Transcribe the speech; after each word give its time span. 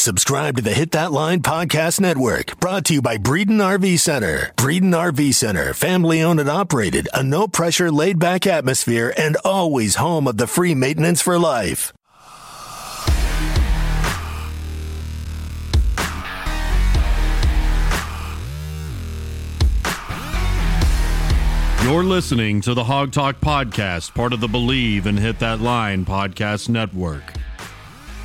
Subscribe 0.00 0.56
to 0.56 0.62
the 0.62 0.72
Hit 0.72 0.92
That 0.92 1.12
Line 1.12 1.42
Podcast 1.42 2.00
Network, 2.00 2.58
brought 2.58 2.86
to 2.86 2.94
you 2.94 3.02
by 3.02 3.18
Breeden 3.18 3.58
RV 3.58 4.00
Center. 4.00 4.50
Breeden 4.56 4.94
RV 4.94 5.34
Center, 5.34 5.74
family 5.74 6.22
owned 6.22 6.40
and 6.40 6.48
operated, 6.48 7.06
a 7.12 7.22
no 7.22 7.46
pressure, 7.46 7.92
laid 7.92 8.18
back 8.18 8.46
atmosphere, 8.46 9.12
and 9.18 9.36
always 9.44 9.96
home 9.96 10.26
of 10.26 10.38
the 10.38 10.46
free 10.46 10.74
maintenance 10.74 11.20
for 11.20 11.38
life. 11.38 11.92
You're 21.84 22.04
listening 22.04 22.62
to 22.62 22.72
the 22.72 22.84
Hawg 22.84 23.12
Talk 23.12 23.38
Podcast, 23.42 24.14
part 24.14 24.32
of 24.32 24.40
the 24.40 24.48
Believe 24.48 25.04
and 25.04 25.18
Hit 25.18 25.40
That 25.40 25.60
Line 25.60 26.06
Podcast 26.06 26.70
Network. 26.70 27.34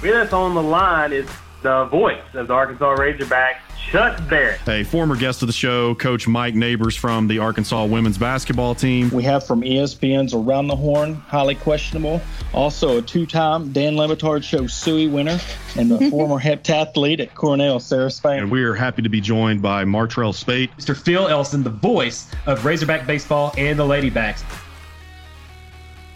With 0.01 0.15
us 0.15 0.31
on 0.31 0.55
the 0.55 0.63
line 0.63 1.11
is 1.11 1.27
the 1.65 1.85
voice 1.85 2.21
of 2.35 2.47
the 2.47 2.53
Arkansas 2.53 2.95
Razorbacks, 2.95 3.57
Chuck 3.89 4.21
Barrett. 4.29 4.59
A 4.69 4.83
former 4.83 5.15
guest 5.15 5.41
of 5.41 5.47
the 5.47 5.53
show, 5.53 5.95
Coach 5.95 6.27
Mike 6.27 6.53
Neighbors 6.53 6.95
from 6.95 7.27
the 7.27 7.39
Arkansas 7.39 7.85
women's 7.85 8.19
basketball 8.19 8.75
team. 8.75 9.09
We 9.09 9.23
have 9.23 9.47
from 9.47 9.61
ESPN's 9.61 10.35
Around 10.35 10.67
the 10.67 10.75
Horn, 10.75 11.15
highly 11.15 11.55
questionable. 11.55 12.21
Also, 12.53 12.99
a 12.99 13.01
two 13.01 13.25
time 13.25 13.71
Dan 13.71 13.97
Le 13.97 14.07
Batard 14.07 14.43
Show 14.43 14.67
Suey 14.67 15.07
winner 15.07 15.39
and 15.75 15.89
the 15.89 16.07
former 16.11 16.39
heptathlete 16.39 17.19
at 17.19 17.33
Cornell, 17.33 17.79
Sarah 17.79 18.11
Spain. 18.11 18.43
And 18.43 18.51
we 18.51 18.63
are 18.63 18.75
happy 18.75 19.01
to 19.01 19.09
be 19.09 19.19
joined 19.19 19.63
by 19.63 19.85
Martrell 19.85 20.33
Spaight. 20.35 20.69
Mr. 20.77 20.95
Phil 20.95 21.27
Elson, 21.27 21.63
the 21.63 21.71
voice 21.71 22.27
of 22.45 22.63
Razorback 22.63 23.07
Baseball 23.07 23.55
and 23.57 23.79
the 23.79 23.85
Ladybacks. 23.85 24.43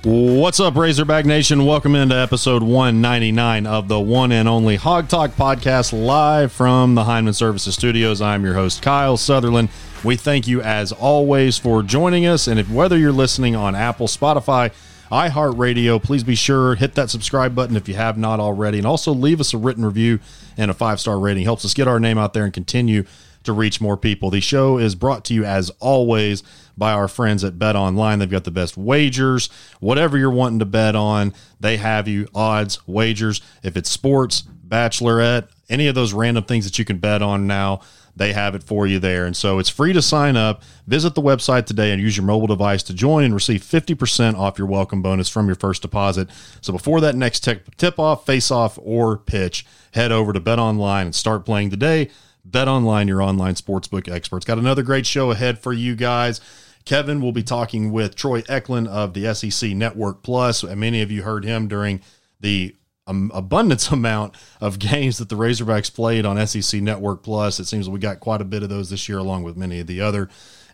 What's 0.05 0.61
up, 0.61 0.77
Razorback 0.77 1.25
Nation? 1.25 1.65
Welcome 1.65 1.93
into 1.93 2.15
episode 2.15 2.63
199 2.63 3.67
of 3.67 3.89
the 3.89 3.99
one 3.99 4.31
and 4.31 4.47
only 4.47 4.77
Hawg 4.77 5.09
Talk 5.09 5.31
podcast 5.31 5.91
live 5.91 6.53
from 6.53 6.95
the 6.95 7.03
Heineman 7.03 7.33
Services 7.33 7.75
Studios. 7.75 8.21
I'm 8.21 8.45
your 8.45 8.53
host, 8.53 8.81
Kyle 8.81 9.17
Sutherland. 9.17 9.67
We 10.05 10.15
thank 10.15 10.47
you, 10.47 10.61
as 10.61 10.93
always, 10.93 11.57
for 11.57 11.83
joining 11.83 12.25
us. 12.25 12.47
And 12.47 12.61
if 12.61 12.69
whether 12.69 12.97
you're 12.97 13.11
listening 13.11 13.57
on 13.57 13.75
Apple, 13.75 14.07
Spotify, 14.07 14.71
iHeartRadio, 15.11 16.01
please 16.01 16.23
be 16.23 16.35
sure 16.35 16.75
hit 16.75 16.95
that 16.95 17.09
subscribe 17.09 17.53
button 17.53 17.75
if 17.75 17.89
you 17.89 17.95
have 17.95 18.17
not 18.17 18.39
already, 18.39 18.77
and 18.77 18.87
also 18.87 19.11
leave 19.13 19.41
us 19.41 19.53
a 19.53 19.57
written 19.57 19.83
review 19.83 20.21
and 20.55 20.71
a 20.71 20.73
five 20.73 21.01
star 21.01 21.19
rating. 21.19 21.43
Helps 21.43 21.65
us 21.65 21.73
get 21.73 21.89
our 21.89 21.99
name 21.99 22.17
out 22.17 22.33
there 22.33 22.45
and 22.45 22.53
continue 22.53 23.03
to 23.43 23.51
reach 23.51 23.81
more 23.81 23.97
people. 23.97 24.29
The 24.29 24.39
show 24.39 24.77
is 24.77 24.95
brought 24.95 25.25
to 25.25 25.33
you, 25.33 25.43
as 25.43 25.71
always, 25.79 26.43
by 26.79 26.93
our 26.93 27.07
friends 27.07 27.43
at 27.43 27.59
Bet 27.59 27.75
Online. 27.75 28.17
They've 28.17 28.29
got 28.29 28.45
the 28.45 28.51
best 28.51 28.77
wagers. 28.77 29.49
Whatever 29.79 30.17
you're 30.17 30.31
wanting 30.31 30.59
to 30.59 30.65
bet 30.65 30.95
on, 30.95 31.33
they 31.59 31.77
have 31.77 32.07
you 32.07 32.27
odds, 32.33 32.79
wagers. 32.87 33.41
If 33.61 33.77
it's 33.77 33.89
sports, 33.89 34.43
bachelorette, 34.67 35.49
any 35.69 35.87
of 35.87 35.93
those 35.93 36.13
random 36.13 36.45
things 36.45 36.65
that 36.65 36.79
you 36.79 36.85
can 36.85 36.97
bet 36.97 37.21
on 37.21 37.45
now, 37.45 37.81
they 38.15 38.33
have 38.33 38.55
it 38.55 38.63
for 38.63 38.85
you 38.85 38.99
there. 38.99 39.25
And 39.25 39.35
so 39.37 39.59
it's 39.59 39.69
free 39.69 39.93
to 39.93 40.01
sign 40.01 40.35
up. 40.35 40.61
Visit 40.87 41.15
the 41.15 41.21
website 41.21 41.65
today 41.65 41.91
and 41.91 42.01
use 42.01 42.17
your 42.17 42.25
mobile 42.25 42.47
device 42.47 42.83
to 42.83 42.93
join 42.93 43.23
and 43.23 43.33
receive 43.33 43.61
50% 43.61 44.35
off 44.35 44.57
your 44.57 44.67
welcome 44.67 45.01
bonus 45.01 45.29
from 45.29 45.47
your 45.47 45.55
first 45.55 45.81
deposit. 45.81 46.29
So 46.59 46.73
before 46.73 46.99
that 47.01 47.15
next 47.15 47.47
tip 47.77 47.99
off, 47.99 48.25
face 48.25 48.51
off, 48.51 48.77
or 48.81 49.17
pitch, 49.17 49.65
head 49.93 50.11
over 50.11 50.33
to 50.33 50.39
Bet 50.39 50.59
Online 50.59 51.07
and 51.07 51.15
start 51.15 51.45
playing 51.45 51.69
today. 51.69 52.09
Bet 52.43 52.67
Online, 52.67 53.07
your 53.07 53.21
online 53.21 53.53
sportsbook 53.53 54.11
experts. 54.11 54.45
Got 54.45 54.57
another 54.57 54.83
great 54.83 55.05
show 55.05 55.31
ahead 55.31 55.59
for 55.59 55.71
you 55.71 55.95
guys. 55.95 56.41
Kevin 56.85 57.21
will 57.21 57.31
be 57.31 57.43
talking 57.43 57.91
with 57.91 58.15
Troy 58.15 58.43
Eklund 58.47 58.87
of 58.87 59.13
the 59.13 59.33
SEC 59.33 59.71
Network 59.71 60.23
Plus. 60.23 60.63
And 60.63 60.79
many 60.79 61.01
of 61.01 61.11
you 61.11 61.23
heard 61.23 61.45
him 61.45 61.67
during 61.67 62.01
the 62.39 62.75
um, 63.07 63.31
abundance 63.33 63.91
amount 63.91 64.35
of 64.61 64.79
games 64.79 65.17
that 65.17 65.29
the 65.29 65.35
Razorbacks 65.35 65.93
played 65.93 66.25
on 66.25 66.45
SEC 66.47 66.81
Network 66.81 67.23
Plus. 67.23 67.59
It 67.59 67.65
seems 67.65 67.89
we 67.89 67.99
got 67.99 68.19
quite 68.19 68.41
a 68.41 68.45
bit 68.45 68.63
of 68.63 68.69
those 68.69 68.89
this 68.89 69.09
year, 69.09 69.17
along 69.17 69.43
with 69.43 69.57
many 69.57 69.79
of 69.79 69.87
the 69.87 70.01
other 70.01 70.29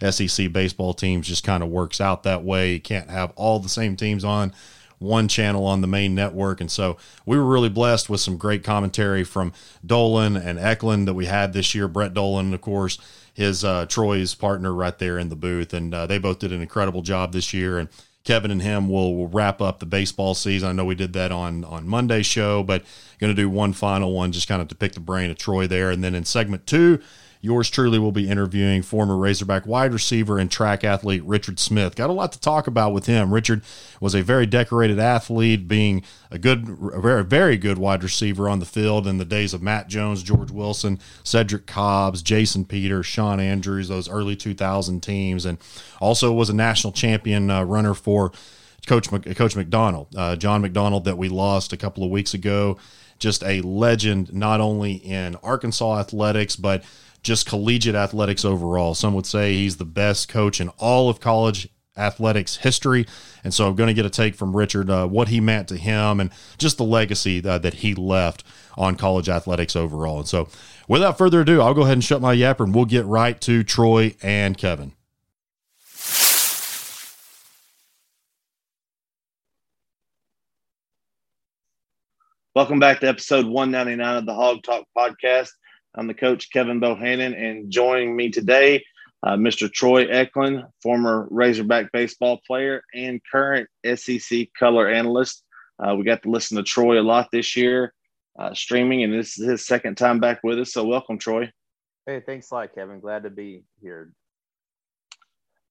SEC 0.10 0.52
baseball 0.52 0.94
teams. 0.94 1.28
Just 1.28 1.44
kind 1.44 1.64
of 1.64 1.70
works 1.70 2.00
out 2.00 2.24
that 2.24 2.44
way. 2.44 2.74
You 2.74 2.82
can't 2.82 3.10
have 3.10 3.32
all 3.36 3.60
the 3.60 3.70
same 3.70 3.96
teams 3.96 4.24
on 4.24 4.54
one 5.00 5.28
channel 5.28 5.66
on 5.66 5.82
the 5.82 5.88
main 5.88 6.16
network. 6.16 6.62
And 6.62 6.72
so 6.72 6.98
we 7.26 7.38
were 7.38 7.46
really 7.46 7.70
blessed 7.70 8.10
with 8.10 8.22
some 8.22 8.38
great 8.38 8.64
commentary 8.64 9.24
from 9.24 9.54
Dolan 9.86 10.36
and 10.38 10.60
Eklund 10.60 11.08
that 11.08 11.14
we 11.14 11.26
had 11.26 11.54
this 11.54 11.76
year. 11.76 11.88
Brett 11.88 12.14
Dolan, 12.14 12.54
of 12.54 12.62
course, 12.62 12.98
his 13.36 13.64
uh, 13.64 13.86
Troy's 13.86 14.34
partner 14.34 14.74
right 14.74 14.98
there 14.98 15.20
in 15.20 15.30
the 15.30 15.36
booth. 15.36 15.74
And 15.74 15.94
uh, 15.94 16.08
they 16.08 16.18
both 16.18 16.40
did 16.40 16.52
an 16.52 16.62
incredible 16.62 17.04
job 17.04 17.34
this 17.34 17.54
year. 17.54 17.78
And 17.78 17.90
Kevin 18.24 18.50
and 18.50 18.62
him 18.62 18.90
will, 18.90 19.16
will 19.16 19.28
wrap 19.28 19.62
up 19.62 19.80
the 19.80 19.86
baseball 19.86 20.34
season. 20.34 20.70
I 20.70 20.72
know 20.72 20.86
we 20.86 20.96
did 20.96 21.14
that 21.14 21.32
on 21.32 21.64
on 21.64 21.88
Monday's 21.88 22.26
show, 22.26 22.64
but 22.64 22.84
going 23.20 23.34
to 23.34 23.40
do 23.40 23.50
one 23.50 23.74
final 23.74 24.14
one 24.14 24.32
just 24.32 24.48
kind 24.48 24.62
of 24.62 24.68
to 24.70 24.76
pick 24.76 24.94
the 24.94 25.00
brain 25.00 25.30
of 25.30 25.38
Troy 25.38 25.68
there. 25.68 25.92
And 25.92 26.04
then 26.04 26.16
in 26.16 26.26
segment 26.26 26.66
two, 26.66 27.02
yours 27.46 27.70
truly 27.70 28.00
will 28.00 28.12
be 28.12 28.28
interviewing 28.28 28.82
former 28.82 29.16
Razorback 29.16 29.68
wide 29.68 29.94
receiver 29.94 30.40
and 30.40 30.50
track 30.50 30.84
athlete 30.84 31.24
Richard 31.24 31.60
Smith. 31.60 31.96
Got 31.96 32.10
a 32.10 32.14
lot 32.14 32.32
to 32.32 32.40
talk 32.40 32.66
about 32.66 32.92
with 32.92 33.06
him. 33.06 33.32
Richard 33.32 33.62
was 34.02 34.16
a 34.16 34.24
very 34.24 34.48
decorated 34.48 34.98
athlete, 34.98 35.68
being 35.68 36.04
a 36.32 36.40
good, 36.40 36.68
a 36.92 37.00
very, 37.00 37.24
very 37.24 37.56
good 37.56 37.78
wide 37.78 38.02
receiver 38.02 38.50
on 38.50 38.58
the 38.60 38.66
field 38.66 39.06
in 39.06 39.20
the 39.20 39.26
days 39.26 39.54
of 39.54 39.62
Matt 39.62 39.88
Jones, 39.88 40.24
George 40.24 40.50
Wilson, 40.50 41.00
Cedric 41.24 41.68
Cobbs, 41.68 42.24
Jason 42.24 42.66
Peters, 42.66 43.06
Sean 43.06 43.40
Andrews, 43.40 43.90
those 43.90 44.10
early 44.10 44.36
2000 44.36 45.02
teams, 45.02 45.46
and 45.46 45.60
also 46.02 46.34
was 46.34 46.50
a 46.50 46.56
national 46.56 46.94
champion 46.94 47.52
uh, 47.52 47.64
runner 47.64 47.94
for 47.94 48.32
Coach 48.88 49.10
Coach 49.36 49.56
McDonald, 49.56 50.08
uh, 50.18 50.36
John 50.36 50.62
McDonald, 50.62 51.06
that 51.06 51.18
we 51.18 51.30
lost 51.30 51.74
a 51.74 51.78
couple 51.78 52.04
of 52.04 52.10
weeks 52.10 52.34
ago. 52.34 52.78
Just 53.18 53.44
a 53.44 53.62
legend, 53.62 54.34
not 54.34 54.60
only 54.60 54.96
in 54.96 55.36
Arkansas 55.38 56.00
athletics, 56.00 56.56
but 56.58 56.84
just 57.26 57.48
collegiate 57.48 57.96
athletics 57.96 58.46
overall. 58.46 58.94
Some 58.94 59.16
would 59.16 59.26
say 59.26 59.56
he's 59.56 59.78
the 59.78 59.84
best 59.84 60.30
coach 60.30 60.62
in 60.62 60.70
all 60.78 61.10
of 61.10 61.20
college 61.20 61.68
athletics 61.98 62.58
history. 62.58 63.08
And 63.44 63.52
so 63.52 63.68
I'm 63.68 63.76
going 63.76 63.88
to 63.88 63.94
get 63.96 64.06
a 64.06 64.12
take 64.12 64.36
from 64.36 64.56
Richard, 64.56 64.92
uh, 64.92 65.08
what 65.08 65.30
he 65.30 65.42
meant 65.42 65.68
to 65.70 65.78
him 65.78 66.20
and 66.20 66.30
just 66.60 66.78
the 66.78 66.84
legacy 66.84 67.44
uh, 67.44 67.58
that 67.58 67.76
he 67.76 67.96
left 67.96 68.44
on 68.78 68.96
college 68.96 69.28
athletics 69.28 69.76
overall. 69.76 70.20
And 70.20 70.28
so 70.28 70.50
without 70.88 71.18
further 71.18 71.42
ado, 71.42 71.62
I'll 71.62 71.74
go 71.74 71.82
ahead 71.82 71.94
and 71.94 72.04
shut 72.04 72.22
my 72.22 72.36
yapper 72.36 72.64
and 72.64 72.76
we'll 72.76 72.86
get 72.86 73.06
right 73.06 73.42
to 73.42 73.64
Troy 73.64 74.16
and 74.22 74.56
Kevin. 74.56 74.92
Welcome 82.54 82.80
back 82.80 83.00
to 83.00 83.08
episode 83.10 83.48
199 83.48 84.18
of 84.18 84.26
the 84.28 84.34
Hawg 84.34 84.62
Talk 84.64 84.86
podcast. 84.96 85.50
I'm 85.98 86.08
the 86.08 86.14
coach, 86.14 86.52
Kevin 86.52 86.82
Bohannon, 86.82 87.38
and 87.38 87.72
joining 87.72 88.16
me 88.16 88.30
today, 88.30 88.84
uh, 89.24 89.38
Mr. 89.38 89.72
Troy 89.72 90.06
Eklund, 90.08 90.66
former 90.84 91.28
Razorback 91.32 91.92
baseball 91.94 92.42
player 92.46 92.84
and 92.94 93.22
current 93.32 93.70
SEC 93.96 94.50
color 94.60 94.90
analyst. 94.90 95.44
Uh, 95.80 95.96
we 95.96 96.04
got 96.04 96.22
to 96.24 96.30
listen 96.30 96.58
to 96.58 96.64
Troy 96.64 97.00
a 97.00 97.02
lot 97.02 97.30
this 97.32 97.56
year, 97.56 97.94
uh, 98.38 98.54
streaming, 98.54 99.04
and 99.04 99.14
this 99.14 99.40
is 99.40 99.48
his 99.48 99.66
second 99.66 99.96
time 99.96 100.20
back 100.20 100.42
with 100.44 100.60
us. 100.60 100.74
So, 100.74 100.84
welcome, 100.86 101.18
Troy. 101.18 101.50
Hey, 102.06 102.22
thanks 102.26 102.52
a 102.52 102.56
lot, 102.56 102.76
Kevin. 102.76 103.00
Glad 103.00 103.24
to 103.24 103.30
be 103.30 103.64
here. 103.82 104.12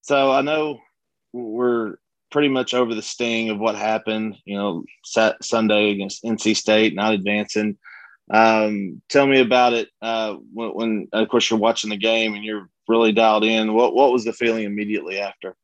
So, 0.01 0.33
I 0.33 0.41
know 0.41 0.81
we're 1.35 1.97
pretty 2.31 2.49
much 2.49 2.73
over 2.73 2.95
the 2.95 3.03
sting 3.03 3.51
of 3.51 3.59
what 3.59 3.77
happened, 3.77 4.37
you 4.47 4.57
know, 4.57 4.85
sat 5.05 5.43
Sunday 5.45 5.91
against 5.91 6.25
NC 6.25 6.57
State, 6.57 6.95
not 6.95 7.13
advancing. 7.13 7.77
Um, 8.35 9.01
tell 9.09 9.29
me 9.29 9.41
about 9.41 9.75
it 9.75 9.89
uh, 10.03 10.35
when, 10.53 10.71
when, 10.71 11.09
of 11.13 11.29
course, 11.29 11.49
you're 11.49 11.59
watching 11.59 11.91
the 11.91 11.97
game 11.97 12.35
and 12.35 12.45
you're 12.45 12.69
really 12.89 13.13
dialed 13.13 13.45
in. 13.45 13.73
What 13.75 13.95
what 13.95 14.11
was 14.11 14.25
the 14.25 14.33
feeling 14.33 14.65
immediately 14.65 15.21
after? 15.21 15.55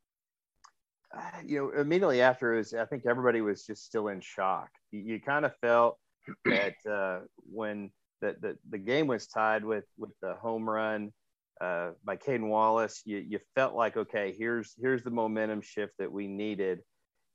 You 1.44 1.58
know, 1.58 1.80
immediately 1.80 2.22
after 2.22 2.56
is 2.56 2.72
I 2.72 2.84
think 2.84 3.06
everybody 3.06 3.40
was 3.40 3.66
just 3.66 3.84
still 3.84 4.06
in 4.06 4.20
shock. 4.20 4.68
You, 4.92 5.00
you 5.00 5.20
kind 5.20 5.44
of 5.44 5.56
felt 5.56 5.98
that 6.44 6.74
uh, 6.88 7.26
when 7.52 7.90
the, 8.20 8.36
the 8.40 8.56
the 8.70 8.78
game 8.78 9.08
was 9.08 9.26
tied 9.26 9.64
with 9.64 9.86
with 9.98 10.12
the 10.22 10.34
home 10.34 10.70
run 10.70 11.12
uh, 11.60 11.90
by 12.04 12.14
Cayden 12.14 12.48
Wallace, 12.48 13.02
you 13.04 13.18
you 13.18 13.40
felt 13.56 13.74
like 13.74 13.96
okay, 13.96 14.32
here's 14.38 14.76
here's 14.80 15.02
the 15.02 15.10
momentum 15.10 15.60
shift 15.60 15.94
that 15.98 16.12
we 16.12 16.28
needed. 16.28 16.82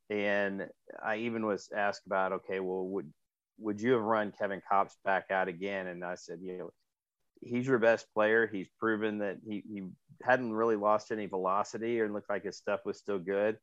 And 0.09 0.69
I 1.03 1.17
even 1.17 1.45
was 1.45 1.69
asked 1.75 2.05
about, 2.05 2.31
okay, 2.31 2.61
well, 2.61 2.85
would 2.85 3.11
would 3.59 3.81
you 3.81 3.93
have 3.93 4.01
run 4.01 4.33
Kevin 4.37 4.61
Kopps 4.71 4.95
back 5.03 5.31
out 5.31 5.47
again? 5.47 5.87
And 5.87 6.03
I 6.03 6.15
said, 6.15 6.39
you 6.41 6.57
know, 6.57 6.69
he's 7.41 7.67
your 7.67 7.79
best 7.79 8.07
player. 8.13 8.47
He's 8.47 8.67
proven 8.79 9.19
that 9.19 9.37
he, 9.47 9.63
he 9.67 9.83
hadn't 10.23 10.53
really 10.53 10.75
lost 10.75 11.11
any 11.11 11.25
velocity 11.25 11.99
or 11.99 12.09
looked 12.09 12.29
like 12.29 12.43
his 12.43 12.57
stuff 12.57 12.81
was 12.85 12.97
still 12.97 13.19
good. 13.19 13.57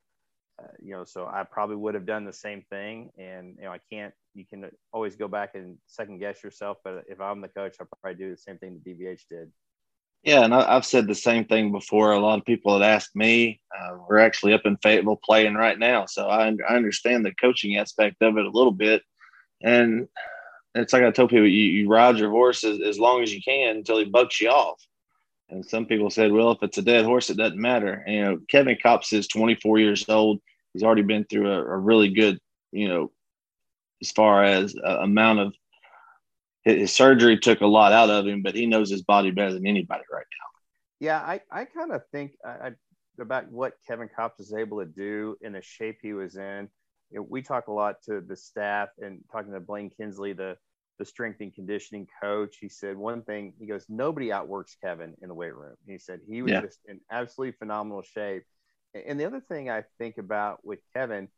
Uh, 0.62 0.68
you 0.82 0.92
know, 0.92 1.04
so 1.04 1.26
I 1.26 1.44
probably 1.44 1.76
would 1.76 1.94
have 1.94 2.06
done 2.06 2.24
the 2.24 2.32
same 2.32 2.62
thing. 2.70 3.10
And, 3.18 3.56
you 3.58 3.64
know, 3.64 3.72
I 3.72 3.80
can't, 3.90 4.12
you 4.34 4.44
can 4.44 4.70
always 4.92 5.16
go 5.16 5.28
back 5.28 5.54
and 5.54 5.78
second 5.86 6.18
guess 6.18 6.42
yourself. 6.42 6.78
But 6.84 7.04
if 7.08 7.20
I'm 7.20 7.40
the 7.40 7.48
coach, 7.48 7.76
I'll 7.80 7.88
probably 8.00 8.18
do 8.18 8.30
the 8.30 8.36
same 8.36 8.58
thing 8.58 8.74
that 8.74 8.84
DVH 8.84 9.22
did. 9.28 9.50
Yeah, 10.22 10.44
and 10.44 10.54
I, 10.54 10.74
have 10.74 10.86
said 10.86 11.08
the 11.08 11.16
same 11.16 11.46
thing 11.46 11.72
before. 11.72 12.12
A 12.12 12.20
lot 12.20 12.38
of 12.38 12.44
people 12.44 12.78
had 12.78 12.88
asked 12.88 13.16
me. 13.16 13.60
Uh, 13.76 13.96
we're 14.08 14.18
actually 14.18 14.52
up 14.52 14.62
in 14.64 14.76
Fayetteville 14.76 15.18
playing 15.24 15.54
right 15.54 15.76
now, 15.76 16.06
so 16.06 16.28
I, 16.28 16.46
I 16.68 16.76
understand 16.76 17.26
the 17.26 17.34
coaching 17.34 17.76
aspect 17.76 18.22
of 18.22 18.38
it 18.38 18.46
a 18.46 18.50
little 18.50 18.72
bit. 18.72 19.02
And 19.62 20.08
it's 20.74 20.92
like 20.92 21.02
I 21.02 21.10
tell 21.10 21.28
people, 21.28 21.46
you, 21.46 21.64
you 21.64 21.88
ride 21.88 22.18
your 22.18 22.30
horse 22.30 22.64
as, 22.64 22.80
as 22.80 22.98
long 22.98 23.22
as 23.22 23.32
you 23.32 23.42
can 23.42 23.76
until 23.76 23.98
he 23.98 24.04
bucks 24.04 24.40
you 24.40 24.48
off. 24.48 24.82
And 25.50 25.64
some 25.64 25.84
people 25.84 26.08
said, 26.08 26.32
well, 26.32 26.52
if 26.52 26.62
it's 26.62 26.78
a 26.78 26.82
dead 26.82 27.04
horse, 27.04 27.28
it 27.28 27.36
doesn't 27.36 27.60
matter. 27.60 28.02
And, 28.06 28.14
you 28.14 28.22
know, 28.22 28.38
Kevin 28.48 28.78
Kopps 28.82 29.12
is 29.12 29.28
24 29.28 29.78
years 29.78 30.08
old. 30.08 30.40
He's 30.72 30.82
already 30.82 31.02
been 31.02 31.24
through 31.24 31.50
a, 31.52 31.58
a 31.58 31.76
really 31.76 32.08
good, 32.08 32.38
you 32.72 32.88
know, 32.88 33.12
as 34.00 34.10
far 34.10 34.42
as 34.42 34.74
amount 34.82 35.40
of 35.40 35.54
his, 36.64 36.92
surgery 36.92 37.38
took 37.38 37.60
a 37.60 37.66
lot 37.66 37.92
out 37.92 38.08
of 38.08 38.26
him, 38.26 38.42
but 38.42 38.54
he 38.54 38.66
knows 38.66 38.90
his 38.90 39.02
body 39.02 39.30
better 39.30 39.52
than 39.52 39.66
anybody 39.66 40.02
right 40.10 40.24
now. 40.24 40.60
Yeah, 41.00 41.18
I, 41.18 41.40
I 41.50 41.64
kind 41.66 41.92
of 41.92 42.02
think 42.12 42.32
I, 42.44 42.48
I, 42.48 42.70
about 43.20 43.50
what 43.50 43.74
Kevin 43.86 44.08
Kopps 44.08 44.40
is 44.40 44.54
able 44.54 44.78
to 44.80 44.86
do 44.86 45.36
in 45.42 45.52
the 45.52 45.62
shape 45.62 45.98
he 46.00 46.14
was 46.14 46.36
in. 46.36 46.68
You 47.12 47.18
know, 47.18 47.26
we 47.28 47.42
talk 47.42 47.68
a 47.68 47.72
lot 47.72 47.96
to 48.06 48.20
the 48.20 48.36
staff 48.36 48.88
and 48.98 49.20
talking 49.30 49.52
to 49.52 49.60
Blaine 49.60 49.90
Kinsley, 49.90 50.32
the 50.32 50.56
the 50.98 51.04
strength 51.04 51.40
and 51.40 51.54
conditioning 51.54 52.06
coach. 52.22 52.58
He 52.60 52.68
said 52.68 52.96
one 52.96 53.22
thing. 53.22 53.54
He 53.58 53.66
goes, 53.66 53.86
nobody 53.88 54.32
outworks 54.32 54.76
Kevin 54.82 55.14
in 55.20 55.28
the 55.28 55.34
weight 55.34 55.54
room. 55.54 55.74
He 55.86 55.98
said 55.98 56.20
he 56.28 56.42
was 56.42 56.52
yeah. 56.52 56.60
just 56.60 56.78
in 56.86 57.00
absolutely 57.10 57.56
phenomenal 57.58 58.02
shape. 58.02 58.44
And 58.94 59.18
the 59.18 59.24
other 59.24 59.40
thing 59.40 59.70
I 59.70 59.84
think 59.98 60.18
about 60.18 60.64
with 60.64 60.80
Kevin, 60.94 61.28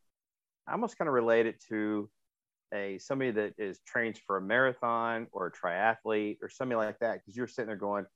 I 0.67 0.73
almost 0.73 0.99
kind 0.99 1.09
of 1.09 1.15
relate 1.15 1.47
it 1.47 1.63
to 1.69 2.11
a 2.75 2.99
somebody 2.99 3.31
that 3.31 3.55
is 3.57 3.81
trains 3.87 4.19
for 4.19 4.37
a 4.37 4.43
marathon 4.43 5.29
or 5.33 5.47
a 5.47 5.53
triathlete 5.53 6.39
or 6.43 6.49
something 6.49 6.77
like 6.77 6.99
that. 6.99 7.21
Because 7.21 7.37
you're 7.37 7.47
sitting 7.47 7.69
there 7.69 7.77
going, 7.77 8.07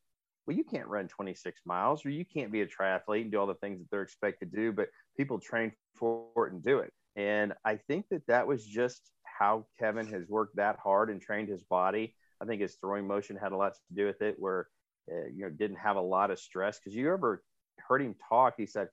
well, 0.46 0.56
you 0.56 0.64
can't 0.64 0.88
run 0.88 1.08
26 1.08 1.60
miles 1.66 2.04
or 2.04 2.10
you 2.10 2.24
can't 2.24 2.50
be 2.50 2.62
a 2.62 2.66
triathlete 2.66 3.22
and 3.22 3.30
do 3.30 3.38
all 3.38 3.46
the 3.46 3.54
things 3.54 3.78
that 3.78 3.90
they're 3.90 4.02
expected 4.02 4.50
to 4.50 4.56
do, 4.56 4.72
but 4.72 4.88
people 5.16 5.38
train 5.38 5.72
for 5.94 6.46
it 6.46 6.52
and 6.52 6.62
do 6.62 6.78
it. 6.78 6.92
And 7.18 7.52
I 7.64 7.76
think 7.76 8.06
that 8.10 8.24
that 8.28 8.46
was 8.46 8.64
just 8.64 9.10
how 9.24 9.66
Kevin 9.76 10.06
has 10.06 10.28
worked 10.28 10.54
that 10.56 10.78
hard 10.78 11.10
and 11.10 11.20
trained 11.20 11.48
his 11.48 11.64
body. 11.64 12.14
I 12.40 12.44
think 12.44 12.62
his 12.62 12.76
throwing 12.76 13.08
motion 13.08 13.36
had 13.36 13.50
a 13.50 13.56
lot 13.56 13.74
to 13.74 13.80
do 13.92 14.06
with 14.06 14.22
it, 14.22 14.36
where 14.38 14.68
uh, 15.10 15.26
you 15.34 15.42
know 15.42 15.50
didn't 15.50 15.78
have 15.78 15.96
a 15.96 16.00
lot 16.00 16.30
of 16.30 16.38
stress. 16.38 16.78
Because 16.78 16.94
you 16.94 17.12
ever 17.12 17.42
heard 17.88 18.02
him 18.02 18.14
talk, 18.28 18.54
he 18.56 18.66
said, 18.66 18.88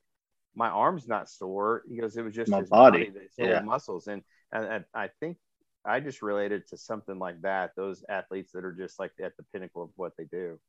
"My 0.55 0.69
arm's 0.69 1.07
not 1.07 1.29
sore." 1.29 1.83
He 1.87 1.97
goes, 1.97 2.17
"It 2.17 2.23
was 2.23 2.33
just 2.33 2.49
my 2.49 2.61
his 2.61 2.69
body, 2.69 3.05
body 3.05 3.27
his 3.37 3.47
yeah. 3.47 3.61
muscles." 3.61 4.07
And, 4.07 4.23
and 4.51 4.85
I 4.95 5.09
think 5.19 5.37
I 5.85 5.99
just 5.99 6.23
related 6.23 6.67
to 6.69 6.77
something 6.77 7.19
like 7.19 7.39
that. 7.43 7.73
Those 7.77 8.03
athletes 8.09 8.53
that 8.53 8.65
are 8.65 8.73
just 8.73 8.97
like 8.97 9.11
at 9.23 9.37
the 9.37 9.43
pinnacle 9.53 9.83
of 9.83 9.89
what 9.97 10.13
they 10.17 10.25
do. 10.25 10.59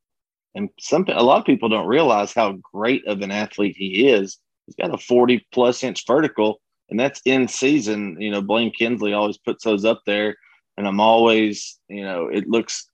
And 0.55 0.69
some 0.79 1.07
a 1.09 1.23
lot 1.23 1.41
of 1.41 1.47
people 1.47 1.71
don't 1.71 1.87
realize 1.87 2.35
how 2.35 2.59
great 2.75 3.07
of 3.07 3.23
an 3.23 3.31
athlete 3.31 3.77
he 3.79 4.09
is. 4.09 4.37
He's 4.67 4.77
got 4.77 4.93
a 4.93 4.99
40 4.99 5.47
plus 5.53 5.83
inch 5.83 6.05
vertical 6.07 6.61
and 6.91 6.99
that's 6.99 7.21
in 7.25 7.49
season. 7.49 8.21
You 8.21 8.31
know, 8.31 8.43
Blaine 8.43 8.73
Kinsley 8.73 9.13
always 9.13 9.39
puts 9.39 9.65
those 9.65 9.85
up 9.85 10.03
there, 10.07 10.37
and 10.77 10.87
I'm 10.87 11.01
always, 11.01 11.79
you 11.89 12.03
know, 12.03 12.29
it 12.29 12.49
looks 12.49 12.89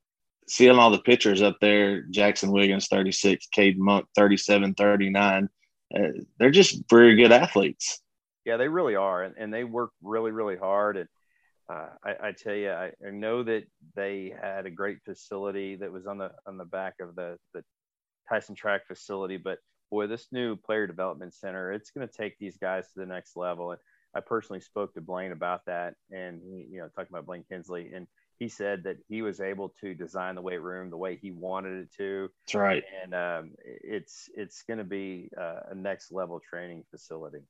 seeing 0.48 0.78
all 0.78 0.90
the 0.90 0.98
pictures 0.98 1.42
up 1.42 1.56
there. 1.60 2.02
Jackson 2.02 2.50
Wiggins, 2.50 2.88
36, 2.88 3.46
Cade 3.52 3.78
Monk, 3.78 4.06
37, 4.16 4.74
39. 4.74 5.48
Uh, 5.94 6.00
they're 6.38 6.50
just 6.50 6.82
very 6.88 7.16
good 7.16 7.32
athletes. 7.32 8.00
Yeah, 8.44 8.56
they 8.56 8.68
really 8.68 8.96
are, 8.96 9.22
and, 9.22 9.34
and 9.38 9.54
they 9.54 9.64
work 9.64 9.90
really, 10.02 10.32
really 10.32 10.56
hard. 10.56 10.96
And 10.96 11.08
uh, 11.68 11.88
I, 12.04 12.28
I, 12.28 12.32
tell 12.32 12.54
you, 12.54 12.70
I, 12.70 12.92
I, 13.06 13.10
know 13.10 13.42
that 13.44 13.64
they 13.94 14.34
had 14.40 14.66
a 14.66 14.70
great 14.70 14.98
facility 15.04 15.76
that 15.76 15.92
was 15.92 16.06
on 16.06 16.18
the 16.18 16.32
on 16.46 16.56
the 16.56 16.64
back 16.64 16.94
of 17.00 17.14
the 17.14 17.38
the 17.54 17.62
Tyson 18.28 18.54
Track 18.54 18.86
facility, 18.88 19.36
but 19.36 19.58
boy, 19.92 20.06
this 20.06 20.28
new 20.32 20.56
player 20.56 20.86
development 20.86 21.34
center, 21.34 21.70
it's 21.70 21.90
going 21.90 22.08
to 22.08 22.12
take 22.12 22.38
these 22.38 22.56
guys 22.56 22.86
to 22.86 23.00
the 23.00 23.06
next 23.06 23.36
level. 23.36 23.72
And 23.72 23.80
I 24.16 24.20
personally 24.20 24.60
spoke 24.60 24.94
to 24.94 25.02
Blaine 25.02 25.32
about 25.32 25.66
that, 25.66 25.94
and 26.10 26.40
he, 26.42 26.66
you 26.72 26.80
know, 26.80 26.88
talking 26.88 27.10
about 27.10 27.26
Blaine 27.26 27.44
Kinsley, 27.48 27.92
and 27.94 28.06
he 28.38 28.48
said 28.48 28.84
that 28.84 28.96
he 29.08 29.20
was 29.22 29.40
able 29.40 29.74
to 29.82 29.94
design 29.94 30.34
the 30.34 30.40
weight 30.40 30.62
room 30.62 30.90
the 30.90 30.96
way 30.96 31.18
he 31.20 31.30
wanted 31.30 31.82
it 31.82 31.88
to. 31.98 32.28
That's 32.46 32.54
right. 32.54 32.82
And 33.02 33.14
um, 33.14 33.52
it's 33.64 34.28
it's 34.34 34.64
going 34.66 34.78
to 34.78 34.84
be 34.84 35.28
uh, 35.38 35.60
a 35.70 35.74
next 35.74 36.10
level 36.10 36.40
training 36.40 36.84
facility. 36.90 37.42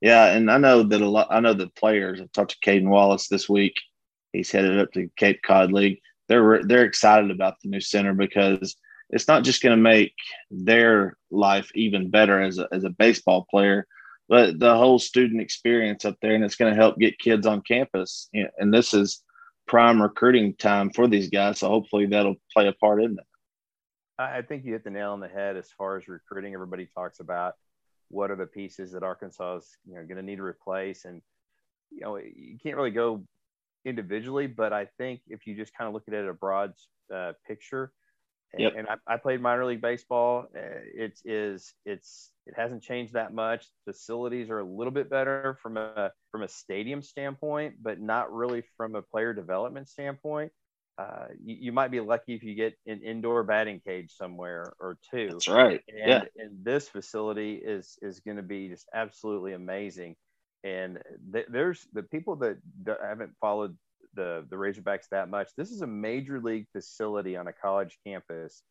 Yeah, 0.00 0.26
and 0.26 0.50
I 0.50 0.58
know 0.58 0.82
that 0.84 1.00
a 1.00 1.08
lot. 1.08 1.28
I 1.30 1.40
know 1.40 1.54
the 1.54 1.68
players. 1.68 2.20
I 2.20 2.28
talked 2.32 2.52
to 2.52 2.58
Cayden 2.62 2.88
Wallace 2.88 3.26
this 3.28 3.48
week. 3.48 3.74
He's 4.32 4.52
headed 4.52 4.78
up 4.78 4.92
to 4.92 5.10
Cape 5.16 5.40
Cod 5.42 5.72
League. 5.72 5.98
They're 6.28 6.62
they're 6.62 6.84
excited 6.84 7.30
about 7.30 7.54
the 7.62 7.70
new 7.70 7.80
center 7.80 8.14
because 8.14 8.76
it's 9.10 9.28
not 9.28 9.44
just 9.44 9.62
going 9.62 9.76
to 9.76 9.82
make 9.82 10.14
their 10.50 11.16
life 11.30 11.70
even 11.74 12.10
better 12.10 12.42
as 12.42 12.58
a, 12.58 12.68
as 12.72 12.84
a 12.84 12.90
baseball 12.90 13.46
player, 13.50 13.86
but 14.28 14.58
the 14.58 14.76
whole 14.76 14.98
student 14.98 15.40
experience 15.40 16.04
up 16.04 16.16
there, 16.20 16.34
and 16.34 16.44
it's 16.44 16.56
going 16.56 16.72
to 16.72 16.80
help 16.80 16.98
get 16.98 17.18
kids 17.18 17.46
on 17.46 17.62
campus. 17.62 18.28
And 18.58 18.72
this 18.72 18.92
is 18.92 19.22
prime 19.66 20.00
recruiting 20.00 20.54
time 20.56 20.90
for 20.90 21.08
these 21.08 21.30
guys, 21.30 21.60
so 21.60 21.68
hopefully 21.68 22.06
that'll 22.06 22.36
play 22.52 22.68
a 22.68 22.72
part 22.72 23.02
in 23.02 23.14
that. 23.14 23.24
I 24.18 24.42
think 24.42 24.64
you 24.64 24.72
hit 24.72 24.82
the 24.82 24.90
nail 24.90 25.12
on 25.12 25.20
the 25.20 25.28
head 25.28 25.56
as 25.56 25.70
far 25.70 25.96
as 25.96 26.08
recruiting. 26.08 26.52
Everybody 26.52 26.88
talks 26.92 27.20
about 27.20 27.54
what 28.08 28.30
are 28.30 28.36
the 28.36 28.46
pieces 28.46 28.92
that 28.92 29.02
Arkansas 29.02 29.58
is 29.58 29.76
you 29.86 29.94
know 29.94 30.02
going 30.02 30.16
to 30.16 30.22
need 30.22 30.36
to 30.36 30.42
replace, 30.42 31.04
and 31.04 31.22
you 31.90 32.00
know 32.00 32.16
you 32.16 32.58
can't 32.62 32.76
really 32.76 32.90
go 32.90 33.22
individually, 33.84 34.48
but 34.48 34.72
I 34.72 34.88
think 34.98 35.20
if 35.28 35.46
you 35.46 35.54
just 35.54 35.72
kind 35.74 35.86
of 35.86 35.94
look 35.94 36.04
at 36.08 36.14
it 36.14 36.28
a 36.28 36.34
broad 36.34 36.72
uh, 37.14 37.32
picture, 37.46 37.92
Yep. 38.56 38.72
And 38.76 38.88
I, 38.88 39.14
I, 39.14 39.16
played 39.18 39.42
minor 39.42 39.66
league 39.66 39.82
baseball. 39.82 40.46
Uh, 40.56 40.80
it 40.94 41.18
is 41.24 41.74
it's 41.84 42.30
it 42.46 42.54
hasn't 42.56 42.82
changed 42.82 43.12
that 43.12 43.34
much. 43.34 43.66
Facilities 43.84 44.48
are 44.48 44.60
a 44.60 44.64
little 44.64 44.90
bit 44.90 45.10
better 45.10 45.58
from 45.62 45.76
a 45.76 46.12
from 46.32 46.42
a 46.42 46.48
stadium 46.48 47.02
standpoint, 47.02 47.74
but 47.82 48.00
not 48.00 48.32
really 48.32 48.62
from 48.76 48.94
a 48.94 49.02
player 49.02 49.34
development 49.34 49.88
standpoint. 49.88 50.50
Uh, 50.96 51.26
you, 51.44 51.56
you, 51.60 51.72
might 51.72 51.92
be 51.92 52.00
lucky 52.00 52.34
if 52.34 52.42
you 52.42 52.56
get 52.56 52.76
an 52.86 53.00
indoor 53.02 53.44
batting 53.44 53.80
cage 53.86 54.12
somewhere 54.16 54.72
or 54.80 54.98
two. 55.12 55.28
That's 55.30 55.46
right. 55.46 55.80
And, 55.88 56.08
yeah. 56.08 56.22
and 56.36 56.64
this 56.64 56.88
facility 56.88 57.54
is 57.54 57.98
is 58.02 58.20
going 58.20 58.38
to 58.38 58.42
be 58.42 58.68
just 58.68 58.88
absolutely 58.92 59.52
amazing. 59.52 60.16
And 60.64 60.98
th- 61.32 61.46
there's 61.48 61.86
the 61.92 62.02
people 62.02 62.36
that, 62.36 62.56
that 62.82 62.98
haven't 63.00 63.32
followed 63.40 63.76
the 64.14 64.46
the 64.50 64.56
Razorbacks 64.56 65.08
that 65.10 65.28
much. 65.28 65.48
This 65.56 65.70
is 65.70 65.82
a 65.82 65.86
major 65.86 66.40
league 66.40 66.66
facility 66.72 67.36
on 67.36 67.48
a 67.48 67.52
college 67.52 67.98
campus, 68.06 68.62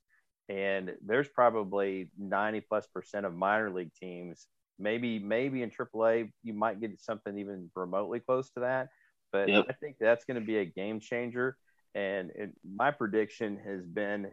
and 0.50 0.94
there's 1.06 1.28
probably 1.28 2.12
90 2.18 2.62
plus 2.62 2.88
percent 2.88 3.26
of 3.26 3.34
minor 3.36 3.72
league 3.72 3.94
teams. 3.94 4.48
Maybe 4.80 5.20
maybe 5.20 5.64
in 5.64 5.72
AAA 5.72 6.32
you 6.44 6.54
might 6.54 6.80
get 6.80 7.02
something 7.02 7.38
even 7.38 7.70
remotely 7.76 8.20
close 8.20 8.50
to 8.52 8.62
that, 8.62 8.90
but 9.32 9.50
yep. 9.50 9.66
I 9.70 9.74
think 9.74 9.98
that's 10.00 10.26
going 10.26 10.40
to 10.40 10.46
be 10.46 10.58
a 10.58 10.66
game 10.66 11.00
changer. 11.00 11.58
And 11.96 12.32
it, 12.36 12.52
my 12.64 12.92
prediction 12.92 13.60
has 13.66 13.84
been 13.86 14.32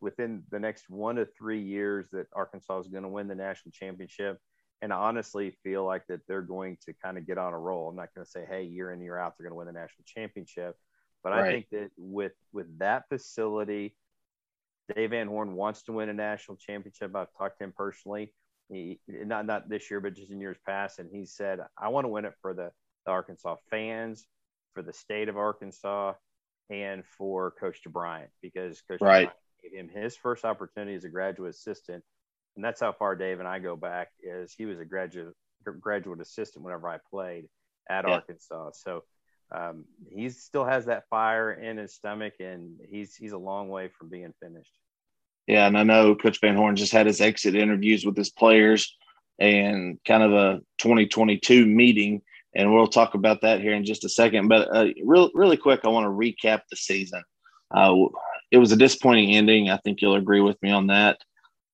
within 0.00 0.44
the 0.50 0.58
next 0.58 0.88
one 0.88 1.16
to 1.16 1.26
three 1.26 1.62
years 1.62 2.06
that 2.12 2.26
Arkansas 2.34 2.80
is 2.80 2.88
going 2.88 3.02
to 3.02 3.08
win 3.08 3.28
the 3.28 3.34
national 3.34 3.72
championship 3.72 4.38
and 4.82 4.92
honestly 4.92 5.56
feel 5.62 5.84
like 5.84 6.06
that 6.08 6.20
they're 6.26 6.42
going 6.42 6.78
to 6.86 6.94
kind 6.94 7.18
of 7.18 7.26
get 7.26 7.38
on 7.38 7.52
a 7.52 7.58
roll. 7.58 7.88
I'm 7.88 7.96
not 7.96 8.14
going 8.14 8.24
to 8.24 8.30
say, 8.30 8.46
hey, 8.48 8.64
year 8.64 8.92
in 8.92 9.00
year 9.00 9.18
out 9.18 9.34
they're 9.36 9.48
going 9.48 9.52
to 9.52 9.58
win 9.58 9.66
the 9.66 9.78
national 9.78 10.04
championship, 10.06 10.76
but 11.22 11.30
right. 11.30 11.44
I 11.44 11.52
think 11.52 11.66
that 11.70 11.90
with 11.96 12.32
with 12.52 12.78
that 12.78 13.08
facility, 13.08 13.94
Dave 14.94 15.10
Van 15.10 15.28
Horn 15.28 15.54
wants 15.54 15.82
to 15.84 15.92
win 15.92 16.08
a 16.08 16.14
national 16.14 16.56
championship. 16.56 17.14
I've 17.14 17.28
talked 17.36 17.58
to 17.58 17.64
him 17.64 17.74
personally, 17.76 18.32
he, 18.70 19.00
not 19.08 19.46
not 19.46 19.68
this 19.68 19.90
year, 19.90 20.00
but 20.00 20.14
just 20.14 20.30
in 20.30 20.40
years 20.40 20.56
past, 20.66 20.98
and 20.98 21.10
he 21.12 21.26
said, 21.26 21.60
I 21.76 21.88
want 21.88 22.04
to 22.04 22.08
win 22.08 22.24
it 22.24 22.34
for 22.40 22.54
the, 22.54 22.70
the 23.04 23.12
Arkansas 23.12 23.56
fans, 23.70 24.26
for 24.74 24.82
the 24.82 24.92
state 24.92 25.28
of 25.28 25.36
Arkansas, 25.36 26.14
and 26.70 27.04
for 27.18 27.50
Coach 27.52 27.80
DeBriyn 27.86 28.26
because 28.42 28.80
Coach 28.82 29.00
right. 29.00 29.30
gave 29.62 29.72
him 29.72 29.88
his 29.88 30.16
first 30.16 30.44
opportunity 30.44 30.94
as 30.94 31.04
a 31.04 31.08
graduate 31.08 31.50
assistant 31.50 32.04
and 32.56 32.64
that's 32.64 32.80
how 32.80 32.92
far 32.92 33.16
Dave 33.16 33.38
and 33.38 33.48
I 33.48 33.58
go 33.58 33.76
back. 33.76 34.08
Is 34.22 34.54
he 34.56 34.66
was 34.66 34.78
a 34.78 34.84
graduate 34.84 35.34
graduate 35.80 36.20
assistant 36.20 36.64
whenever 36.64 36.88
I 36.88 36.98
played 37.10 37.46
at 37.88 38.06
yeah. 38.06 38.14
Arkansas, 38.14 38.70
so 38.74 39.02
um, 39.52 39.84
he 40.08 40.28
still 40.30 40.64
has 40.64 40.86
that 40.86 41.04
fire 41.10 41.52
in 41.52 41.76
his 41.76 41.94
stomach, 41.94 42.34
and 42.40 42.76
he's 42.88 43.14
he's 43.16 43.32
a 43.32 43.38
long 43.38 43.68
way 43.68 43.88
from 43.98 44.08
being 44.08 44.32
finished. 44.42 44.72
Yeah, 45.46 45.66
and 45.66 45.76
I 45.76 45.82
know 45.82 46.14
Coach 46.14 46.38
Van 46.40 46.56
Horn 46.56 46.76
just 46.76 46.92
had 46.92 47.06
his 47.06 47.20
exit 47.20 47.56
interviews 47.56 48.04
with 48.04 48.16
his 48.16 48.30
players 48.30 48.96
and 49.40 49.98
kind 50.06 50.22
of 50.22 50.32
a 50.32 50.60
2022 50.78 51.66
meeting, 51.66 52.22
and 52.54 52.72
we'll 52.72 52.86
talk 52.86 53.14
about 53.14 53.40
that 53.40 53.60
here 53.60 53.74
in 53.74 53.84
just 53.84 54.04
a 54.04 54.08
second. 54.08 54.48
But 54.48 54.68
uh, 54.74 54.88
real, 55.04 55.30
really 55.34 55.56
quick, 55.56 55.80
I 55.82 55.88
want 55.88 56.04
to 56.04 56.10
recap 56.10 56.60
the 56.70 56.76
season. 56.76 57.22
Uh, 57.74 57.94
it 58.50 58.58
was 58.58 58.70
a 58.70 58.76
disappointing 58.76 59.32
ending. 59.32 59.70
I 59.70 59.78
think 59.78 60.00
you'll 60.00 60.16
agree 60.16 60.40
with 60.40 60.60
me 60.62 60.70
on 60.70 60.88
that 60.88 61.18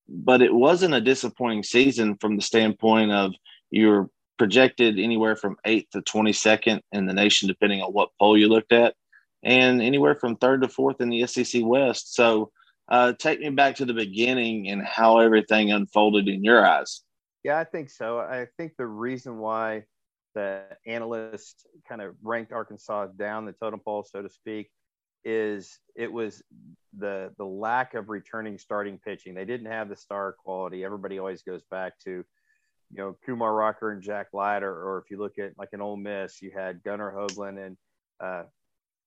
but 0.09 0.41
it 0.41 0.53
wasn't 0.53 0.93
a 0.93 1.01
disappointing 1.01 1.63
season 1.63 2.17
from 2.19 2.35
the 2.35 2.41
standpoint 2.41 3.11
of 3.11 3.33
you're 3.69 4.09
projected 4.37 4.99
anywhere 4.99 5.35
from 5.35 5.57
eighth 5.65 5.89
to 5.91 6.01
22nd 6.01 6.79
in 6.91 7.05
the 7.05 7.13
nation, 7.13 7.47
depending 7.47 7.81
on 7.81 7.91
what 7.91 8.09
poll 8.19 8.37
you 8.37 8.47
looked 8.47 8.71
at, 8.71 8.95
and 9.43 9.81
anywhere 9.81 10.15
from 10.15 10.35
third 10.35 10.61
to 10.61 10.67
fourth 10.67 11.01
in 11.01 11.09
the 11.09 11.25
SEC 11.27 11.61
West. 11.63 12.13
So, 12.13 12.51
uh, 12.89 13.13
take 13.19 13.39
me 13.39 13.49
back 13.49 13.75
to 13.75 13.85
the 13.85 13.93
beginning 13.93 14.69
and 14.69 14.81
how 14.81 15.19
everything 15.19 15.71
unfolded 15.71 16.27
in 16.29 16.43
your 16.43 16.65
eyes. 16.65 17.01
Yeah, 17.43 17.59
I 17.59 17.65
think 17.65 17.89
so. 17.89 18.19
I 18.19 18.47
think 18.57 18.73
the 18.77 18.87
reason 18.87 19.39
why 19.39 19.83
the 20.35 20.63
analysts 20.85 21.65
kind 21.87 22.01
of 22.01 22.15
ranked 22.21 22.53
Arkansas 22.53 23.07
down 23.17 23.45
the 23.45 23.53
totem 23.53 23.79
pole, 23.79 24.07
so 24.09 24.21
to 24.21 24.29
speak, 24.29 24.69
is 25.23 25.79
it 25.95 26.11
was 26.11 26.41
the 26.97 27.33
the 27.37 27.45
lack 27.45 27.93
of 27.93 28.09
returning 28.09 28.57
starting 28.57 28.97
pitching. 28.97 29.33
They 29.33 29.45
didn't 29.45 29.71
have 29.71 29.89
the 29.89 29.95
star 29.95 30.33
quality. 30.33 30.83
Everybody 30.83 31.19
always 31.19 31.43
goes 31.43 31.63
back 31.69 31.99
to, 32.05 32.11
you 32.11 32.97
know, 32.97 33.17
Kumar 33.25 33.53
Rocker 33.53 33.91
and 33.91 34.01
Jack 34.01 34.27
Leiter, 34.33 34.71
or 34.71 34.99
if 34.99 35.11
you 35.11 35.17
look 35.17 35.37
at 35.37 35.57
like 35.57 35.69
an 35.73 35.81
Ole 35.81 35.97
Miss, 35.97 36.41
you 36.41 36.51
had 36.55 36.83
Gunnar 36.83 37.11
Hoglund 37.11 37.65
and 37.65 37.77
uh, 38.19 38.43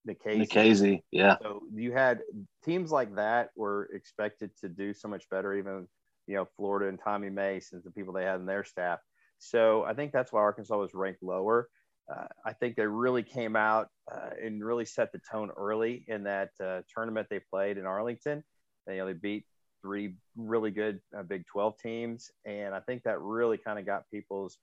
Nikhazy. 0.09 0.49
Nikhazy, 0.49 1.02
yeah. 1.11 1.37
So 1.43 1.62
you 1.75 1.93
had 1.93 2.21
teams 2.64 2.90
like 2.90 3.14
that 3.17 3.50
were 3.57 3.88
expected 3.93 4.50
to 4.61 4.69
do 4.69 4.93
so 4.93 5.09
much 5.09 5.29
better, 5.31 5.55
even 5.55 5.87
you 6.26 6.37
know 6.37 6.47
Florida 6.57 6.88
and 6.88 7.00
Tommy 7.02 7.31
Mace, 7.31 7.71
the 7.71 7.90
people 7.90 8.12
they 8.12 8.25
had 8.25 8.40
in 8.40 8.47
their 8.47 8.64
staff. 8.64 8.99
So 9.38 9.85
I 9.85 9.95
think 9.95 10.12
that's 10.12 10.33
why 10.33 10.40
Arkansas 10.40 10.76
was 10.76 10.95
ranked 10.95 11.23
lower. 11.23 11.69
Uh, 12.11 12.26
I 12.45 12.52
think 12.52 12.76
they 12.76 12.87
really 12.87 13.23
came 13.23 13.55
out 13.55 13.88
uh, 14.12 14.31
and 14.43 14.64
really 14.64 14.85
set 14.85 15.12
the 15.12 15.21
tone 15.31 15.50
early 15.57 16.05
in 16.09 16.25
that 16.25 16.50
uh, 16.62 16.81
tournament 16.93 17.29
they 17.31 17.40
played 17.40 17.79
in 17.79 17.87
Arlington. 17.87 18.43
They, 18.87 18.95
you 18.97 19.00
know, 19.00 19.07
they 19.07 19.12
beat 19.12 19.45
three 19.83 20.14
really 20.37 20.71
good 20.71 21.00
uh, 21.17 21.23
Big 21.23 21.47
12 21.47 21.79
teams, 21.79 22.31
and 22.45 22.75
I 22.75 22.81
think 22.81 23.05
that 23.05 23.21
really 23.21 23.59
kind 23.59 23.79
of 23.79 23.87
got 23.87 24.11
people's, 24.11 24.59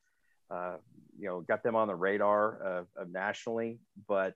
uh, 0.52 0.78
you 1.18 1.28
know, 1.28 1.42
got 1.42 1.64
them 1.64 1.76
on 1.76 1.88
the 1.88 1.96
radar 1.96 2.58
of, 2.62 2.88
of 2.98 3.10
nationally. 3.12 3.80
But 4.08 4.36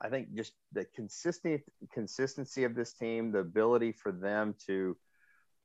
I 0.00 0.08
think 0.08 0.34
just 0.34 0.52
the 0.72 0.86
consistent 0.94 1.62
consistency 1.92 2.64
of 2.64 2.74
this 2.74 2.92
team, 2.94 3.32
the 3.32 3.40
ability 3.40 3.92
for 3.92 4.12
them 4.12 4.54
to 4.66 4.96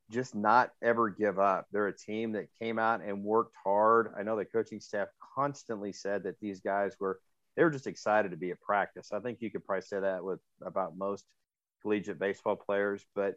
just 0.10 0.36
not 0.36 0.72
ever 0.82 1.10
give 1.10 1.40
up. 1.40 1.68
They're 1.72 1.88
a 1.88 1.98
team 1.98 2.34
that 2.34 2.48
came 2.60 2.78
out 2.78 3.02
and 3.02 3.24
worked 3.24 3.56
hard. 3.64 4.14
I 4.18 4.24
know 4.24 4.36
the 4.36 4.46
coaching 4.46 4.82
staff 4.82 5.08
constantly 5.36 5.92
said 5.92 6.24
that 6.24 6.40
these 6.40 6.60
guys 6.60 6.96
were 7.00 7.20
they 7.56 7.64
were 7.64 7.70
just 7.70 7.88
excited 7.88 8.32
to 8.32 8.38
be 8.38 8.52
at 8.52 8.62
practice. 8.62 9.12
I 9.12 9.20
think 9.20 9.40
you 9.42 9.52
could 9.52 9.66
probably 9.66 9.82
say 9.82 10.00
that 10.00 10.24
with 10.24 10.40
about 10.66 10.98
most 10.98 11.26
collegiate 11.82 12.20
baseball 12.20 12.56
players, 12.56 13.06
but 13.14 13.36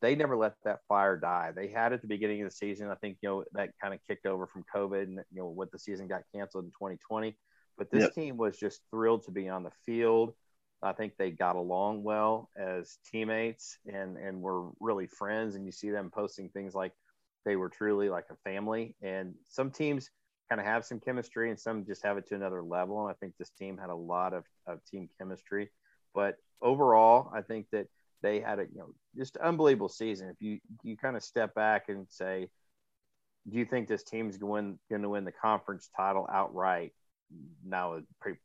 they 0.00 0.14
never 0.14 0.36
let 0.36 0.54
that 0.64 0.80
fire 0.88 1.16
die. 1.16 1.52
They 1.54 1.68
had 1.68 1.92
at 1.92 2.02
the 2.02 2.08
beginning 2.08 2.42
of 2.42 2.50
the 2.50 2.54
season. 2.54 2.90
I 2.90 2.94
think 2.96 3.18
you 3.22 3.28
know 3.28 3.44
that 3.52 3.70
kind 3.80 3.94
of 3.94 4.00
kicked 4.06 4.26
over 4.26 4.46
from 4.46 4.64
COVID, 4.74 5.02
and 5.04 5.20
you 5.30 5.40
know 5.40 5.46
what 5.46 5.70
the 5.70 5.78
season 5.78 6.08
got 6.08 6.22
canceled 6.34 6.64
in 6.64 6.70
2020. 6.72 7.36
But 7.78 7.90
this 7.90 8.02
yep. 8.02 8.14
team 8.14 8.36
was 8.36 8.56
just 8.56 8.82
thrilled 8.90 9.24
to 9.24 9.30
be 9.30 9.48
on 9.48 9.62
the 9.62 9.72
field. 9.86 10.34
I 10.82 10.92
think 10.92 11.14
they 11.16 11.30
got 11.30 11.56
along 11.56 12.02
well 12.02 12.50
as 12.56 12.98
teammates 13.10 13.78
and 13.86 14.18
and 14.18 14.42
were 14.42 14.68
really 14.80 15.06
friends. 15.06 15.54
And 15.54 15.64
you 15.64 15.72
see 15.72 15.90
them 15.90 16.10
posting 16.14 16.50
things 16.50 16.74
like 16.74 16.92
they 17.44 17.56
were 17.56 17.68
truly 17.68 18.08
like 18.08 18.26
a 18.30 18.36
family. 18.48 18.94
And 19.02 19.34
some 19.48 19.70
teams 19.70 20.10
kind 20.48 20.60
of 20.60 20.66
have 20.66 20.84
some 20.84 21.00
chemistry, 21.00 21.50
and 21.50 21.58
some 21.58 21.84
just 21.84 22.04
have 22.04 22.16
it 22.16 22.26
to 22.28 22.34
another 22.34 22.62
level. 22.62 23.02
And 23.02 23.10
I 23.10 23.14
think 23.14 23.34
this 23.38 23.50
team 23.50 23.78
had 23.78 23.90
a 23.90 23.94
lot 23.94 24.32
of, 24.32 24.44
of 24.66 24.84
team 24.84 25.08
chemistry. 25.18 25.70
But 26.14 26.36
overall, 26.62 27.32
I 27.34 27.42
think 27.42 27.66
that 27.72 27.86
they 28.22 28.40
had 28.40 28.58
a 28.58 28.62
you 28.62 28.78
know 28.78 28.88
just 29.16 29.36
unbelievable 29.36 29.88
season. 29.88 30.28
If 30.28 30.36
you 30.40 30.58
you 30.82 30.96
kind 30.96 31.16
of 31.16 31.22
step 31.22 31.54
back 31.54 31.88
and 31.88 32.06
say, 32.08 32.48
do 33.50 33.58
you 33.58 33.64
think 33.64 33.88
this 33.88 34.04
team's 34.04 34.36
going 34.36 34.78
going 34.90 35.02
to 35.02 35.10
win 35.10 35.24
the 35.24 35.32
conference 35.32 35.90
title 35.96 36.28
outright? 36.32 36.92
now 37.66 38.00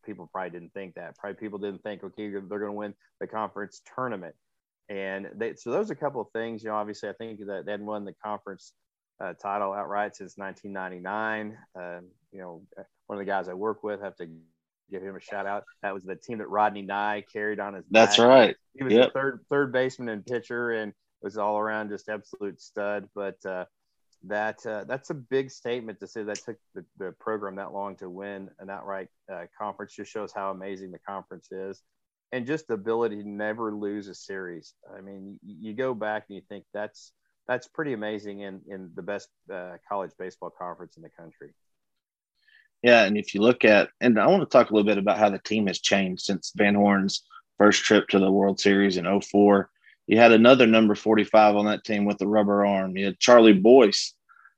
people 0.06 0.29
probably 0.32 0.50
didn't 0.51 0.74
think 0.74 0.96
that. 0.96 1.18
Probably 1.18 1.36
people 1.36 1.60
didn't 1.60 1.84
think, 1.84 2.03
okay, 2.03 2.29
they're 2.29 2.41
going 2.41 2.65
to 2.65 2.72
win 2.72 2.94
the 3.20 3.27
conference 3.27 3.82
tournament. 3.96 4.36
And 4.88 5.29
they, 5.36 5.56
so 5.56 5.72
those 5.72 5.89
are 5.89 5.94
a 5.94 5.98
couple 5.98 6.22
of 6.22 6.27
things. 6.34 6.63
You 6.63 6.70
know, 6.70 6.75
obviously, 6.75 7.10
I 7.10 7.13
think 7.13 7.39
that 7.39 7.65
they 7.65 7.72
hadn't 7.72 7.86
won 7.86 8.06
the 8.06 8.15
conference 8.24 8.74
uh, 9.22 9.34
title 9.34 9.74
outright 9.74 10.16
since 10.16 10.38
1999. 10.38 11.58
Uh, 11.76 12.00
you 12.32 12.40
know, 12.40 12.62
one 13.08 13.20
of 13.20 13.26
the 13.26 13.30
guys 13.30 13.50
I 13.50 13.54
work 13.54 13.84
with, 13.84 14.02
have 14.02 14.16
to 14.18 14.28
give 14.92 15.02
him 15.02 15.16
a 15.16 15.20
shout 15.20 15.46
out. 15.46 15.64
That 15.82 15.94
was 15.94 16.04
the 16.04 16.16
team 16.16 16.40
that 16.40 16.50
Rodney 16.50 16.82
Nye 16.82 17.24
carried 17.32 17.60
on 17.60 17.74
his. 17.74 17.86
That's 17.92 18.20
right. 18.20 18.56
He 18.78 18.84
was 18.84 18.94
yep. 18.94 19.08
the 19.08 19.20
third 19.20 19.46
third 19.50 19.74
baseman 19.74 20.10
and 20.10 20.26
pitcher, 20.26 20.72
and 20.72 20.94
was 21.22 21.38
all 21.38 21.58
around 21.58 21.90
just 21.90 22.08
absolute 22.10 22.62
stud. 22.62 23.10
But 23.14 23.44
uh, 23.46 23.66
that 24.24 24.66
uh, 24.66 24.84
that's 24.86 25.10
a 25.10 25.14
big 25.14 25.50
statement 25.50 26.00
to 26.00 26.08
say 26.08 26.24
that 26.24 26.38
took 26.44 26.58
the, 26.76 26.86
the 26.98 27.12
program 27.20 27.56
that 27.56 27.74
long 27.74 27.96
to 27.98 28.10
win 28.10 28.50
an 28.60 28.70
outright 28.70 29.08
uh, 29.32 29.46
conference 29.58 29.94
just 29.96 30.12
shows 30.12 30.34
how 30.34 30.52
amazing 30.52 30.92
the 30.92 31.00
conference 31.00 31.52
is 31.52 31.82
and 32.32 32.46
just 32.46 32.68
the 32.68 32.74
ability 32.74 33.24
to 33.24 33.28
never 33.28 33.74
lose 33.74 34.08
a 34.08 34.14
series 34.14 34.74
i 34.96 35.00
mean 35.00 35.40
you, 35.42 35.70
you 35.70 35.74
go 35.74 35.94
back 35.94 36.26
and 36.28 36.36
you 36.36 36.42
think 36.50 36.66
that's 36.74 37.14
that's 37.50 37.68
pretty 37.68 37.94
amazing 37.94 38.41
in 38.41 38.62
in 38.68 38.91
the 38.96 39.01
best 39.01 39.27
uh, 39.53 39.74
college 39.88 40.12
baseball 40.18 40.50
conference 40.50 40.96
in 40.96 41.03
the 41.03 41.10
country 41.10 41.50
yeah 42.84 43.03
and 43.03 43.18
if 43.18 43.34
you 43.34 43.41
look 43.41 43.65
at 43.65 43.89
and 44.00 44.18
i 44.20 44.27
want 44.27 44.41
to 44.41 44.46
talk 44.46 44.70
a 44.70 44.74
little 44.74 44.88
bit 44.88 44.98
about 44.98 45.18
how 45.18 45.29
the 45.29 45.39
team 45.39 45.68
has 45.68 45.79
changed 45.79 46.22
since 46.22 46.53
van 46.56 46.75
horn's 46.75 47.24
first 47.58 47.84
trip 47.84 48.08
to 48.08 48.20
the 48.20 48.32
world 48.32 48.60
series 48.60 48.96
in 48.96 49.22
04 49.22 49.70
you 50.10 50.18
had 50.18 50.32
another 50.32 50.65
number 50.65 50.96
45 50.96 51.56
on 51.56 51.65
that 51.68 51.84
team 51.84 52.03
with 52.03 52.18
the 52.18 52.25
rubber 52.25 52.65
arm. 52.65 52.98
You 52.98 53.06
had 53.06 53.20
Charlie 53.20 53.53
Boyce, 53.53 54.15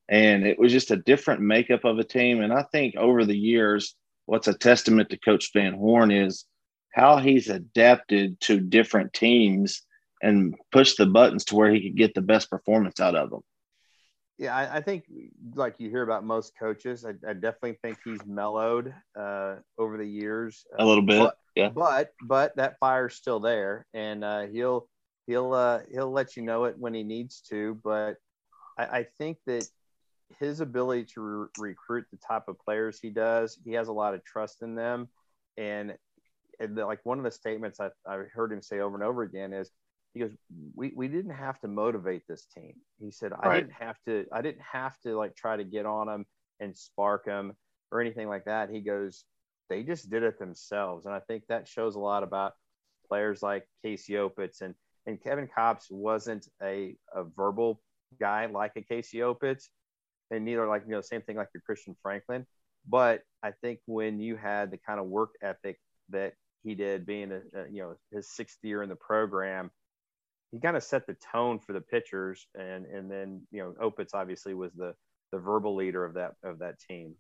and 0.08 0.48
it 0.48 0.58
was 0.58 0.72
just 0.72 0.92
a 0.92 0.96
different 0.96 1.42
makeup 1.42 1.84
of 1.84 2.00
a 2.00 2.06
team. 2.06 2.40
And 2.40 2.54
I 2.54 2.64
think 2.72 2.96
over 2.96 3.26
the 3.26 3.38
years, 3.38 3.94
what's 4.28 4.48
a 4.48 4.54
testament 4.54 5.10
to 5.10 5.18
Coach 5.18 5.52
Van 5.54 5.74
Horn 5.74 6.10
is 6.10 6.46
how 6.94 7.18
he's 7.18 7.50
adapted 7.50 8.40
to 8.42 8.62
different 8.62 9.12
teams 9.12 9.82
and 10.22 10.56
push 10.72 10.96
the 10.96 11.06
buttons 11.06 11.46
to 11.46 11.56
where 11.56 11.72
he 11.72 11.82
could 11.82 11.98
get 11.98 12.14
the 12.14 12.22
best 12.22 12.50
performance 12.50 13.00
out 13.00 13.16
of 13.16 13.30
them. 13.30 13.42
Yeah, 14.38 14.56
I, 14.56 14.78
I 14.78 14.82
think 14.82 15.06
like 15.54 15.76
you 15.80 15.90
hear 15.90 16.02
about 16.02 16.26
most 16.26 16.54
coaches, 16.58 17.06
I, 17.06 17.12
I 17.28 17.34
definitely 17.34 17.78
think 17.82 18.00
he's 18.04 18.26
mellowed 18.26 18.94
uh, 19.20 19.56
over 19.78 19.98
the 19.98 20.08
years. 20.08 20.66
A 20.80 20.86
little 20.86 21.04
bit, 21.04 21.20
but, 21.20 21.38
yeah. 21.56 21.70
But 21.70 22.14
but 22.24 22.56
that 22.56 22.78
fire's 22.80 23.16
still 23.16 23.40
there, 23.40 23.86
and 23.94 24.24
uh, 24.24 24.48
he'll 24.48 24.88
he'll 25.28 25.54
uh, 25.54 25.82
he'll 25.92 26.12
let 26.12 26.36
you 26.36 26.44
know 26.44 26.64
it 26.66 26.76
when 26.78 26.94
he 26.94 27.04
needs 27.04 27.42
to. 27.50 27.80
But 27.84 28.16
I, 28.78 28.86
I 28.86 29.08
think 29.18 29.38
that 29.46 29.68
his 30.40 30.60
ability 30.60 31.06
to 31.14 31.22
re- 31.22 31.48
recruit 31.60 32.06
the 32.12 32.18
type 32.18 32.48
of 32.48 32.58
players 32.60 33.00
he 33.00 33.10
does, 33.10 33.60
he 33.64 33.74
has 33.74 33.90
a 33.90 33.94
lot 33.94 34.14
of 34.14 34.24
trust 34.24 34.62
in 34.62 34.76
them. 34.76 35.10
And, 35.58 35.96
and 36.60 36.78
the, 36.78 36.86
like 36.86 37.02
one 37.04 37.18
of 37.18 37.24
the 37.26 37.32
statements 37.32 37.80
I, 37.80 37.90
I 38.08 38.24
heard 38.34 38.52
him 38.52 38.62
say 38.62 38.80
over 38.80 38.96
and 38.96 39.04
over 39.04 39.24
again 39.24 39.54
is, 39.54 39.70
he 40.14 40.20
goes, 40.20 40.32
we, 40.76 40.92
we 40.96 41.08
didn't 41.08 41.36
have 41.36 41.60
to 41.62 41.68
motivate 41.68 42.24
this 42.28 42.46
team. 42.46 42.74
He 43.00 43.12
said, 43.12 43.32
I 43.40 43.56
didn't 43.56 43.74
have 43.80 43.98
to, 44.08 44.26
I 44.32 44.42
didn't 44.42 44.62
have 44.62 45.00
to 45.02 45.16
like 45.18 45.36
try 45.36 45.56
to 45.56 45.64
get 45.64 45.86
on 45.86 46.08
them 46.08 46.26
and 46.60 46.76
spark 46.76 47.26
them 47.26 47.54
or 47.92 48.02
anything 48.02 48.28
like 48.28 48.46
that. 48.46 48.70
He 48.70 48.82
goes, 48.82 49.24
they 49.70 49.84
just 49.84 50.10
did 50.10 50.24
it 50.24 50.38
themselves. 50.38 51.06
And 51.06 51.16
I 51.16 51.20
think 51.20 51.44
that 51.48 51.68
shows 51.68 51.96
a 51.96 52.00
lot 52.00 52.24
about 52.24 52.54
players 53.08 53.42
like 53.42 53.66
Casey 53.84 54.14
Opitz 54.14 54.62
and 54.62 54.76
and 55.06 55.22
Kevin 55.22 55.48
Kopps 55.48 55.90
wasn't 55.90 56.48
a, 56.62 56.96
a 57.14 57.24
verbal 57.24 57.82
guy 58.20 58.46
like 58.46 58.74
a 58.76 58.82
Casey 58.82 59.20
Opitz, 59.20 59.66
and 60.30 60.46
neither 60.46 60.68
like 60.68 60.84
you 60.86 60.92
know 60.92 61.02
same 61.02 61.22
thing 61.22 61.38
like 61.38 61.50
your 61.54 61.62
Christian 61.66 61.96
Franklin. 62.02 62.46
But 62.88 63.22
I 63.44 63.52
think 63.62 63.80
when 63.86 64.20
you 64.20 64.36
had 64.36 64.72
the 64.72 64.78
kind 64.78 65.00
of 65.00 65.08
work 65.08 65.32
ethic 65.42 65.80
that 66.10 66.34
he 66.64 66.76
did, 66.76 67.06
being 67.06 67.32
a, 67.32 67.42
a 67.60 67.70
you 67.72 67.82
know 67.82 67.96
his 68.12 68.30
sixth 68.30 68.60
year 68.62 68.84
in 68.84 68.90
the 68.90 68.96
program, 68.96 69.72
he 70.52 70.60
kind 70.60 70.76
of 70.76 70.84
set 70.84 71.08
the 71.08 71.16
tone 71.32 71.60
for 71.60 71.74
the 71.74 71.82
pitchers, 71.82 72.48
and 72.56 72.86
and 72.86 73.10
then 73.10 73.42
you 73.52 73.62
know 73.62 73.90
Opitz 73.90 74.14
obviously 74.14 74.54
was 74.54 74.74
the 74.74 74.94
the 75.32 75.40
verbal 75.40 75.76
leader 75.76 76.04
of 76.04 76.14
that 76.16 76.34
of 76.44 76.60
that 76.60 76.80
team. 76.80 77.16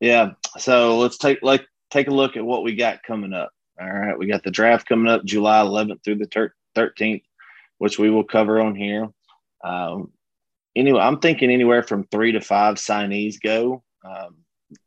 Yeah, 0.00 0.32
so 0.58 0.98
let's 0.98 1.18
take 1.18 1.38
like 1.42 1.66
take 1.90 2.08
a 2.08 2.14
look 2.14 2.36
at 2.36 2.44
what 2.44 2.64
we 2.64 2.74
got 2.74 3.02
coming 3.02 3.32
up. 3.32 3.50
All 3.80 3.90
right, 3.90 4.18
we 4.18 4.26
got 4.26 4.42
the 4.42 4.50
draft 4.50 4.88
coming 4.88 5.08
up 5.08 5.24
July 5.24 5.62
11th 5.62 6.02
through 6.02 6.16
the 6.16 6.50
13th, 6.76 7.22
which 7.78 7.98
we 7.98 8.10
will 8.10 8.24
cover 8.24 8.60
on 8.60 8.74
here. 8.74 9.08
Um, 9.62 10.12
anyway, 10.74 11.00
I'm 11.00 11.18
thinking 11.18 11.50
anywhere 11.50 11.82
from 11.82 12.04
three 12.04 12.32
to 12.32 12.40
five 12.40 12.76
signees 12.76 13.36
go. 13.40 13.82
Um, 14.04 14.38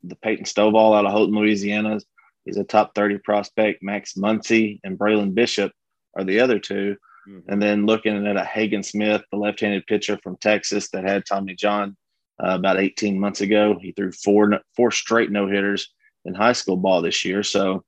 the 0.03 0.15
Peyton 0.15 0.45
Stovall 0.45 0.97
out 0.97 1.05
of 1.05 1.11
Haughton, 1.11 1.35
Louisiana, 1.35 1.99
is 2.45 2.57
a 2.57 2.63
top 2.63 2.95
30 2.95 3.19
prospect. 3.19 3.83
Max 3.83 4.15
Muncy 4.15 4.79
and 4.83 4.97
Braylon 4.97 5.35
Bishop 5.35 5.71
are 6.17 6.23
the 6.23 6.39
other 6.39 6.57
2 6.57 6.95
mm-hmm. 7.29 7.51
And 7.51 7.61
then 7.61 7.85
looking 7.85 8.25
at 8.25 8.37
a 8.37 8.43
Hagen 8.43 8.83
Smith, 8.83 9.23
the 9.31 9.37
left 9.37 9.59
handed 9.59 9.85
pitcher 9.87 10.17
from 10.23 10.37
Texas 10.37 10.89
that 10.89 11.03
had 11.03 11.25
Tommy 11.25 11.55
John 11.55 11.95
uh, 12.43 12.55
about 12.55 12.79
18 12.79 13.19
months 13.19 13.41
ago. 13.41 13.77
He 13.79 13.91
threw 13.91 14.11
four, 14.11 14.59
four 14.75 14.91
straight 14.91 15.31
no 15.31 15.47
hitters 15.47 15.93
in 16.25 16.33
high 16.33 16.53
school 16.53 16.77
ball 16.77 17.01
this 17.01 17.23
year. 17.23 17.43
So, 17.43 17.83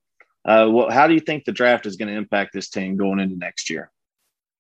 uh, 0.45 0.67
well, 0.71 0.89
how 0.89 1.07
do 1.07 1.13
you 1.13 1.19
think 1.19 1.45
the 1.45 1.51
draft 1.51 1.85
is 1.85 1.95
going 1.95 2.09
to 2.09 2.15
impact 2.15 2.51
this 2.53 2.69
team 2.69 2.97
going 2.97 3.19
into 3.19 3.37
next 3.37 3.69
year? 3.69 3.91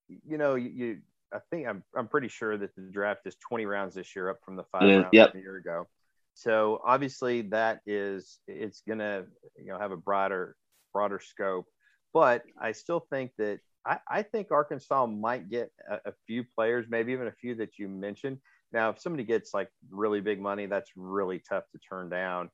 You 0.07 0.37
know, 0.37 0.55
you, 0.55 0.69
you, 0.69 0.97
I 1.33 1.39
think 1.49 1.67
I'm, 1.67 1.83
I'm 1.95 2.07
pretty 2.07 2.27
sure 2.27 2.57
that 2.57 2.75
the 2.75 2.81
draft 2.83 3.21
is 3.25 3.35
20 3.47 3.65
rounds 3.65 3.95
this 3.95 4.15
year, 4.15 4.29
up 4.29 4.39
from 4.43 4.55
the 4.55 4.63
five 4.71 4.83
rounds 4.83 5.07
yep. 5.13 5.33
a 5.35 5.39
year 5.39 5.55
ago. 5.57 5.87
So 6.33 6.81
obviously 6.85 7.43
that 7.43 7.81
is 7.85 8.39
it's 8.47 8.81
going 8.87 8.99
to 8.99 9.25
you 9.57 9.67
know 9.67 9.77
have 9.77 9.91
a 9.91 9.97
broader 9.97 10.55
broader 10.93 11.19
scope, 11.19 11.67
but 12.13 12.43
I 12.59 12.71
still 12.71 13.05
think 13.09 13.31
that 13.37 13.59
I, 13.85 13.99
I 14.07 14.21
think 14.23 14.51
Arkansas 14.51 15.05
might 15.07 15.49
get 15.49 15.71
a, 15.89 16.09
a 16.09 16.13
few 16.27 16.43
players, 16.43 16.85
maybe 16.89 17.13
even 17.13 17.27
a 17.27 17.31
few 17.31 17.55
that 17.55 17.77
you 17.79 17.87
mentioned. 17.87 18.37
Now, 18.73 18.89
if 18.89 18.99
somebody 18.99 19.23
gets 19.23 19.53
like 19.53 19.69
really 19.89 20.21
big 20.21 20.39
money, 20.39 20.65
that's 20.65 20.91
really 20.95 21.39
tough 21.39 21.63
to 21.71 21.79
turn 21.79 22.09
down 22.09 22.49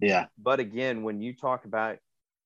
Yeah. 0.00 0.26
But 0.38 0.60
again, 0.60 1.02
when 1.02 1.20
you 1.20 1.34
talk 1.34 1.64
about 1.64 1.98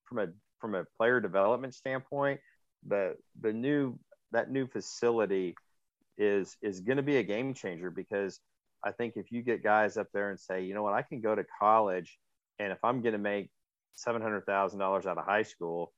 from 0.04 0.18
a 0.18 0.28
from 0.60 0.74
a 0.74 0.84
player 0.96 1.20
development 1.20 1.74
standpoint, 1.74 2.40
the 2.86 3.16
the 3.40 3.52
new 3.52 3.98
that 4.32 4.50
new 4.50 4.66
facility 4.66 5.54
is 6.16 6.56
is 6.62 6.80
going 6.80 6.96
to 6.96 7.02
be 7.02 7.16
a 7.18 7.22
game 7.22 7.54
changer 7.54 7.90
because 7.90 8.40
I 8.84 8.92
think 8.92 9.14
if 9.16 9.32
you 9.32 9.42
get 9.42 9.62
guys 9.62 9.96
up 9.96 10.08
there 10.12 10.30
and 10.30 10.38
say, 10.38 10.62
you 10.64 10.74
know 10.74 10.82
what, 10.82 10.94
I 10.94 11.02
can 11.02 11.20
go 11.20 11.34
to 11.34 11.44
college, 11.60 12.18
and 12.58 12.72
if 12.72 12.78
I'm 12.84 13.02
going 13.02 13.12
to 13.12 13.18
make 13.18 13.50
seven 13.94 14.22
hundred 14.22 14.46
thousand 14.46 14.78
dollars 14.78 15.06
out 15.06 15.18
of 15.18 15.24
high 15.24 15.42
school, 15.42 15.92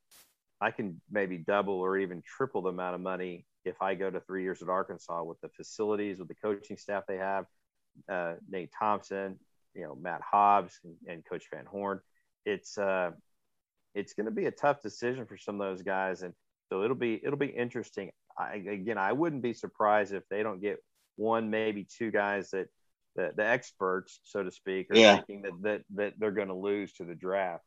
I 0.60 0.70
can 0.70 1.00
maybe 1.10 1.38
double 1.38 1.74
or 1.74 1.96
even 1.98 2.22
triple 2.22 2.62
the 2.62 2.68
amount 2.68 2.94
of 2.94 3.00
money 3.00 3.46
if 3.64 3.80
I 3.82 3.94
go 3.94 4.10
to 4.10 4.20
three 4.20 4.42
years 4.42 4.62
at 4.62 4.68
Arkansas 4.68 5.22
with 5.22 5.40
the 5.40 5.48
facilities, 5.48 6.18
with 6.18 6.28
the 6.28 6.34
coaching 6.34 6.76
staff 6.76 7.04
they 7.06 7.16
have, 7.18 7.46
uh, 8.10 8.34
Nate 8.48 8.70
Thompson, 8.78 9.38
you 9.74 9.82
know, 9.82 9.94
Matt 9.94 10.20
Hobbs 10.22 10.78
and, 10.84 10.94
and 11.06 11.24
Coach 11.24 11.44
Van 11.52 11.66
Horn. 11.66 12.00
It's 12.44 12.78
uh, 12.78 13.10
it's 13.94 14.14
going 14.14 14.26
to 14.26 14.32
be 14.32 14.46
a 14.46 14.50
tough 14.50 14.82
decision 14.82 15.26
for 15.26 15.36
some 15.36 15.60
of 15.60 15.66
those 15.66 15.82
guys, 15.82 16.22
and 16.22 16.32
so 16.68 16.82
it'll 16.82 16.96
be 16.96 17.20
it'll 17.22 17.38
be 17.38 17.46
interesting. 17.46 18.10
I, 18.38 18.54
again, 18.54 18.96
I 18.98 19.12
wouldn't 19.12 19.42
be 19.42 19.52
surprised 19.52 20.14
if 20.14 20.22
they 20.30 20.42
don't 20.42 20.60
get 20.60 20.82
one, 21.16 21.50
maybe 21.50 21.86
two 21.98 22.10
guys 22.10 22.50
that 22.50 22.68
the, 23.16 23.32
the 23.36 23.44
experts, 23.44 24.20
so 24.22 24.42
to 24.42 24.50
speak, 24.50 24.90
are 24.90 24.96
Yeah. 24.96 25.16
thinking 25.16 25.42
that, 25.42 25.62
that 25.62 25.82
that 25.96 26.14
they're 26.18 26.30
going 26.30 26.48
to 26.48 26.54
lose 26.54 26.92
to 26.94 27.04
the 27.04 27.14
draft. 27.14 27.64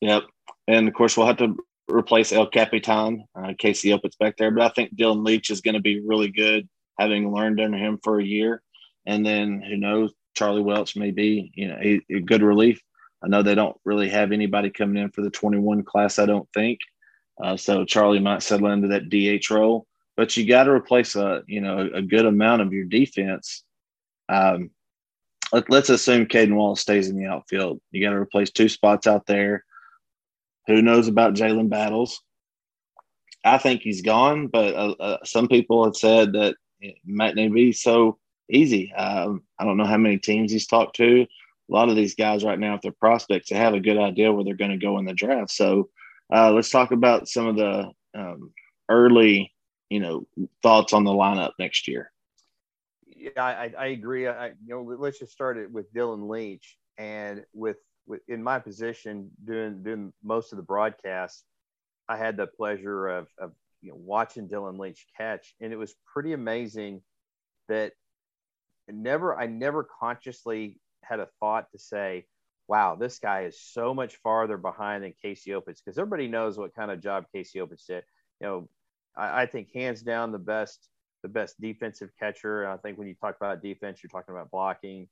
Yep. 0.00 0.24
And 0.66 0.88
of 0.88 0.94
course, 0.94 1.16
we'll 1.16 1.26
have 1.26 1.36
to 1.38 1.56
replace 1.88 2.32
El 2.32 2.46
Capitan, 2.46 3.24
uh, 3.34 3.52
Casey 3.58 3.90
Opitz 3.90 4.18
back 4.18 4.36
there. 4.36 4.50
But 4.50 4.64
I 4.64 4.68
think 4.70 4.96
Dylan 4.96 5.24
Leach 5.24 5.50
is 5.50 5.60
going 5.60 5.74
to 5.74 5.80
be 5.80 6.00
really 6.00 6.28
good, 6.28 6.68
having 6.98 7.32
learned 7.32 7.60
under 7.60 7.78
him 7.78 7.98
for 8.02 8.18
a 8.18 8.24
year. 8.24 8.62
And 9.06 9.24
then 9.24 9.62
who 9.62 9.76
knows, 9.76 10.12
Charlie 10.34 10.62
Welch 10.62 10.96
may 10.96 11.10
be, 11.10 11.50
you 11.54 11.68
know, 11.68 11.78
a, 11.80 12.00
a 12.10 12.20
good 12.20 12.42
relief. 12.42 12.80
I 13.22 13.28
know 13.28 13.42
they 13.42 13.54
don't 13.54 13.76
really 13.84 14.08
have 14.10 14.32
anybody 14.32 14.70
coming 14.70 15.02
in 15.02 15.10
for 15.10 15.22
the 15.22 15.30
21 15.30 15.84
class, 15.84 16.18
I 16.18 16.26
don't 16.26 16.48
think. 16.52 16.80
Uh, 17.42 17.56
so 17.56 17.84
Charlie 17.84 18.20
might 18.20 18.42
settle 18.42 18.68
into 18.68 18.88
that 18.88 19.08
DH 19.08 19.50
role. 19.50 19.86
But 20.16 20.36
you 20.36 20.46
got 20.46 20.64
to 20.64 20.70
replace 20.70 21.14
a, 21.14 21.42
you 21.46 21.60
know, 21.60 21.90
a 21.92 22.02
good 22.02 22.24
amount 22.24 22.62
of 22.62 22.72
your 22.72 22.86
defense. 22.86 23.64
Um, 24.28 24.70
let, 25.52 25.70
let's 25.70 25.90
assume 25.90 26.26
Cayden 26.26 26.56
Wallace 26.56 26.80
stays 26.80 27.08
in 27.08 27.16
the 27.16 27.26
outfield. 27.26 27.80
You 27.90 28.02
got 28.02 28.10
to 28.10 28.16
replace 28.16 28.50
two 28.50 28.68
spots 28.68 29.06
out 29.06 29.26
there. 29.26 29.64
Who 30.66 30.82
knows 30.82 31.08
about 31.08 31.34
Jalen 31.34 31.68
Battles? 31.68 32.20
I 33.44 33.58
think 33.58 33.82
he's 33.82 34.02
gone, 34.02 34.48
but 34.48 34.74
uh, 34.74 34.94
uh, 34.98 35.18
some 35.24 35.46
people 35.46 35.84
have 35.84 35.96
said 35.96 36.32
that 36.32 36.56
it 36.80 36.96
might 37.04 37.36
not 37.36 37.52
be 37.52 37.72
so 37.72 38.18
easy. 38.50 38.92
Um, 38.92 39.42
I 39.58 39.64
don't 39.64 39.76
know 39.76 39.84
how 39.84 39.96
many 39.96 40.18
teams 40.18 40.50
he's 40.50 40.66
talked 40.66 40.96
to. 40.96 41.22
A 41.22 41.72
lot 41.72 41.88
of 41.88 41.96
these 41.96 42.14
guys 42.14 42.44
right 42.44 42.58
now, 42.58 42.74
if 42.74 42.82
they're 42.82 42.92
prospects, 42.92 43.48
they 43.48 43.56
have 43.56 43.74
a 43.74 43.80
good 43.80 43.98
idea 43.98 44.32
where 44.32 44.44
they're 44.44 44.54
going 44.54 44.72
to 44.72 44.76
go 44.76 44.98
in 44.98 45.04
the 45.04 45.14
draft. 45.14 45.50
So 45.50 45.90
uh, 46.32 46.52
let's 46.52 46.70
talk 46.70 46.90
about 46.90 47.28
some 47.28 47.46
of 47.46 47.56
the 47.56 47.90
um, 48.14 48.52
early, 48.88 49.52
you 49.90 50.00
know, 50.00 50.26
thoughts 50.62 50.92
on 50.92 51.04
the 51.04 51.12
lineup 51.12 51.52
next 51.58 51.86
year. 51.86 52.10
Yeah, 53.06 53.30
I, 53.36 53.72
I 53.78 53.86
agree. 53.86 54.28
I, 54.28 54.48
you 54.48 54.54
know, 54.68 54.82
let's 54.82 55.18
just 55.18 55.32
start 55.32 55.56
it 55.56 55.70
with 55.70 55.92
Dylan 55.92 56.28
Leach 56.28 56.76
and 56.98 57.38
with, 57.38 57.44
with 57.54 57.76
in 58.28 58.42
my 58.42 58.58
position 58.58 59.30
doing 59.44 59.82
doing 59.82 60.12
most 60.22 60.52
of 60.52 60.56
the 60.56 60.62
broadcasts. 60.62 61.44
I 62.08 62.16
had 62.16 62.36
the 62.36 62.46
pleasure 62.46 63.08
of, 63.08 63.28
of 63.38 63.52
you 63.80 63.90
know 63.90 63.98
watching 63.98 64.48
Dylan 64.48 64.78
Leach 64.78 65.06
catch, 65.16 65.54
and 65.60 65.72
it 65.72 65.76
was 65.76 65.94
pretty 66.12 66.32
amazing 66.32 67.02
that 67.68 67.92
never 68.88 69.36
I 69.36 69.46
never 69.46 69.84
consciously 70.00 70.80
had 71.02 71.20
a 71.20 71.28
thought 71.40 71.70
to 71.72 71.78
say, 71.78 72.26
"Wow, 72.68 72.94
this 72.94 73.18
guy 73.18 73.44
is 73.44 73.60
so 73.60 73.92
much 73.92 74.16
farther 74.16 74.56
behind 74.56 75.04
than 75.04 75.14
Casey 75.20 75.50
Opitz," 75.50 75.80
because 75.84 75.98
everybody 75.98 76.28
knows 76.28 76.58
what 76.58 76.74
kind 76.74 76.90
of 76.90 77.02
job 77.02 77.26
Casey 77.32 77.58
Opitz 77.58 77.86
did. 77.86 78.04
You 78.40 78.46
know, 78.46 78.68
I, 79.16 79.42
I 79.42 79.46
think 79.46 79.70
hands 79.72 80.02
down 80.02 80.32
the 80.32 80.38
best 80.38 80.88
the 81.22 81.28
best 81.28 81.60
defensive 81.60 82.10
catcher. 82.18 82.62
And 82.62 82.72
I 82.72 82.76
think 82.76 82.98
when 82.98 83.08
you 83.08 83.14
talk 83.14 83.36
about 83.36 83.62
defense, 83.62 84.00
you're 84.02 84.10
talking 84.10 84.34
about 84.34 84.50
blocking, 84.50 85.08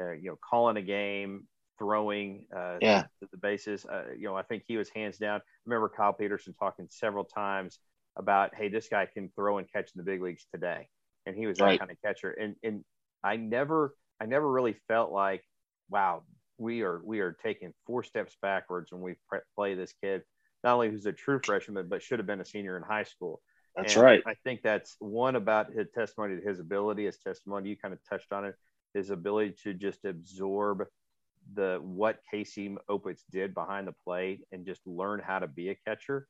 uh, 0.00 0.12
you 0.12 0.30
know, 0.30 0.38
calling 0.48 0.78
a 0.78 0.82
game, 0.82 1.46
throwing 1.78 2.46
uh, 2.54 2.78
Yeah. 2.80 3.06
the, 3.20 3.28
the 3.32 3.36
bases. 3.38 3.84
Uh, 3.86 4.04
you 4.16 4.24
know, 4.24 4.36
I 4.36 4.42
think 4.42 4.64
he 4.66 4.76
was 4.76 4.88
hands 4.90 5.18
down. 5.18 5.40
I 5.40 5.42
remember 5.66 5.88
Kyle 5.88 6.12
Peterson 6.12 6.54
talking 6.58 6.86
several 6.90 7.24
times 7.24 7.78
about, 8.16 8.54
hey, 8.54 8.68
this 8.68 8.88
guy 8.88 9.06
can 9.06 9.30
throw 9.34 9.58
and 9.58 9.70
catch 9.70 9.90
in 9.94 9.98
the 9.98 10.02
big 10.02 10.22
leagues 10.22 10.46
today, 10.52 10.88
and 11.26 11.36
he 11.36 11.46
was 11.46 11.58
that 11.58 11.78
Right. 11.78 11.78
kind 11.78 11.90
of 11.90 11.96
catcher. 12.04 12.30
And 12.30 12.56
and 12.62 12.84
I 13.22 13.36
never 13.36 13.94
I 14.20 14.26
never 14.26 14.50
really 14.50 14.76
felt 14.88 15.12
like, 15.12 15.44
wow, 15.90 16.22
we 16.58 16.82
are 16.82 17.00
we 17.04 17.20
are 17.20 17.32
taking 17.42 17.72
four 17.86 18.02
steps 18.02 18.36
backwards 18.42 18.92
when 18.92 19.02
we 19.02 19.14
pre- 19.28 19.40
play 19.54 19.74
this 19.74 19.94
kid. 20.02 20.22
Not 20.64 20.74
only 20.74 20.90
who's 20.90 21.06
a 21.06 21.12
true 21.12 21.38
freshman, 21.38 21.88
but 21.88 22.02
should 22.02 22.18
have 22.18 22.26
been 22.26 22.40
a 22.40 22.44
senior 22.44 22.76
in 22.76 22.82
high 22.82 23.04
school. 23.04 23.40
That's 23.76 23.96
And 23.96 23.96
right. 23.96 24.24
I 24.26 24.34
think 24.42 24.62
that's 24.62 24.96
one 24.98 25.36
about 25.36 25.72
his 25.72 25.86
testimony 25.94 26.40
to 26.40 26.46
his 26.46 26.58
ability, 26.58 27.04
his 27.06 27.18
testimony. 27.18 27.70
You 27.70 27.76
kind 27.76 27.94
of 27.94 28.00
touched 28.08 28.32
on 28.32 28.44
it, 28.44 28.56
his 28.92 29.10
ability 29.10 29.54
to 29.62 29.74
just 29.74 30.04
absorb 30.04 30.84
the 31.54 31.80
what 31.82 32.20
Casey 32.30 32.76
Opitz 32.90 33.20
did 33.30 33.54
behind 33.54 33.88
the 33.88 33.94
plate 34.04 34.40
and 34.52 34.66
just 34.66 34.80
learn 34.86 35.20
how 35.24 35.38
to 35.38 35.46
be 35.46 35.70
a 35.70 35.74
catcher. 35.86 36.26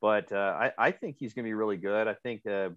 But 0.00 0.30
uh, 0.32 0.56
I, 0.58 0.72
I 0.78 0.90
think 0.90 1.16
he's 1.18 1.34
going 1.34 1.44
to 1.44 1.48
be 1.48 1.54
really 1.54 1.76
good. 1.76 2.06
I 2.08 2.14
think 2.14 2.46
uh, 2.46 2.70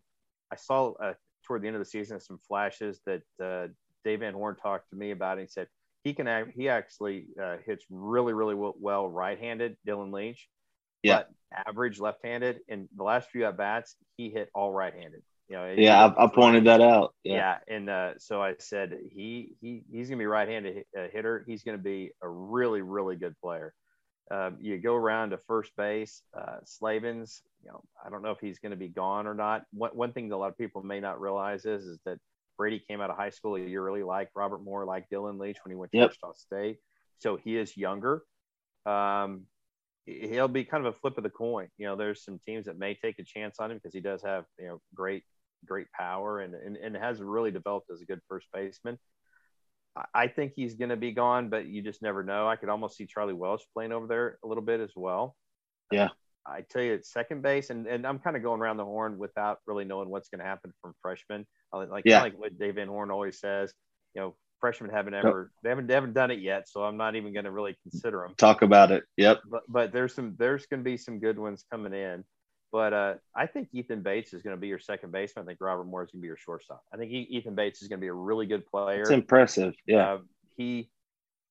I 0.52 0.56
saw 0.56 0.94
uh, 0.94 1.14
toward 1.44 1.62
the 1.62 1.68
end 1.68 1.76
of 1.76 1.82
the 1.82 1.90
season 1.90 2.20
some 2.20 2.40
flashes 2.48 3.02
that 3.06 3.22
uh, 3.44 3.68
Dave 4.06 4.20
Van 4.22 4.34
Horn 4.34 4.56
talked 4.56 4.90
to 4.92 4.96
me 4.96 5.12
about. 5.12 5.34
And 5.34 5.42
he 5.42 5.48
said 5.48 5.68
he 6.04 6.14
can 6.14 6.28
act, 6.28 6.52
he 6.56 6.70
actually 6.70 7.28
uh, 7.42 7.58
hits 7.66 7.86
really 7.90 8.34
really 8.34 8.56
well, 8.56 9.08
right-handed. 9.08 9.78
Dylan 9.88 10.14
Leach, 10.14 10.48
Yeah. 11.04 11.18
but 11.18 11.30
average 11.68 12.00
left-handed. 12.00 12.60
And 12.70 12.88
the 12.96 13.04
last 13.04 13.30
few 13.32 13.46
at 13.46 13.58
bats, 13.58 13.96
he 14.16 14.30
hit 14.30 14.50
all 14.54 14.72
right-handed. 14.72 15.22
You 15.50 15.56
know, 15.58 15.74
Yeah, 15.76 16.06
I, 16.18 16.26
I 16.26 16.28
pointed 16.28 16.66
that 16.66 16.82
out. 16.82 17.14
yeah, 17.24 17.34
Yeah. 17.36 17.58
and 17.68 17.90
uh, 17.90 18.12
so 18.20 18.42
I 18.42 18.56
said 18.60 18.98
he 19.12 19.56
he 19.62 19.84
he's 19.92 20.10
gonna 20.10 20.20
be 20.20 20.26
right-handed 20.28 20.86
uh, 20.98 21.08
hitter. 21.12 21.44
He's 21.48 21.64
gonna 21.64 21.78
be 21.78 22.12
a 22.22 22.30
really 22.30 22.82
really 22.82 23.16
good 23.16 23.36
player. 23.42 23.74
Um, 24.32 24.58
you 24.62 24.78
go 24.78 24.94
around 24.96 25.32
to 25.32 25.40
first 25.48 25.72
base, 25.76 26.22
uh, 26.38 26.58
Slavens. 26.64 27.42
You 27.64 27.72
know, 27.72 27.82
I 28.06 28.10
don't 28.10 28.22
know 28.22 28.32
if 28.32 28.40
he's 28.40 28.60
going 28.60 28.72
to 28.72 28.78
be 28.78 28.88
gone 28.88 29.26
or 29.26 29.34
not. 29.34 29.64
One 29.74 29.90
one 29.94 30.14
thing 30.14 30.30
that 30.30 30.36
a 30.36 30.38
lot 30.38 30.50
of 30.52 30.58
people 30.58 30.84
may 30.84 31.00
not 31.00 31.20
realize 31.20 31.66
is 31.66 31.84
is 31.86 32.00
that 32.06 32.20
Brady 32.58 32.80
came 32.88 33.02
out 33.02 33.10
of 33.10 33.18
high 33.18 33.32
school 33.32 33.56
a 33.56 33.60
year 33.60 33.86
early, 33.88 34.04
like 34.04 34.30
Robert 34.36 34.64
Moore, 34.64 34.86
like 34.86 35.10
Dylan 35.10 35.40
Leach 35.40 35.58
when 35.64 35.72
he 35.72 35.76
went 35.76 35.92
to 35.94 35.98
Yep. 35.98 36.10
Wichita 36.10 36.34
State. 36.34 36.78
So 37.18 37.38
he 37.38 37.58
is 37.58 37.76
younger. 37.76 38.22
Um, 38.86 39.48
he- 40.06 40.28
he'll 40.28 40.48
be 40.48 40.64
kind 40.66 40.86
of 40.86 40.94
a 40.94 40.98
flip 41.00 41.18
of 41.18 41.24
the 41.24 41.30
coin. 41.32 41.70
You 41.78 41.88
know, 41.88 41.96
there's 41.96 42.24
some 42.24 42.40
teams 42.46 42.66
that 42.68 42.78
may 42.78 42.96
take 42.96 43.20
a 43.20 43.24
chance 43.24 43.60
on 43.60 43.72
him 43.72 43.78
because 43.78 43.94
he 43.94 44.02
does 44.02 44.22
have 44.24 44.46
you 44.60 44.68
know 44.68 44.82
great 44.94 45.24
great 45.66 45.88
power 45.92 46.40
and, 46.40 46.54
and, 46.54 46.78
and 46.78 46.96
has 46.96 47.22
really 47.22 47.52
developed 47.52 47.90
as 47.92 48.02
a 48.02 48.06
good 48.06 48.20
first 48.28 48.48
baseman. 48.54 48.98
I- 50.14 50.28
think 50.28 50.54
he's 50.56 50.76
going 50.76 50.90
to 50.90 50.98
be 50.98 51.12
gone, 51.12 51.50
but 51.50 51.66
you 51.66 51.82
just 51.82 52.02
never 52.02 52.24
know. 52.24 52.48
I 52.48 52.56
could 52.56 52.70
almost 52.70 52.96
see 52.96 53.06
Charlie 53.06 53.34
Welch 53.34 53.64
playing 53.74 53.92
over 53.92 54.08
there 54.08 54.38
a 54.44 54.48
little 54.48 54.64
bit 54.64 54.80
as 54.80 54.92
well. 54.96 55.36
Yeah. 55.92 56.10
I 56.48 56.62
tell 56.62 56.82
you, 56.82 56.94
it's 56.94 57.12
second 57.12 57.42
base, 57.42 57.70
and, 57.70 57.86
and 57.86 58.08
I'm 58.08 58.20
kind 58.20 58.36
of 58.38 58.44
going 58.44 58.62
around 58.62 58.78
the 58.78 58.86
horn 58.86 59.18
without 59.18 59.58
really 59.68 59.86
knowing 59.86 60.10
what's 60.10 60.30
going 60.30 60.40
to 60.40 60.46
happen 60.46 60.72
from 60.82 60.94
freshmen. 61.02 61.46
Like 61.74 62.04
Yeah. 62.06 62.22
like 62.22 62.38
what 62.40 62.58
Dave 62.58 62.76
Van 62.76 62.88
Horn 62.88 63.12
always 63.12 63.40
says, 63.40 63.74
you 64.16 64.22
know, 64.22 64.36
freshmen 64.60 64.90
haven't 64.90 65.14
ever 65.14 65.52
they 65.64 65.70
haven't 65.70 65.88
they 65.88 65.94
haven't 65.94 66.14
done 66.14 66.32
it 66.32 66.40
yet, 66.40 66.68
so 66.68 66.84
I'm 66.84 66.98
not 66.98 67.16
even 67.16 67.34
going 67.34 67.46
to 67.46 67.52
really 67.52 67.78
consider 67.84 68.20
them 68.26 68.36
Talk 68.38 68.62
about 68.62 68.92
it. 68.92 69.04
Yep. 69.18 69.42
but 69.50 69.64
but 69.68 69.92
there's 69.94 70.14
some 70.14 70.36
there's 70.38 70.66
going 70.66 70.82
to 70.82 70.84
be 70.84 70.98
some 70.98 71.20
good 71.20 71.38
ones 71.38 71.64
coming 71.72 71.94
in. 71.94 72.24
But 72.72 72.94
uh, 72.94 73.14
I 73.36 73.48
think 73.48 73.70
Ethan 73.74 74.04
Bates 74.04 74.34
is 74.34 74.44
going 74.44 74.56
to 74.56 74.60
be 74.60 74.68
your 74.68 74.80
second 74.80 75.12
baseman. 75.12 75.44
I 75.44 75.48
think 75.48 75.60
Robert 75.62 75.86
Moore 75.86 76.04
is 76.04 76.12
going 76.12 76.20
to 76.20 76.22
be 76.22 76.28
your 76.28 76.38
shortstop. 76.38 76.84
I 76.94 76.98
think 76.98 77.12
E- 77.12 77.28
Ethan 77.32 77.56
Bates 77.56 77.82
is 77.82 77.88
going 77.88 78.00
to 78.00 78.04
be 78.04 78.10
a 78.10 78.14
really 78.14 78.46
good 78.46 78.66
player. 78.68 79.02
It's 79.02 79.10
impressive. 79.10 79.74
Yeah. 79.88 80.14
Uh, 80.14 80.18
he 80.56 80.92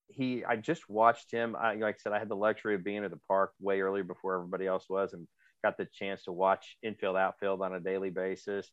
he. 0.08 0.44
I 0.44 0.56
just 0.56 0.88
watched 0.88 1.32
him. 1.32 1.56
I, 1.56 1.74
like 1.74 1.96
I 1.96 1.98
said, 1.98 2.12
I 2.12 2.18
had 2.20 2.28
the 2.28 2.36
luxury 2.36 2.74
of 2.76 2.84
being 2.84 3.04
at 3.04 3.10
the 3.10 3.20
park 3.26 3.52
way 3.60 3.80
earlier 3.80 4.04
before 4.04 4.36
everybody 4.36 4.66
else 4.66 4.86
was, 4.88 5.12
and 5.12 5.26
got 5.64 5.76
the 5.76 5.88
chance 5.92 6.22
to 6.24 6.32
watch 6.32 6.76
infield, 6.84 7.16
outfield 7.16 7.62
on 7.62 7.74
a 7.74 7.80
daily 7.80 8.10
basis. 8.10 8.70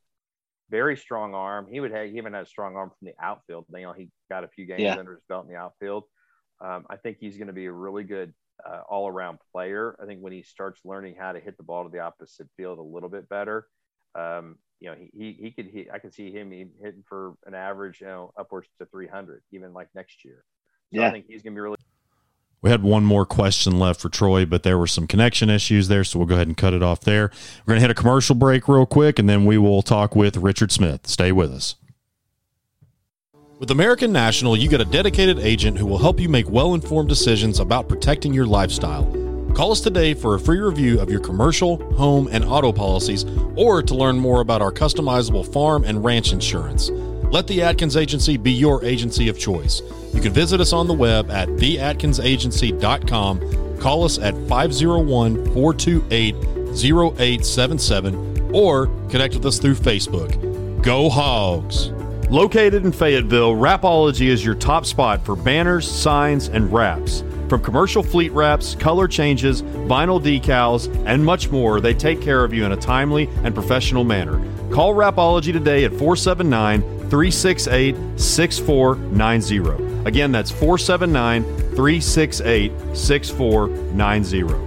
Very 0.69 0.97
strong 0.97 1.33
arm. 1.33 1.67
He 1.69 1.79
would 1.79 1.91
have 1.91 2.09
he 2.09 2.17
even 2.17 2.33
had 2.33 2.43
a 2.43 2.47
strong 2.47 2.75
arm 2.75 2.89
from 2.89 3.07
the 3.07 3.13
outfield. 3.19 3.65
You 3.73 3.81
know, 3.81 3.93
he 3.93 4.09
got 4.29 4.43
a 4.43 4.47
few 4.47 4.65
games 4.65 4.81
Yeah. 4.81 4.97
under 4.97 5.13
his 5.15 5.23
belt 5.27 5.45
in 5.45 5.51
the 5.51 5.59
outfield. 5.59 6.03
Um, 6.61 6.85
I 6.89 6.97
think 6.97 7.17
he's 7.19 7.37
going 7.37 7.47
to 7.47 7.53
be 7.53 7.65
a 7.65 7.71
really 7.71 8.03
good 8.03 8.33
uh, 8.63 8.81
all 8.89 9.07
around 9.07 9.39
player. 9.51 9.97
I 10.01 10.05
think 10.05 10.21
when 10.21 10.33
he 10.33 10.43
starts 10.43 10.79
learning 10.85 11.15
how 11.19 11.31
to 11.31 11.39
hit 11.39 11.57
the 11.57 11.63
ball 11.63 11.83
to 11.83 11.89
the 11.89 11.99
opposite 11.99 12.47
field 12.55 12.79
a 12.79 12.83
little 12.83 13.09
bit 13.09 13.27
better, 13.27 13.67
um, 14.15 14.57
you 14.79 14.89
know, 14.89 14.95
he, 14.97 15.09
he, 15.13 15.37
he 15.43 15.51
could, 15.51 15.67
he, 15.67 15.89
I 15.91 15.99
can 15.99 16.11
see 16.11 16.31
him 16.31 16.51
hitting 16.51 17.03
for 17.07 17.33
an 17.45 17.53
average, 17.53 18.01
you 18.01 18.07
know, 18.07 18.33
upwards 18.37 18.67
to 18.79 18.85
300, 18.85 19.41
even 19.51 19.73
like 19.73 19.87
next 19.95 20.23
year. 20.23 20.43
So 20.93 21.01
Yeah. 21.01 21.07
I 21.07 21.11
think 21.11 21.25
he's 21.27 21.41
going 21.41 21.53
to 21.53 21.57
be 21.57 21.61
really 21.61 21.77
We 22.61 22.69
had 22.69 22.83
one 22.83 23.03
more 23.03 23.25
question 23.25 23.79
left 23.79 24.01
for 24.01 24.09
Troy, 24.09 24.45
but 24.45 24.63
there 24.63 24.77
were 24.77 24.87
some 24.87 25.07
connection 25.07 25.49
issues 25.49 25.87
there, 25.87 26.03
so 26.03 26.19
we'll 26.19 26.27
go 26.27 26.35
ahead 26.35 26.47
and 26.47 26.57
cut 26.57 26.73
it 26.73 26.83
off 26.83 27.01
there. 27.01 27.31
We're 27.65 27.73
going 27.73 27.77
to 27.77 27.87
hit 27.87 27.91
a 27.91 27.95
commercial 27.95 28.35
break 28.35 28.67
real 28.67 28.85
quick, 28.85 29.19
and 29.19 29.29
then 29.29 29.45
we 29.45 29.57
will 29.57 29.81
talk 29.81 30.15
with 30.15 30.37
Richard 30.37 30.71
Smith. 30.71 31.07
Stay 31.07 31.31
with 31.31 31.51
us. 31.51 31.75
With 33.57 33.71
American 33.71 34.11
National, 34.11 34.57
you 34.57 34.67
get 34.67 34.81
a 34.81 34.85
dedicated 34.85 35.39
agent 35.39 35.77
who 35.77 35.85
will 35.85 35.97
help 35.97 36.19
you 36.19 36.27
make 36.27 36.49
well 36.49 36.73
informed 36.73 37.07
decisions 37.07 37.61
about 37.61 37.87
protecting 37.87 38.33
your 38.33 38.45
lifestyle. 38.45 39.05
Call 39.55 39.71
us 39.71 39.79
today 39.79 40.13
for 40.13 40.35
a 40.35 40.39
free 40.39 40.59
review 40.59 40.99
of 40.99 41.09
your 41.09 41.21
commercial, 41.21 41.77
home, 41.93 42.27
and 42.33 42.43
auto 42.43 42.73
policies, 42.73 43.23
or 43.55 43.81
to 43.81 43.95
learn 43.95 44.17
more 44.17 44.41
about 44.41 44.61
our 44.61 44.73
customizable 44.73 45.49
farm 45.53 45.85
and 45.85 46.03
ranch 46.03 46.33
insurance. 46.33 46.89
Let 46.89 47.47
the 47.47 47.61
Atkins 47.61 47.95
Agency 47.95 48.35
be 48.35 48.51
your 48.51 48.83
agency 48.83 49.29
of 49.29 49.39
choice. 49.39 49.81
You 50.13 50.19
can 50.19 50.33
visit 50.33 50.59
us 50.59 50.73
on 50.73 50.87
the 50.87 50.93
web 50.93 51.31
at 51.31 51.47
theatkinsagency.com, 51.47 53.79
call 53.79 54.03
us 54.03 54.19
at 54.19 54.33
501 54.49 55.53
428 55.53 56.35
0877, 56.75 58.51
or 58.53 58.87
connect 59.09 59.33
with 59.33 59.45
us 59.45 59.59
through 59.59 59.75
Facebook. 59.75 60.83
Go 60.83 61.09
Hogs! 61.09 61.93
Located 62.29 62.83
in 62.85 62.91
Fayetteville, 62.91 63.53
Rapology 63.53 64.27
is 64.27 64.43
your 64.43 64.55
top 64.55 64.87
spot 64.87 65.23
for 65.23 65.35
banners, 65.35 65.89
signs, 65.89 66.47
and 66.47 66.73
wraps. 66.73 67.23
From 67.47 67.61
commercial 67.61 68.01
fleet 68.01 68.31
wraps, 68.31 68.73
color 68.73 69.07
changes, 69.07 69.61
vinyl 69.61 70.19
decals, 70.19 70.91
and 71.05 71.23
much 71.23 71.51
more, 71.51 71.79
they 71.79 71.93
take 71.93 72.19
care 72.19 72.43
of 72.43 72.51
you 72.51 72.65
in 72.65 72.71
a 72.71 72.77
timely 72.77 73.29
and 73.43 73.53
professional 73.53 74.03
manner. 74.03 74.41
Call 74.71 74.95
Rapology 74.95 75.53
today 75.53 75.85
at 75.85 75.91
479 75.91 76.81
368 76.81 77.95
6490. 78.19 80.07
Again, 80.07 80.31
that's 80.31 80.49
479 80.49 81.43
368 81.75 82.71
6490. 82.97 84.65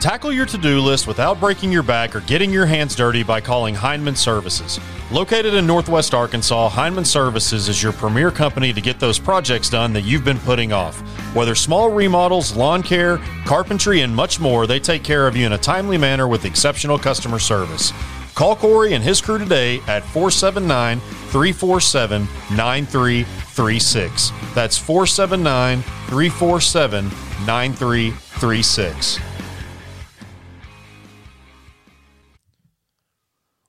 Tackle 0.00 0.32
your 0.34 0.44
to 0.46 0.58
do 0.58 0.80
list 0.80 1.06
without 1.06 1.40
breaking 1.40 1.72
your 1.72 1.82
back 1.82 2.14
or 2.14 2.20
getting 2.20 2.52
your 2.52 2.66
hands 2.66 2.94
dirty 2.94 3.22
by 3.22 3.40
calling 3.40 3.74
Heinman 3.74 4.18
Services. 4.18 4.78
Located 5.12 5.54
in 5.54 5.68
Northwest 5.68 6.14
Arkansas, 6.14 6.68
Heinman 6.70 7.06
Services 7.06 7.68
is 7.68 7.80
your 7.80 7.92
premier 7.92 8.32
company 8.32 8.72
to 8.72 8.80
get 8.80 8.98
those 8.98 9.20
projects 9.20 9.70
done 9.70 9.92
that 9.92 10.02
you've 10.02 10.24
been 10.24 10.40
putting 10.40 10.72
off. 10.72 10.98
Whether 11.32 11.54
small 11.54 11.90
remodels, 11.90 12.56
lawn 12.56 12.82
care, 12.82 13.18
carpentry, 13.44 14.00
and 14.00 14.12
much 14.12 14.40
more, 14.40 14.66
they 14.66 14.80
take 14.80 15.04
care 15.04 15.28
of 15.28 15.36
you 15.36 15.46
in 15.46 15.52
a 15.52 15.58
timely 15.58 15.96
manner 15.96 16.26
with 16.26 16.44
exceptional 16.44 16.98
customer 16.98 17.38
service. 17.38 17.92
Call 18.34 18.56
Corey 18.56 18.94
and 18.94 19.04
his 19.04 19.20
crew 19.20 19.38
today 19.38 19.76
at 19.86 20.02
479 20.02 20.98
347 20.98 22.26
9336. 22.56 24.32
That's 24.56 24.76
479 24.76 25.82
347 25.82 27.04
9336. 27.46 29.35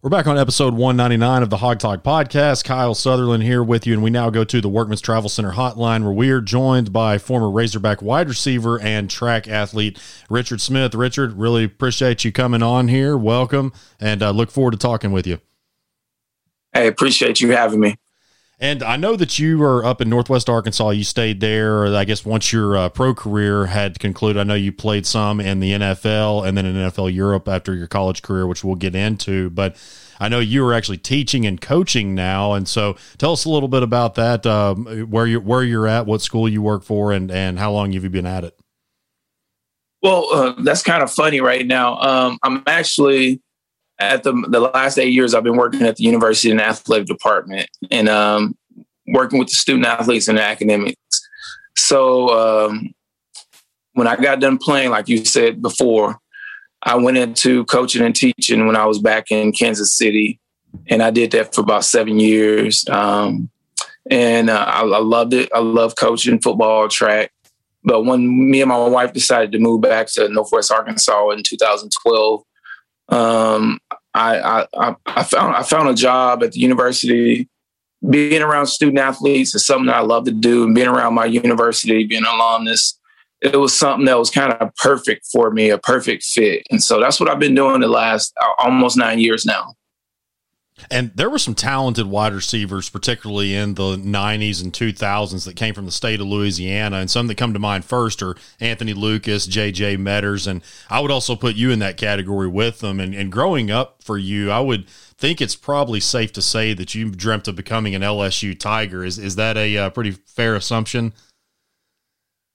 We're 0.03 0.11
back 0.11 0.27
on 0.27 0.37
episode 0.37 0.75
199 0.75 1.41
of 1.41 1.49
the 1.49 1.57
Hawg 1.57 1.79
Talk 1.79 2.03
podcast. 2.03 2.63
Kyle 2.63 2.93
Sutherland 2.93 3.41
here 3.41 3.63
with 3.63 3.87
you, 3.87 3.93
and 3.93 4.03
we 4.03 4.11
now 4.11 4.29
go 4.29 4.43
to 4.43 4.61
the 4.61 4.69
Workman's 4.69 5.01
Travel 5.01 5.27
Center 5.27 5.53
hotline 5.53 6.03
where 6.03 6.13
we 6.13 6.29
are 6.29 6.39
joined 6.39 6.93
by 6.93 7.17
former 7.17 7.49
Razorback 7.49 8.03
wide 8.03 8.29
receiver 8.29 8.79
and 8.79 9.09
track 9.09 9.47
athlete 9.47 9.99
Richard 10.29 10.61
Smith. 10.61 10.93
Richard, 10.93 11.33
really 11.33 11.63
appreciate 11.63 12.23
you 12.23 12.31
coming 12.31 12.61
on 12.61 12.89
here. 12.89 13.17
Welcome, 13.17 13.73
and 13.99 14.21
uh, 14.21 14.29
look 14.29 14.51
forward 14.51 14.73
to 14.73 14.77
talking 14.77 15.11
with 15.11 15.25
you. 15.25 15.39
Hey, 16.73 16.85
appreciate 16.85 17.41
you 17.41 17.53
having 17.53 17.79
me. 17.79 17.95
And 18.59 18.81
I 18.81 18.95
know 18.97 19.15
that 19.15 19.37
you 19.37 19.59
were 19.59 19.85
up 19.85 20.01
in 20.01 20.09
Northwest 20.09 20.49
Arkansas. 20.49 20.89
You 20.89 21.03
stayed 21.03 21.41
there, 21.41 21.95
I 21.95 22.05
guess, 22.05 22.25
once 22.25 22.51
your 22.51 22.75
uh, 22.75 22.89
pro 22.89 23.13
career 23.13 23.67
had 23.67 23.99
concluded. 23.99 24.39
I 24.39 24.43
know 24.43 24.55
you 24.55 24.71
played 24.71 25.05
some 25.05 25.39
in 25.39 25.59
the 25.59 25.73
NFL 25.73 26.47
and 26.47 26.57
then 26.57 26.65
in 26.65 26.75
NFL 26.75 27.13
Europe 27.13 27.47
after 27.47 27.75
your 27.75 27.85
college 27.85 28.23
career, 28.23 28.47
which 28.47 28.63
we'll 28.63 28.75
get 28.75 28.95
into. 28.95 29.51
But 29.51 29.75
I 30.19 30.27
know 30.27 30.39
you 30.39 30.65
are 30.65 30.73
actually 30.73 30.97
teaching 30.97 31.45
and 31.45 31.61
coaching 31.61 32.15
now. 32.15 32.53
And 32.53 32.67
so 32.67 32.95
tell 33.19 33.33
us 33.33 33.45
a 33.45 33.49
little 33.49 33.69
bit 33.69 33.83
about 33.83 34.15
that, 34.15 34.47
um, 34.47 34.85
where, 35.07 35.27
you're, 35.27 35.41
where 35.41 35.61
you're 35.61 35.87
at, 35.87 36.07
what 36.07 36.21
school 36.23 36.49
you 36.49 36.63
work 36.63 36.83
for, 36.83 37.11
and, 37.11 37.29
and 37.29 37.59
how 37.59 37.71
long 37.71 37.91
have 37.91 38.03
you 38.03 38.09
been 38.09 38.25
at 38.25 38.43
it? 38.43 38.59
Well, 40.01 40.33
uh, 40.33 40.53
that's 40.63 40.81
kind 40.81 41.03
of 41.03 41.11
funny 41.11 41.41
right 41.41 41.65
now. 41.65 41.99
Um, 41.99 42.39
I'm 42.41 42.63
actually 42.65 43.39
at 43.99 44.23
the 44.23 44.33
the 44.49 44.59
last 44.59 44.97
eight 44.97 45.13
years, 45.13 45.33
I've 45.33 45.43
been 45.43 45.57
working 45.57 45.81
at 45.83 45.95
the 45.95 46.03
university 46.03 46.51
the 46.53 46.63
athletic 46.63 47.07
department 47.07 47.69
and 47.89 48.07
um, 48.09 48.55
working 49.07 49.39
with 49.39 49.49
the 49.49 49.55
student 49.55 49.85
athletes 49.85 50.27
and 50.27 50.39
academics. 50.39 50.97
So 51.75 52.29
um, 52.29 52.93
when 53.93 54.07
I 54.07 54.15
got 54.15 54.39
done 54.39 54.57
playing, 54.57 54.91
like 54.91 55.07
you 55.07 55.25
said 55.25 55.61
before, 55.61 56.19
I 56.83 56.95
went 56.95 57.17
into 57.17 57.65
coaching 57.65 58.03
and 58.03 58.15
teaching 58.15 58.67
when 58.67 58.75
I 58.75 58.85
was 58.85 58.99
back 58.99 59.31
in 59.31 59.51
Kansas 59.51 59.97
City, 59.97 60.39
and 60.87 61.01
I 61.01 61.11
did 61.11 61.31
that 61.31 61.53
for 61.55 61.61
about 61.61 61.85
seven 61.85 62.19
years. 62.19 62.87
Um, 62.89 63.49
and 64.09 64.49
uh, 64.49 64.65
I, 64.67 64.81
I 64.81 64.99
loved 64.99 65.33
it. 65.33 65.49
I 65.53 65.59
love 65.59 65.95
coaching 65.95 66.39
football, 66.39 66.87
track. 66.87 67.31
But 67.83 68.03
when 68.03 68.49
me 68.51 68.61
and 68.61 68.69
my 68.69 68.87
wife 68.87 69.13
decided 69.13 69.51
to 69.53 69.59
move 69.59 69.81
back 69.81 70.07
to 70.13 70.27
Northwest 70.29 70.71
Arkansas 70.71 71.29
in 71.29 71.41
2012, 71.43 72.43
um, 73.09 73.79
I, 74.17 74.67
I, 74.73 74.95
I 75.05 75.23
found 75.23 75.55
I 75.55 75.63
found 75.63 75.89
a 75.89 75.93
job 75.93 76.43
at 76.43 76.53
the 76.53 76.59
university. 76.59 77.47
Being 78.07 78.43
around 78.43 78.67
student 78.67 78.99
athletes 78.99 79.55
is 79.55 79.65
something 79.65 79.87
that 79.87 79.95
I 79.95 80.01
love 80.01 80.25
to 80.25 80.31
do, 80.31 80.63
and 80.63 80.75
being 80.75 80.87
around 80.87 81.15
my 81.15 81.25
university, 81.25 82.03
being 82.05 82.23
an 82.23 82.29
alumnus, 82.31 82.99
it 83.41 83.55
was 83.55 83.77
something 83.77 84.05
that 84.05 84.19
was 84.19 84.29
kind 84.29 84.53
of 84.53 84.75
perfect 84.75 85.25
for 85.31 85.49
me, 85.51 85.69
a 85.69 85.77
perfect 85.77 86.23
fit. 86.23 86.63
And 86.69 86.81
so 86.81 86.99
that's 86.99 87.19
what 87.19 87.29
I've 87.29 87.39
been 87.39 87.55
doing 87.55 87.81
the 87.81 87.87
last 87.87 88.33
almost 88.59 88.97
nine 88.97 89.19
years 89.19 89.45
now. 89.45 89.73
And 90.91 91.11
there 91.15 91.29
were 91.29 91.39
some 91.39 91.55
talented 91.55 92.07
wide 92.07 92.33
receivers, 92.33 92.89
particularly 92.89 93.55
in 93.55 93.73
the 93.73 93.97
90s 93.97 94.63
and 94.63 94.71
2000s, 94.71 95.45
that 95.45 95.55
came 95.55 95.73
from 95.73 95.85
the 95.85 95.91
state 95.91 96.21
of 96.21 96.27
Louisiana. 96.27 96.97
And 96.97 97.09
some 97.09 97.27
that 97.27 97.35
come 97.35 97.53
to 97.53 97.59
mind 97.59 97.83
first 97.83 98.21
are 98.21 98.35
Anthony 98.59 98.93
Lucas, 98.93 99.47
J.J. 99.47 99.97
Metters. 99.97 100.47
And 100.47 100.61
I 100.89 100.99
would 100.99 101.11
also 101.11 101.35
put 101.35 101.55
you 101.55 101.71
in 101.71 101.79
that 101.79 101.97
category 101.97 102.47
with 102.47 102.79
them. 102.79 102.99
And, 102.99 103.13
and 103.15 103.31
growing 103.31 103.71
up 103.71 104.03
for 104.03 104.17
you, 104.17 104.51
I 104.51 104.59
would 104.59 104.87
think 104.87 105.41
it's 105.41 105.55
probably 105.55 105.99
safe 105.99 106.31
to 106.33 106.41
say 106.41 106.73
that 106.73 106.93
you 106.93 107.09
dreamt 107.09 107.47
of 107.47 107.55
becoming 107.55 107.95
an 107.95 108.03
LSU 108.03 108.57
Tiger. 108.57 109.03
Is, 109.03 109.17
is 109.17 109.35
that 109.35 109.57
a 109.57 109.77
uh, 109.77 109.89
pretty 109.89 110.11
fair 110.11 110.55
assumption? 110.55 111.13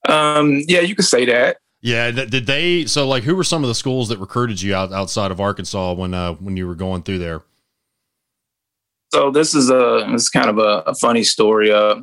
Um, 0.08 0.62
yeah, 0.66 0.80
you 0.80 0.94
could 0.94 1.04
say 1.04 1.24
that. 1.26 1.58
Yeah, 1.80 2.12
did 2.12 2.46
they? 2.46 2.86
So, 2.86 3.08
like, 3.08 3.24
who 3.24 3.34
were 3.34 3.42
some 3.42 3.64
of 3.64 3.68
the 3.68 3.74
schools 3.74 4.08
that 4.08 4.20
recruited 4.20 4.62
you 4.62 4.72
out, 4.72 4.92
outside 4.92 5.32
of 5.32 5.40
Arkansas 5.40 5.94
when 5.94 6.14
uh, 6.14 6.34
when 6.34 6.56
you 6.56 6.68
were 6.68 6.76
going 6.76 7.02
through 7.02 7.18
there? 7.18 7.42
So 9.12 9.30
this 9.30 9.54
is 9.54 9.68
a 9.68 10.06
it's 10.14 10.30
kind 10.30 10.48
of 10.48 10.58
a, 10.58 10.82
a 10.86 10.94
funny 10.94 11.22
story. 11.22 11.70
Uh, 11.70 11.96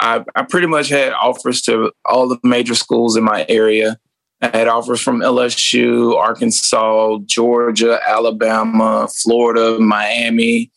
I, 0.00 0.22
I 0.34 0.42
pretty 0.42 0.66
much 0.66 0.90
had 0.90 1.14
offers 1.14 1.62
to 1.62 1.92
all 2.04 2.28
the 2.28 2.38
major 2.42 2.74
schools 2.74 3.16
in 3.16 3.24
my 3.24 3.46
area. 3.48 3.98
I 4.42 4.54
had 4.54 4.68
offers 4.68 5.00
from 5.00 5.20
LSU, 5.20 6.14
Arkansas, 6.14 7.18
Georgia, 7.24 8.00
Alabama, 8.06 9.08
Florida, 9.22 9.78
Miami, 9.78 10.70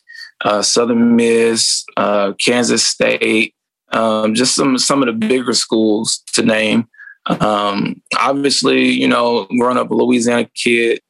uh, 0.46 0.62
Southern 0.62 1.18
Miss, 1.18 1.84
uh, 1.98 2.34
Kansas 2.40 2.86
State, 2.86 3.54
um, 3.92 4.34
just 4.34 4.56
some 4.56 4.78
some 4.78 5.02
of 5.04 5.08
the 5.08 5.28
bigger 5.28 5.54
schools 5.54 6.24
to 6.34 6.44
name. 6.44 6.88
Um, 7.26 8.02
obviously, 8.18 8.92
you 8.92 9.10
know, 9.10 9.46
growing 9.60 9.78
up 9.78 9.92
a 9.92 9.94
Louisiana 9.94 10.48
kid, 10.56 11.02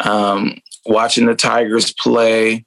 um, 0.00 0.56
watching 0.84 1.26
the 1.26 1.36
Tigers 1.36 1.92
play, 1.92 2.64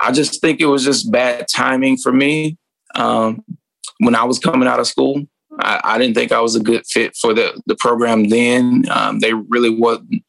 I 0.00 0.12
just 0.12 0.40
think 0.40 0.60
it 0.60 0.66
was 0.66 0.84
just 0.84 1.10
bad 1.12 1.46
timing 1.48 1.96
for 1.96 2.12
me. 2.12 2.56
Um, 2.94 3.44
when 3.98 4.14
I 4.14 4.24
was 4.24 4.38
coming 4.38 4.66
out 4.66 4.80
of 4.80 4.86
school, 4.86 5.22
I, 5.58 5.80
I, 5.84 5.98
didn't 5.98 6.14
think 6.14 6.32
I 6.32 6.40
was 6.40 6.56
a 6.56 6.60
good 6.60 6.86
fit 6.86 7.14
for 7.16 7.34
the 7.34 7.60
the 7.66 7.76
program 7.76 8.28
then. 8.28 8.84
Um, 8.90 9.20
they 9.20 9.34
really 9.34 9.70
wasn't. 9.70 10.24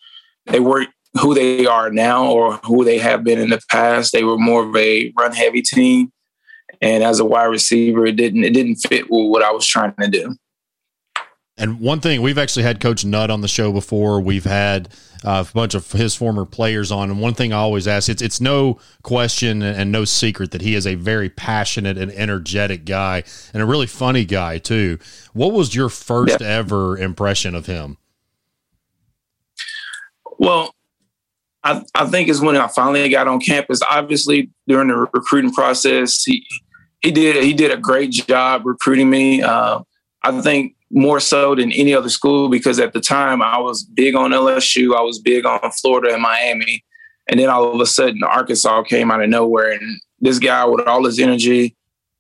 They 0.46 0.60
weren't 0.60 0.90
who 1.20 1.34
they 1.34 1.66
are 1.66 1.90
now 1.90 2.26
or 2.32 2.58
who 2.58 2.84
they 2.84 2.98
have 2.98 3.24
been 3.24 3.40
in 3.40 3.50
the 3.50 3.62
past. 3.70 4.12
They 4.12 4.24
were 4.24 4.38
more 4.38 4.68
of 4.68 4.76
a 4.76 5.12
run 5.18 5.34
heavy 5.34 5.62
team, 5.62 6.12
and 6.82 7.04
as 7.04 7.20
a 7.20 7.26
wide 7.26 7.46
receiver, 7.46 8.06
it 8.06 8.16
didn't 8.16 8.44
it 8.44 8.54
didn't 8.54 8.78
fit 8.78 9.10
with 9.10 9.30
what 9.30 9.44
I 9.44 9.52
was 9.52 9.66
trying 9.66 9.94
to 10.02 10.08
do. 10.08 10.36
And 11.62 11.80
one 11.80 12.00
thing 12.00 12.24
we've 12.24 12.40
actually 12.40 12.64
had 12.64 12.80
Coach 12.80 13.06
Nutt 13.06 13.30
on 13.30 13.42
the 13.42 13.48
show 13.48 13.72
before. 13.72 14.20
We've 14.20 14.46
had 14.46 14.90
uh, 15.24 15.46
a 15.48 15.54
bunch 15.54 15.76
of 15.76 15.92
his 15.92 16.16
former 16.16 16.44
players 16.44 16.92
on, 16.92 17.12
and 17.12 17.22
one 17.22 17.36
thing 17.36 17.54
I 17.54 17.58
always 17.58 17.88
ask 17.88 18.10
it's 18.10 18.22
it's 18.22 18.42
no 18.42 18.80
question 19.04 19.62
and 19.62 19.92
no 19.92 20.04
secret 20.04 20.50
that 20.52 20.62
he 20.62 20.74
is 20.74 20.88
a 20.88 20.96
very 20.96 21.30
passionate 21.30 22.00
and 22.00 22.12
energetic 22.14 22.84
guy, 22.84 23.24
and 23.54 23.62
a 23.62 23.66
really 23.68 23.86
funny 23.86 24.26
guy 24.26 24.58
too. 24.58 24.98
What 25.34 25.54
was 25.54 25.76
your 25.76 25.90
first 25.90 26.42
yeah. 26.42 26.48
ever 26.48 26.98
impression 26.98 27.54
of 27.54 27.68
him? 27.68 27.98
Well, 30.40 30.74
I, 31.64 31.84
I 31.94 32.08
think 32.08 32.28
is 32.28 32.42
when 32.42 32.58
I 32.58 32.68
finally 32.70 33.08
got 33.10 33.28
on 33.28 33.40
campus. 33.40 33.82
Obviously, 33.88 34.50
during 34.68 34.88
the 34.88 34.96
recruiting 35.14 35.54
process, 35.54 36.24
he 36.24 36.44
he 37.04 37.12
did 37.12 37.44
he 37.44 37.54
did 37.54 37.70
a 37.70 37.78
great 37.78 38.10
job 38.10 38.66
recruiting 38.66 39.12
me. 39.12 39.44
Uh, 39.44 39.82
I 40.24 40.42
think 40.42 40.76
more 40.92 41.20
so 41.20 41.56
than 41.56 41.72
any 41.72 41.94
other 41.94 42.10
school 42.10 42.50
because 42.50 42.80
at 42.80 42.94
the 42.94 43.02
time 43.02 43.42
I 43.42 43.58
was 43.60 43.84
big 43.84 44.16
on 44.16 44.32
LSU, 44.32 44.96
I 44.96 45.02
was 45.02 45.20
big 45.20 45.46
on 45.46 45.72
Florida 45.72 46.14
and 46.14 46.22
Miami, 46.22 46.84
and 47.30 47.40
then 47.40 47.50
all 47.50 47.74
of 47.74 47.80
a 47.80 47.86
sudden 47.86 48.24
Arkansas 48.24 48.84
came 48.84 49.12
out 49.12 49.22
of 49.24 49.30
nowhere 49.30 49.72
and 49.72 50.02
this 50.22 50.40
guy 50.40 50.64
with 50.66 50.88
all 50.88 51.04
his 51.06 51.20
energy, 51.20 51.76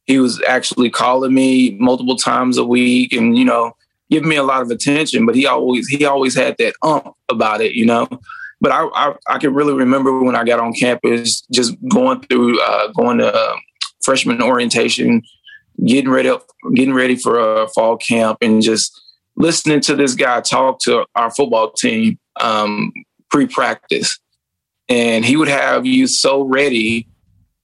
he 0.05 0.19
was 0.19 0.41
actually 0.47 0.89
calling 0.89 1.33
me 1.33 1.77
multiple 1.79 2.17
times 2.17 2.57
a 2.57 2.65
week, 2.65 3.13
and 3.13 3.37
you 3.37 3.45
know, 3.45 3.73
giving 4.09 4.27
me 4.27 4.35
a 4.35 4.43
lot 4.43 4.61
of 4.61 4.71
attention. 4.71 5.25
But 5.25 5.35
he 5.35 5.45
always 5.45 5.87
he 5.87 6.03
always 6.05 6.35
had 6.35 6.57
that 6.57 6.73
ump 6.81 7.13
about 7.29 7.61
it, 7.61 7.73
you 7.73 7.85
know. 7.85 8.07
But 8.59 8.71
I 8.71 8.87
I, 8.93 9.13
I 9.29 9.37
can 9.37 9.53
really 9.53 9.73
remember 9.73 10.19
when 10.19 10.35
I 10.35 10.43
got 10.43 10.59
on 10.59 10.73
campus, 10.73 11.41
just 11.53 11.75
going 11.87 12.21
through 12.21 12.59
uh, 12.61 12.87
going 12.87 13.19
to 13.19 13.33
uh, 13.33 13.55
freshman 14.03 14.41
orientation, 14.41 15.21
getting 15.85 16.09
ready 16.09 16.29
up, 16.29 16.45
getting 16.73 16.93
ready 16.93 17.15
for 17.15 17.39
a 17.39 17.67
fall 17.69 17.97
camp, 17.97 18.37
and 18.41 18.61
just 18.61 18.99
listening 19.35 19.81
to 19.81 19.95
this 19.95 20.15
guy 20.15 20.41
talk 20.41 20.79
to 20.79 21.05
our 21.15 21.31
football 21.31 21.71
team 21.71 22.19
um, 22.39 22.91
pre-practice, 23.29 24.19
and 24.89 25.25
he 25.25 25.37
would 25.37 25.47
have 25.47 25.85
you 25.85 26.07
so 26.07 26.43
ready 26.43 27.07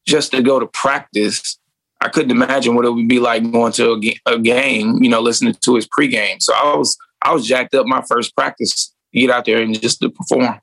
just 0.05 0.31
to 0.31 0.41
go 0.41 0.59
to 0.59 0.67
practice. 0.67 1.59
I 1.99 2.09
couldn't 2.09 2.31
imagine 2.31 2.75
what 2.75 2.85
it 2.85 2.91
would 2.91 3.07
be 3.07 3.19
like 3.19 3.51
going 3.51 3.73
to 3.73 3.99
a, 4.27 4.37
game, 4.37 5.01
you 5.01 5.09
know, 5.09 5.19
listening 5.19 5.55
to 5.61 5.75
his 5.75 5.87
pregame. 5.87 6.41
So 6.41 6.53
I 6.53 6.75
was 6.75 6.95
I 7.21 7.33
was 7.33 7.45
jacked 7.45 7.73
up 7.73 7.87
my 7.87 8.03
first 8.07 8.35
practice 8.35 8.93
to 9.13 9.19
get 9.19 9.31
out 9.31 9.45
there 9.45 9.61
and 9.61 9.79
just 9.79 9.99
to 10.01 10.09
perform. 10.09 10.59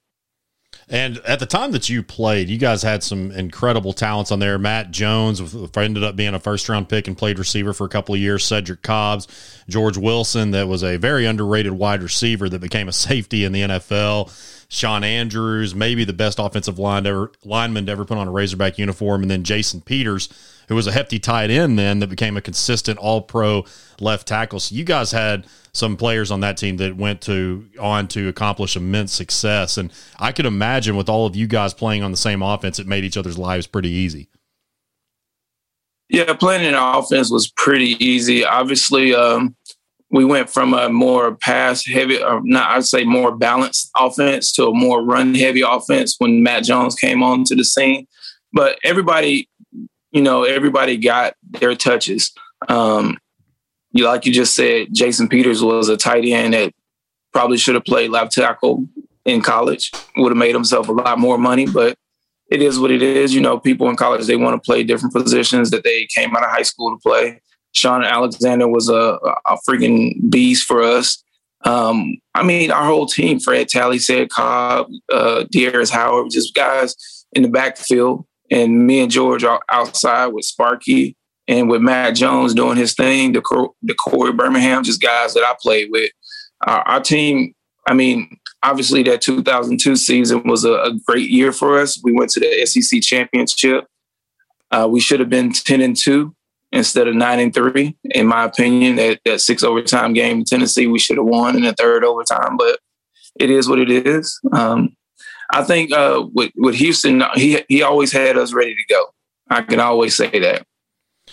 And 0.89 1.19
at 1.19 1.39
the 1.39 1.47
time 1.47 1.73
that 1.73 1.89
you 1.89 2.03
played, 2.03 2.49
you 2.49 2.59
guys 2.59 2.83
had 2.83 3.03
some 3.03 3.31
incredible 3.31 3.93
talents 3.93 4.31
on 4.31 4.39
there. 4.39 4.59
Matt 4.59 4.91
Jones 4.91 5.41
ended 5.77 6.05
up 6.05 6.15
being 6.15 6.35
a 6.35 6.41
first 6.41 6.69
round 6.69 6.89
pick 6.89 7.09
and 7.09 7.17
played 7.17 7.39
receiver 7.39 7.73
for 7.73 7.85
a 7.87 7.89
couple 7.89 8.15
of 8.15 8.21
years. 8.21 8.45
Cedric 8.45 8.83
Cobbs, 8.83 9.27
George 9.69 9.97
Wilson, 9.97 10.51
that 10.51 10.69
was 10.69 10.85
a 10.85 10.97
very 10.99 11.25
underrated 11.25 11.73
wide 11.73 12.03
receiver 12.03 12.49
that 12.49 12.61
became 12.61 12.89
a 12.89 12.93
safety 12.93 13.45
in 13.45 13.53
the 13.53 13.63
NFL. 13.63 14.31
Sean 14.69 15.05
Andrews, 15.05 15.75
maybe 15.75 16.05
the 16.05 16.13
best 16.13 16.39
offensive 16.39 16.79
line 16.79 17.07
ever, 17.07 17.31
lineman 17.45 17.87
to 17.87 17.93
ever 17.93 18.05
put 18.05 18.19
on 18.19 18.29
a 18.29 18.31
Razorback 18.31 18.79
uniform, 18.79 19.23
and 19.23 19.31
then 19.31 19.45
Jason 19.45 19.81
Peters, 19.81 20.29
who 20.69 20.75
was 20.75 20.87
a 20.87 20.93
hefty 20.93 21.19
tight 21.19 21.51
end 21.51 21.79
then 21.79 22.01
that 22.01 22.09
became 22.09 22.37
a 22.37 22.41
consistent 22.41 22.99
All 22.99 23.23
Pro 23.23 23.65
left 24.01 24.27
tackle. 24.27 24.61
So 24.61 24.75
you 24.75 24.85
guys 24.85 25.13
had 25.13 25.47
some 25.75 25.97
players 25.97 26.31
on 26.31 26.41
that 26.41 26.57
team 26.57 26.79
that 26.79 26.97
went 26.97 27.21
to 27.23 27.69
on 27.79 28.09
to 28.09 28.29
accomplish 28.29 28.77
immense 28.77 29.13
success, 29.13 29.77
and 29.77 29.93
I 30.19 30.33
could 30.33 30.47
imagine 30.47 30.97
with 30.97 31.09
all 31.09 31.27
of 31.27 31.37
you 31.37 31.47
guys 31.47 31.75
playing 31.75 32.03
on 32.03 32.11
the 32.11 32.17
same 32.17 32.43
offense, 32.43 32.79
it 32.79 32.87
made 32.87 33.05
each 33.05 33.17
other's 33.17 33.37
lives 33.37 33.67
pretty 33.67 33.91
easy. 33.91 34.29
Yeah, 36.09 36.33
playing 36.35 36.65
in 36.65 36.75
offense 36.75 37.31
was 37.31 37.51
pretty 37.51 38.03
easy. 38.05 38.45
Obviously, 38.45 39.15
um, 39.15 39.57
we 40.11 40.25
went 40.25 40.49
from 40.49 40.75
a 40.75 40.89
more 40.89 41.35
pass 41.35 41.85
heavy, 41.85 42.23
or 42.23 42.41
not, 42.45 42.71
I'd 42.71 42.85
say 42.85 43.05
more 43.05 43.37
balanced 43.37 43.91
offense 43.99 44.53
to 44.53 44.67
a 44.67 44.75
more 44.75 45.03
run 45.03 45.35
heavy 45.35 45.63
offense 45.63 46.15
when 46.19 46.43
Matt 46.43 46.65
Jones 46.65 46.95
came 46.95 47.23
onto 47.23 47.57
the 47.57 47.65
scene. 47.65 48.07
But 48.53 48.79
everybody, 48.85 49.49
you 50.13 50.23
know, 50.23 50.45
everybody 50.45 50.99
got 50.99 51.35
their 51.43 51.75
touches. 51.75 52.33
Um, 52.69 53.19
you 53.95 54.05
like 54.05 54.27
you 54.27 54.33
just 54.33 54.55
said, 54.55 54.89
Jason 54.93 55.29
Peters 55.29 55.63
was 55.63 55.89
a 55.89 55.97
tight 55.97 56.25
end 56.25 56.53
that 56.53 56.75
probably 57.33 57.57
should 57.57 57.77
have 57.77 57.85
played 57.85 58.11
left 58.11 58.33
tackle 58.33 58.87
in 59.25 59.41
college. 59.41 59.93
Would 60.17 60.33
have 60.33 60.37
made 60.37 60.55
himself 60.55 60.89
a 60.89 60.93
lot 60.93 61.19
more 61.19 61.39
money, 61.39 61.65
but 61.67 61.97
it 62.51 62.61
is 62.61 62.79
what 62.79 62.91
it 62.91 63.03
is. 63.03 63.33
You 63.33 63.41
know, 63.41 63.59
people 63.59 63.89
in 63.89 63.97
college 63.97 64.27
they 64.27 64.37
want 64.37 64.61
to 64.61 64.67
play 64.67 64.83
different 64.83 65.15
positions 65.15 65.71
that 65.71 65.85
they 65.85 66.07
came 66.15 66.37
out 66.37 66.43
of 66.43 66.51
high 66.51 66.63
school 66.63 66.91
to 66.91 67.01
play. 67.01 67.41
Sean 67.71 68.05
Alexander 68.05 68.67
was 68.69 68.89
a, 68.89 69.19
a 69.47 69.57
freaking 69.69 70.29
beast 70.29 70.67
for 70.67 70.83
us. 70.83 71.23
Um, 71.65 72.17
I 72.35 72.43
mean, 72.43 72.73
our 72.73 72.85
whole 72.85 73.07
team, 73.07 73.39
Fred 73.39 73.69
Talley, 73.69 73.99
said 73.99 74.29
Cobb, 74.29 74.89
uh, 75.13 75.45
Howard, 75.91 76.31
just 76.31 76.55
guys 76.55 76.95
in 77.33 77.43
the 77.43 77.49
backfield. 77.49 78.27
And 78.51 78.87
me 78.87 79.01
and 79.01 79.11
George 79.11 79.45
are 79.45 79.61
outside 79.71 80.29
with 80.29 80.45
Sparky 80.45 81.17
and 81.47 81.69
with 81.69 81.83
Matt 81.83 82.15
Jones 82.15 82.55
doing 82.55 82.77
his 82.77 82.95
thing, 82.95 83.33
the, 83.33 83.69
the 83.83 83.95
Corey 83.95 84.33
Birmingham, 84.33 84.83
just 84.83 85.03
guys 85.03 85.35
that 85.35 85.45
I 85.45 85.55
played 85.61 85.89
with. 85.91 86.11
Our 86.67 87.01
team, 87.01 87.55
I 87.87 87.93
mean, 87.93 88.39
obviously 88.63 89.03
that 89.03 89.21
2002 89.21 89.97
season 89.97 90.43
was 90.45 90.65
a, 90.65 90.73
a, 90.73 90.93
great 91.07 91.29
year 91.29 91.53
for 91.53 91.79
us. 91.79 92.01
We 92.03 92.13
went 92.13 92.31
to 92.31 92.41
the 92.41 92.65
SEC 92.65 93.03
championship. 93.03 93.87
Uh, 94.71 94.89
we 94.91 95.01
should 95.01 95.21
have 95.21 95.29
been 95.29 95.53
10 95.53 95.83
and 95.83 95.95
2 95.95 96.35
instead 96.75 97.07
of 97.07 97.15
nine 97.15 97.39
and 97.39 97.55
three. 97.55 97.97
In 98.11 98.27
my 98.27 98.45
opinion, 98.45 98.97
that 98.97 99.21
that 99.25 99.41
six 99.41 99.63
overtime 99.63 100.13
game 100.13 100.39
in 100.39 100.45
Tennessee, 100.45 100.87
we 100.87 100.99
should 100.99 101.17
have 101.17 101.27
won 101.27 101.57
in 101.57 101.63
the 101.63 101.73
third 101.73 102.05
overtime, 102.05 102.57
but 102.57 102.79
it 103.37 103.49
is 103.49 103.69
what 103.69 103.79
it 103.79 103.91
is. 103.91 104.41
Um, 104.53 104.97
I 105.53 105.63
think 105.63 105.93
uh, 105.93 106.27
with 106.35 106.51
with 106.57 106.75
Houston, 106.75 107.23
he 107.35 107.63
he 107.69 107.83
always 107.83 108.13
had 108.13 108.37
us 108.37 108.53
ready 108.53 108.75
to 108.75 108.95
go. 108.95 109.07
I 109.49 109.63
can 109.63 109.81
always 109.81 110.17
say 110.17 110.31
that. 110.41 110.67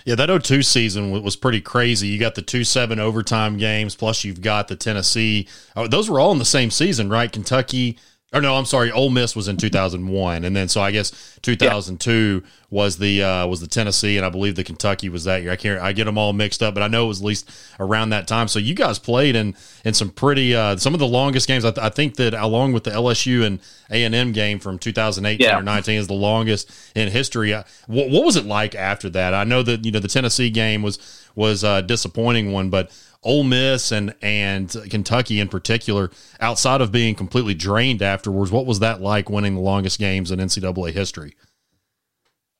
Yeah, 0.05 0.15
that 0.15 0.43
02 0.43 0.63
season 0.63 1.11
was 1.11 1.35
pretty 1.35 1.61
crazy. 1.61 2.07
You 2.07 2.19
got 2.19 2.35
the 2.35 2.41
2 2.41 2.63
7 2.63 2.99
overtime 2.99 3.57
games, 3.57 3.95
plus 3.95 4.23
you've 4.23 4.41
got 4.41 4.67
the 4.67 4.75
Tennessee. 4.75 5.47
Oh, 5.75 5.87
those 5.87 6.09
were 6.09 6.19
all 6.19 6.31
in 6.31 6.39
the 6.39 6.45
same 6.45 6.71
season, 6.71 7.09
right? 7.09 7.31
Kentucky, 7.31 7.97
or 8.33 8.39
no, 8.39 8.55
I'm 8.55 8.65
sorry, 8.65 8.91
Ole 8.91 9.09
Miss 9.09 9.35
was 9.35 9.49
in 9.49 9.57
2001, 9.57 10.45
and 10.45 10.55
then 10.55 10.69
so 10.69 10.79
I 10.79 10.91
guess 10.91 11.11
2002 11.41 12.41
yeah. 12.41 12.49
was 12.69 12.97
the 12.97 13.21
uh, 13.21 13.45
was 13.45 13.59
the 13.59 13.67
Tennessee, 13.67 14.15
and 14.15 14.25
I 14.25 14.29
believe 14.29 14.55
the 14.55 14.63
Kentucky 14.63 15.09
was 15.09 15.25
that 15.25 15.41
year. 15.43 15.51
I 15.51 15.57
can't, 15.57 15.81
I 15.81 15.91
get 15.91 16.05
them 16.05 16.17
all 16.17 16.31
mixed 16.31 16.63
up, 16.63 16.73
but 16.73 16.81
I 16.81 16.87
know 16.87 17.05
it 17.05 17.07
was 17.09 17.19
at 17.19 17.25
least 17.25 17.51
around 17.77 18.11
that 18.11 18.29
time. 18.29 18.47
So 18.47 18.57
you 18.57 18.73
guys 18.73 18.99
played 18.99 19.35
in 19.35 19.53
in 19.83 19.93
some 19.93 20.11
pretty 20.11 20.55
uh, 20.55 20.77
some 20.77 20.93
of 20.93 21.01
the 21.01 21.07
longest 21.07 21.45
games. 21.45 21.65
I, 21.65 21.71
th- 21.71 21.85
I, 21.85 21.89
think 21.89 22.15
that 22.15 22.33
along 22.33 22.71
with 22.71 22.85
the 22.85 22.91
LSU 22.91 23.43
and 23.45 23.59
A 23.89 24.05
and 24.05 24.15
M 24.15 24.31
game 24.31 24.59
from 24.59 24.79
2018 24.79 25.45
yeah. 25.45 25.59
or 25.59 25.61
19 25.61 25.99
is 25.99 26.07
the 26.07 26.13
longest 26.13 26.71
in 26.95 27.09
history. 27.09 27.53
Uh, 27.53 27.63
what, 27.87 28.09
what 28.09 28.23
was 28.23 28.37
it 28.37 28.45
like 28.45 28.75
after 28.75 29.09
that? 29.09 29.33
I 29.33 29.43
know 29.43 29.61
that 29.61 29.83
you 29.83 29.91
know 29.91 29.99
the 29.99 30.07
Tennessee 30.07 30.49
game 30.49 30.83
was 30.83 31.21
was 31.35 31.65
a 31.65 31.81
disappointing 31.81 32.53
one, 32.53 32.69
but 32.69 32.91
Ole 33.23 33.43
Miss 33.43 33.91
and 33.91 34.15
and 34.21 34.75
Kentucky 34.89 35.39
in 35.39 35.47
particular, 35.47 36.09
outside 36.39 36.81
of 36.81 36.91
being 36.91 37.15
completely 37.15 37.53
drained 37.53 38.01
afterwards, 38.01 38.51
what 38.51 38.65
was 38.65 38.79
that 38.79 39.01
like 39.01 39.29
winning 39.29 39.55
the 39.55 39.61
longest 39.61 39.99
games 39.99 40.31
in 40.31 40.39
NCAA 40.39 40.91
history? 40.91 41.35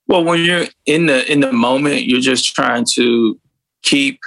Well, 0.07 0.23
when 0.23 0.43
you're 0.43 0.65
in 0.85 1.07
the 1.07 1.29
in 1.31 1.39
the 1.39 1.51
moment, 1.51 2.03
you're 2.03 2.19
just 2.19 2.53
trying 2.53 2.85
to 2.93 3.39
keep 3.81 4.19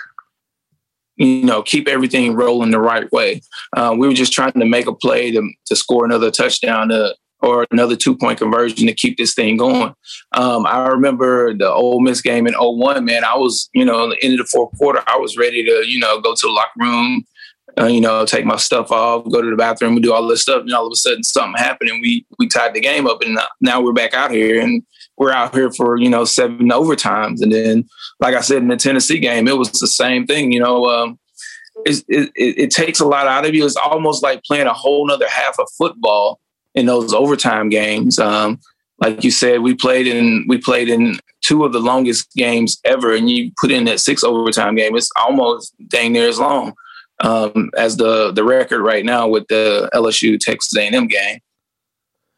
you 1.16 1.44
know 1.44 1.62
keep 1.62 1.86
everything 1.86 2.34
rolling 2.34 2.70
the 2.70 2.80
right 2.80 3.10
way. 3.12 3.42
Uh, 3.76 3.94
we 3.96 4.08
were 4.08 4.14
just 4.14 4.32
trying 4.32 4.52
to 4.52 4.64
make 4.64 4.86
a 4.86 4.94
play 4.94 5.30
to 5.30 5.50
to 5.66 5.76
score 5.76 6.04
another 6.04 6.30
touchdown 6.30 6.88
to 6.88 7.14
or 7.44 7.66
another 7.70 7.94
two 7.94 8.16
point 8.16 8.38
conversion 8.38 8.86
to 8.86 8.94
keep 8.94 9.18
this 9.18 9.34
thing 9.34 9.56
going. 9.56 9.94
Um, 10.32 10.66
I 10.66 10.86
remember 10.88 11.54
the 11.54 11.70
Ole 11.70 12.00
Miss 12.00 12.22
game 12.22 12.46
in 12.46 12.54
01, 12.54 13.04
man. 13.04 13.24
I 13.24 13.36
was, 13.36 13.68
you 13.74 13.84
know, 13.84 14.08
the 14.08 14.22
end 14.24 14.34
of 14.34 14.38
the 14.38 14.50
fourth 14.50 14.76
quarter, 14.78 15.02
I 15.06 15.18
was 15.18 15.36
ready 15.36 15.64
to, 15.64 15.84
you 15.86 15.98
know, 15.98 16.20
go 16.20 16.34
to 16.34 16.46
the 16.46 16.52
locker 16.52 16.70
room, 16.78 17.24
uh, 17.78 17.86
you 17.86 18.00
know, 18.00 18.24
take 18.24 18.46
my 18.46 18.56
stuff 18.56 18.90
off, 18.90 19.30
go 19.30 19.42
to 19.42 19.50
the 19.50 19.56
bathroom, 19.56 19.94
and 19.94 20.02
do 20.02 20.12
all 20.12 20.26
this 20.26 20.42
stuff. 20.42 20.62
And 20.62 20.72
all 20.72 20.86
of 20.86 20.92
a 20.92 20.96
sudden, 20.96 21.22
something 21.22 21.60
happened, 21.62 21.90
and 21.90 22.00
we 22.00 22.26
we 22.38 22.48
tied 22.48 22.74
the 22.74 22.80
game 22.80 23.06
up, 23.06 23.20
and 23.22 23.38
now 23.60 23.80
we're 23.80 23.92
back 23.92 24.14
out 24.14 24.30
here, 24.30 24.60
and 24.60 24.82
we're 25.18 25.32
out 25.32 25.54
here 25.54 25.70
for 25.70 25.98
you 25.98 26.08
know 26.08 26.24
seven 26.24 26.70
overtimes. 26.70 27.42
And 27.42 27.52
then, 27.52 27.84
like 28.20 28.34
I 28.34 28.40
said 28.40 28.58
in 28.58 28.68
the 28.68 28.76
Tennessee 28.76 29.18
game, 29.18 29.48
it 29.48 29.58
was 29.58 29.70
the 29.72 29.86
same 29.86 30.26
thing. 30.26 30.52
You 30.52 30.60
know, 30.60 30.86
um, 30.86 31.18
it, 31.84 32.04
it, 32.08 32.30
it 32.36 32.70
takes 32.70 33.00
a 33.00 33.06
lot 33.06 33.26
out 33.26 33.44
of 33.44 33.54
you. 33.54 33.66
It's 33.66 33.76
almost 33.76 34.22
like 34.22 34.42
playing 34.44 34.66
a 34.66 34.72
whole 34.72 35.06
nother 35.06 35.28
half 35.28 35.58
of 35.58 35.66
football 35.76 36.40
in 36.74 36.86
those 36.86 37.12
overtime 37.12 37.68
games. 37.68 38.18
Um, 38.18 38.60
like 38.98 39.24
you 39.24 39.30
said, 39.30 39.60
we 39.60 39.74
played 39.74 40.06
in 40.06 40.44
we 40.48 40.58
played 40.58 40.88
in 40.88 41.18
two 41.40 41.64
of 41.64 41.72
the 41.72 41.80
longest 41.80 42.32
games 42.34 42.80
ever, 42.84 43.14
and 43.14 43.30
you 43.30 43.52
put 43.60 43.70
in 43.70 43.84
that 43.84 44.00
six 44.00 44.24
overtime 44.24 44.76
game. 44.76 44.96
It's 44.96 45.10
almost 45.16 45.74
dang 45.88 46.12
near 46.12 46.28
as 46.28 46.38
long 46.38 46.74
um, 47.20 47.70
as 47.76 47.96
the 47.96 48.32
the 48.32 48.44
record 48.44 48.82
right 48.82 49.04
now 49.04 49.28
with 49.28 49.46
the 49.48 49.90
LSU 49.94 50.38
Texas 50.38 50.76
A&M 50.76 51.06
game. 51.06 51.40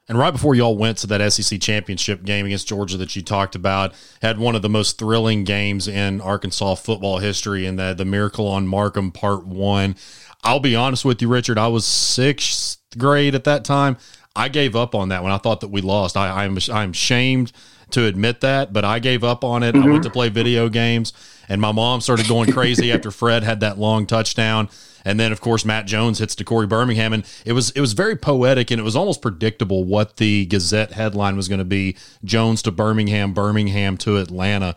And 0.09 0.19
right 0.19 0.31
before 0.31 0.55
y'all 0.55 0.77
went 0.77 0.99
to 0.99 1.07
that 1.09 1.33
SEC 1.33 1.61
championship 1.61 2.23
game 2.25 2.47
against 2.47 2.69
Georgia 2.69 2.97
that 2.99 3.17
you 3.17 3.23
talked 3.23 3.57
about, 3.57 3.93
had 4.23 4.39
one 4.39 4.55
of 4.55 4.63
the 4.63 4.69
most 4.69 4.99
thrilling 4.99 5.43
games 5.43 5.89
in 5.89 6.21
Arkansas 6.21 6.77
football 6.77 7.19
history 7.19 7.67
in 7.67 7.75
the, 7.75 7.93
the 7.93 8.05
Miracle 8.05 8.47
on 8.47 8.69
Markham 8.69 9.11
Part 9.11 9.47
One. 9.47 9.97
I'll 10.45 10.61
be 10.61 10.77
honest 10.77 11.05
with 11.05 11.21
you, 11.21 11.27
Richard. 11.27 11.59
I 11.59 11.67
was 11.67 11.85
sixth 11.85 12.79
grade 12.97 13.35
at 13.35 13.43
that 13.45 13.65
time. 13.65 13.97
I 14.37 14.49
gave 14.49 14.77
up 14.77 14.95
on 14.95 15.09
that 15.09 15.23
when 15.23 15.33
I 15.33 15.39
thought 15.39 15.61
that 15.61 15.69
we 15.69 15.81
lost. 15.81 16.17
I, 16.17 16.45
I'm 16.45 16.59
I'm 16.73 16.93
shamed 16.93 17.53
to 17.91 18.05
admit 18.05 18.41
that, 18.41 18.73
but 18.73 18.85
I 18.85 18.99
gave 18.99 19.25
up 19.25 19.45
on 19.45 19.63
it. 19.63 19.75
Mm-hmm. 19.75 19.89
I 19.89 19.93
went 19.93 20.03
to 20.05 20.11
play 20.11 20.29
video 20.29 20.69
games, 20.69 21.13
and 21.49 21.61
my 21.61 21.73
mom 21.73 22.01
started 22.01 22.29
going 22.29 22.53
crazy 22.53 22.93
after 22.93 23.11
Fred 23.11 23.43
had 23.43 23.61
that 23.61 23.79
long 23.79 24.07
touchdown. 24.07 24.69
And 25.05 25.21
then, 25.21 25.31
of 25.31 25.41
course, 25.41 25.65
Matt 25.65 25.87
Jones 25.87 26.19
hits 26.19 26.35
to 26.35 26.45
Corey 26.45 26.67
Birmingham, 26.67 27.13
and 27.13 27.25
it 27.45 27.53
was 27.53 27.71
it 27.71 27.81
was 27.81 27.93
very 27.93 28.17
poetic, 28.17 28.73
and 28.73 28.81
it 28.81 28.85
was 28.85 28.97
almost 28.97 29.23
predictable 29.23 29.85
what 29.85 30.17
the 30.17 30.47
Gazette 30.47 30.93
headline 30.93 31.37
was 31.37 31.47
going 31.49 31.61
to 31.61 31.65
be: 31.65 31.97
Jones 32.25 32.61
to 32.63 32.73
Birmingham, 32.73 33.33
Birmingham 33.33 33.97
to 33.99 34.17
Atlanta. 34.19 34.75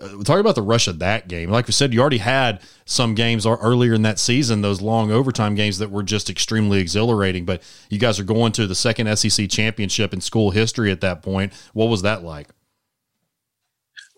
Uh, 0.00 0.22
talk 0.22 0.38
about 0.38 0.54
the 0.54 0.62
rush 0.62 0.88
of 0.88 0.98
that 0.98 1.28
game. 1.28 1.50
Like 1.50 1.66
we 1.66 1.72
said, 1.72 1.92
you 1.92 2.00
already 2.00 2.18
had 2.18 2.60
some 2.84 3.14
games 3.14 3.46
earlier 3.46 3.94
in 3.94 4.02
that 4.02 4.18
season, 4.18 4.62
those 4.62 4.80
long 4.80 5.10
overtime 5.10 5.54
games 5.54 5.78
that 5.78 5.90
were 5.90 6.02
just 6.02 6.30
extremely 6.30 6.80
exhilarating. 6.80 7.44
But 7.44 7.62
you 7.90 7.98
guys 7.98 8.18
are 8.20 8.24
going 8.24 8.52
to 8.52 8.66
the 8.66 8.74
second 8.74 9.14
SEC 9.16 9.48
championship 9.48 10.12
in 10.12 10.20
school 10.20 10.50
history 10.50 10.90
at 10.90 11.00
that 11.00 11.22
point. 11.22 11.52
What 11.72 11.86
was 11.86 12.02
that 12.02 12.22
like? 12.22 12.48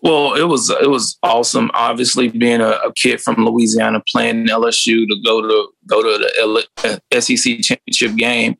Well, 0.03 0.33
it 0.33 0.43
was 0.43 0.71
it 0.71 0.89
was 0.89 1.17
awesome. 1.21 1.69
Obviously, 1.75 2.29
being 2.29 2.59
a, 2.59 2.69
a, 2.69 2.91
kid 2.93 3.21
from 3.21 3.45
Louisiana 3.45 4.01
playing 4.11 4.47
LSU 4.47 5.07
to 5.07 5.15
go 5.23 5.41
to 5.41 5.67
go 5.85 6.01
to 6.01 6.27
the 6.77 7.21
SEC 7.21 7.59
championship 7.61 8.15
game 8.15 8.57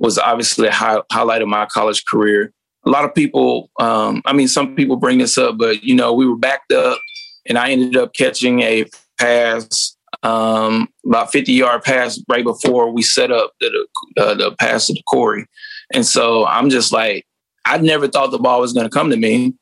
was 0.00 0.18
obviously 0.18 0.66
a 0.66 0.72
high, 0.72 0.98
highlight 1.12 1.42
of 1.42 1.48
my 1.48 1.66
college 1.66 2.04
career. 2.06 2.52
A 2.84 2.90
lot 2.90 3.04
of 3.04 3.14
people, 3.14 3.70
um, 3.78 4.22
I 4.24 4.32
mean, 4.32 4.48
some 4.48 4.74
people 4.74 4.96
bring 4.96 5.18
this 5.18 5.36
up, 5.36 5.58
but 5.58 5.82
you 5.82 5.94
know, 5.94 6.12
we 6.12 6.26
were 6.26 6.36
backed 6.36 6.72
up, 6.72 6.98
and 7.46 7.58
I 7.58 7.70
ended 7.70 7.96
up 7.96 8.14
catching 8.14 8.60
a 8.60 8.86
pass, 9.18 9.96
um, 10.22 10.88
about 11.06 11.30
fifty 11.32 11.52
yard 11.52 11.82
pass 11.82 12.18
right 12.28 12.44
before 12.44 12.90
we 12.90 13.02
set 13.02 13.30
up 13.30 13.52
the 13.60 13.86
uh, 14.18 14.34
the 14.34 14.54
pass 14.58 14.86
to 14.86 14.94
DeCori, 14.94 15.44
and 15.92 16.06
so 16.06 16.46
I'm 16.46 16.70
just 16.70 16.92
like, 16.92 17.26
I 17.64 17.78
never 17.78 18.08
thought 18.08 18.30
the 18.30 18.38
ball 18.38 18.60
was 18.60 18.72
going 18.72 18.88
to 18.88 18.90
come 18.90 19.10
to 19.10 19.16
me 19.16 19.54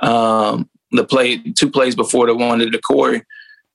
um, 0.00 0.68
the 0.92 1.04
play 1.04 1.38
two 1.38 1.70
plays 1.70 1.94
before 1.94 2.26
the 2.26 2.34
one 2.34 2.58
to 2.58 2.66
DeCori 2.66 3.22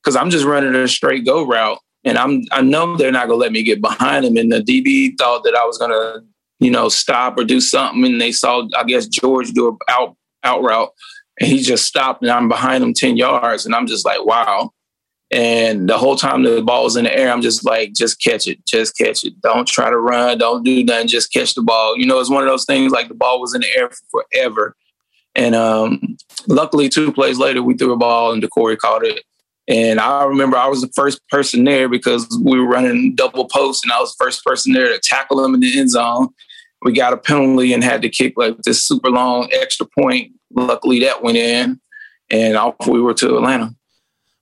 because 0.04 0.16
I'm 0.16 0.30
just 0.30 0.46
running 0.46 0.76
a 0.76 0.88
straight 0.88 1.26
go 1.26 1.46
route 1.46 1.80
and 2.04 2.18
I'm 2.18 2.44
I 2.52 2.62
know 2.62 2.98
they're 2.98 3.12
not 3.12 3.28
gonna 3.28 3.40
let 3.40 3.52
me 3.52 3.64
get 3.64 3.82
behind 3.82 4.26
him. 4.26 4.38
And 4.38 4.52
the 4.52 4.60
DB 4.60 5.18
thought 5.18 5.44
that 5.44 5.56
I 5.56 5.66
was 5.66 5.78
gonna 5.78 6.22
you 6.60 6.72
know 6.72 6.90
stop 6.90 7.38
or 7.38 7.44
do 7.44 7.60
something, 7.60 8.06
and 8.06 8.22
they 8.22 8.32
saw 8.32 8.68
I 8.78 8.84
guess 8.84 9.08
George 9.08 9.52
do 9.52 9.70
a 9.70 9.92
out 9.92 10.16
out 10.44 10.62
route, 10.62 10.90
and 11.40 11.50
he 11.50 11.62
just 11.62 11.86
stopped, 11.86 12.22
and 12.22 12.32
I'm 12.32 12.50
behind 12.50 12.84
him 12.84 12.94
ten 12.94 13.18
yards, 13.18 13.66
and 13.66 13.76
I'm 13.76 13.88
just 13.88 14.06
like 14.06 14.26
wow. 14.26 14.72
And 15.32 15.90
the 15.90 15.98
whole 15.98 16.16
time 16.16 16.44
the 16.44 16.62
ball 16.62 16.84
was 16.84 16.96
in 16.96 17.06
the 17.06 17.18
air, 17.18 17.32
I'm 17.32 17.42
just 17.42 17.66
like, 17.66 17.94
just 17.94 18.22
catch 18.24 18.48
it, 18.48 18.64
just 18.66 18.96
catch 18.96 19.24
it. 19.24 19.42
Don't 19.42 19.68
try 19.68 19.90
to 19.90 19.98
run, 19.98 20.38
don't 20.38 20.64
do 20.64 20.84
nothing, 20.84 21.08
just 21.08 21.34
catch 21.34 21.56
the 21.56 21.64
ball. 21.64 21.98
You 21.98 22.06
know, 22.06 22.20
it's 22.20 22.30
one 22.30 22.44
of 22.44 22.48
those 22.48 22.66
things 22.66 22.92
like 22.92 23.08
the 23.08 23.16
ball 23.16 23.42
was 23.42 23.56
in 23.56 23.62
the 23.62 23.68
air 23.76 23.90
forever. 24.12 24.76
And 25.34 25.56
um, 25.56 26.18
luckily, 26.48 26.90
two 26.90 27.12
plays 27.12 27.40
later, 27.40 27.62
we 27.64 27.74
threw 27.74 27.92
a 27.92 27.98
ball 27.98 28.32
and 28.32 28.50
Corey 28.52 28.78
caught 28.78 29.04
it. 29.04 29.24
And 29.68 30.00
I 30.00 30.24
remember 30.26 30.58
I 30.58 30.68
was 30.68 30.82
the 30.82 30.92
first 30.96 31.20
person 31.30 31.64
there 31.64 31.90
because 31.90 32.28
we 32.42 32.60
were 32.60 32.68
running 32.68 33.16
double 33.16 33.48
post, 33.48 33.84
and 33.84 33.92
I 33.92 34.00
was 34.00 34.16
the 34.16 34.24
first 34.24 34.44
person 34.46 34.74
there 34.74 34.90
to 34.90 35.00
tackle 35.00 35.44
him 35.44 35.56
in 35.56 35.60
the 35.60 35.80
end 35.80 35.90
zone. 35.90 36.30
We 36.86 36.94
got 36.94 37.12
a 37.12 37.18
penalty 37.18 37.74
and 37.74 37.84
had 37.84 38.04
to 38.04 38.10
kick 38.10 38.36
like 38.38 38.56
this 38.64 38.82
super 38.82 39.10
long 39.10 39.50
extra 39.52 39.86
point. 39.88 40.32
Luckily, 40.52 41.02
that 41.02 41.22
went 41.22 41.36
in, 41.36 41.82
and 42.30 42.56
off 42.56 42.76
we 42.88 43.02
were 43.02 43.14
to 43.16 43.36
Atlanta. 43.36 43.76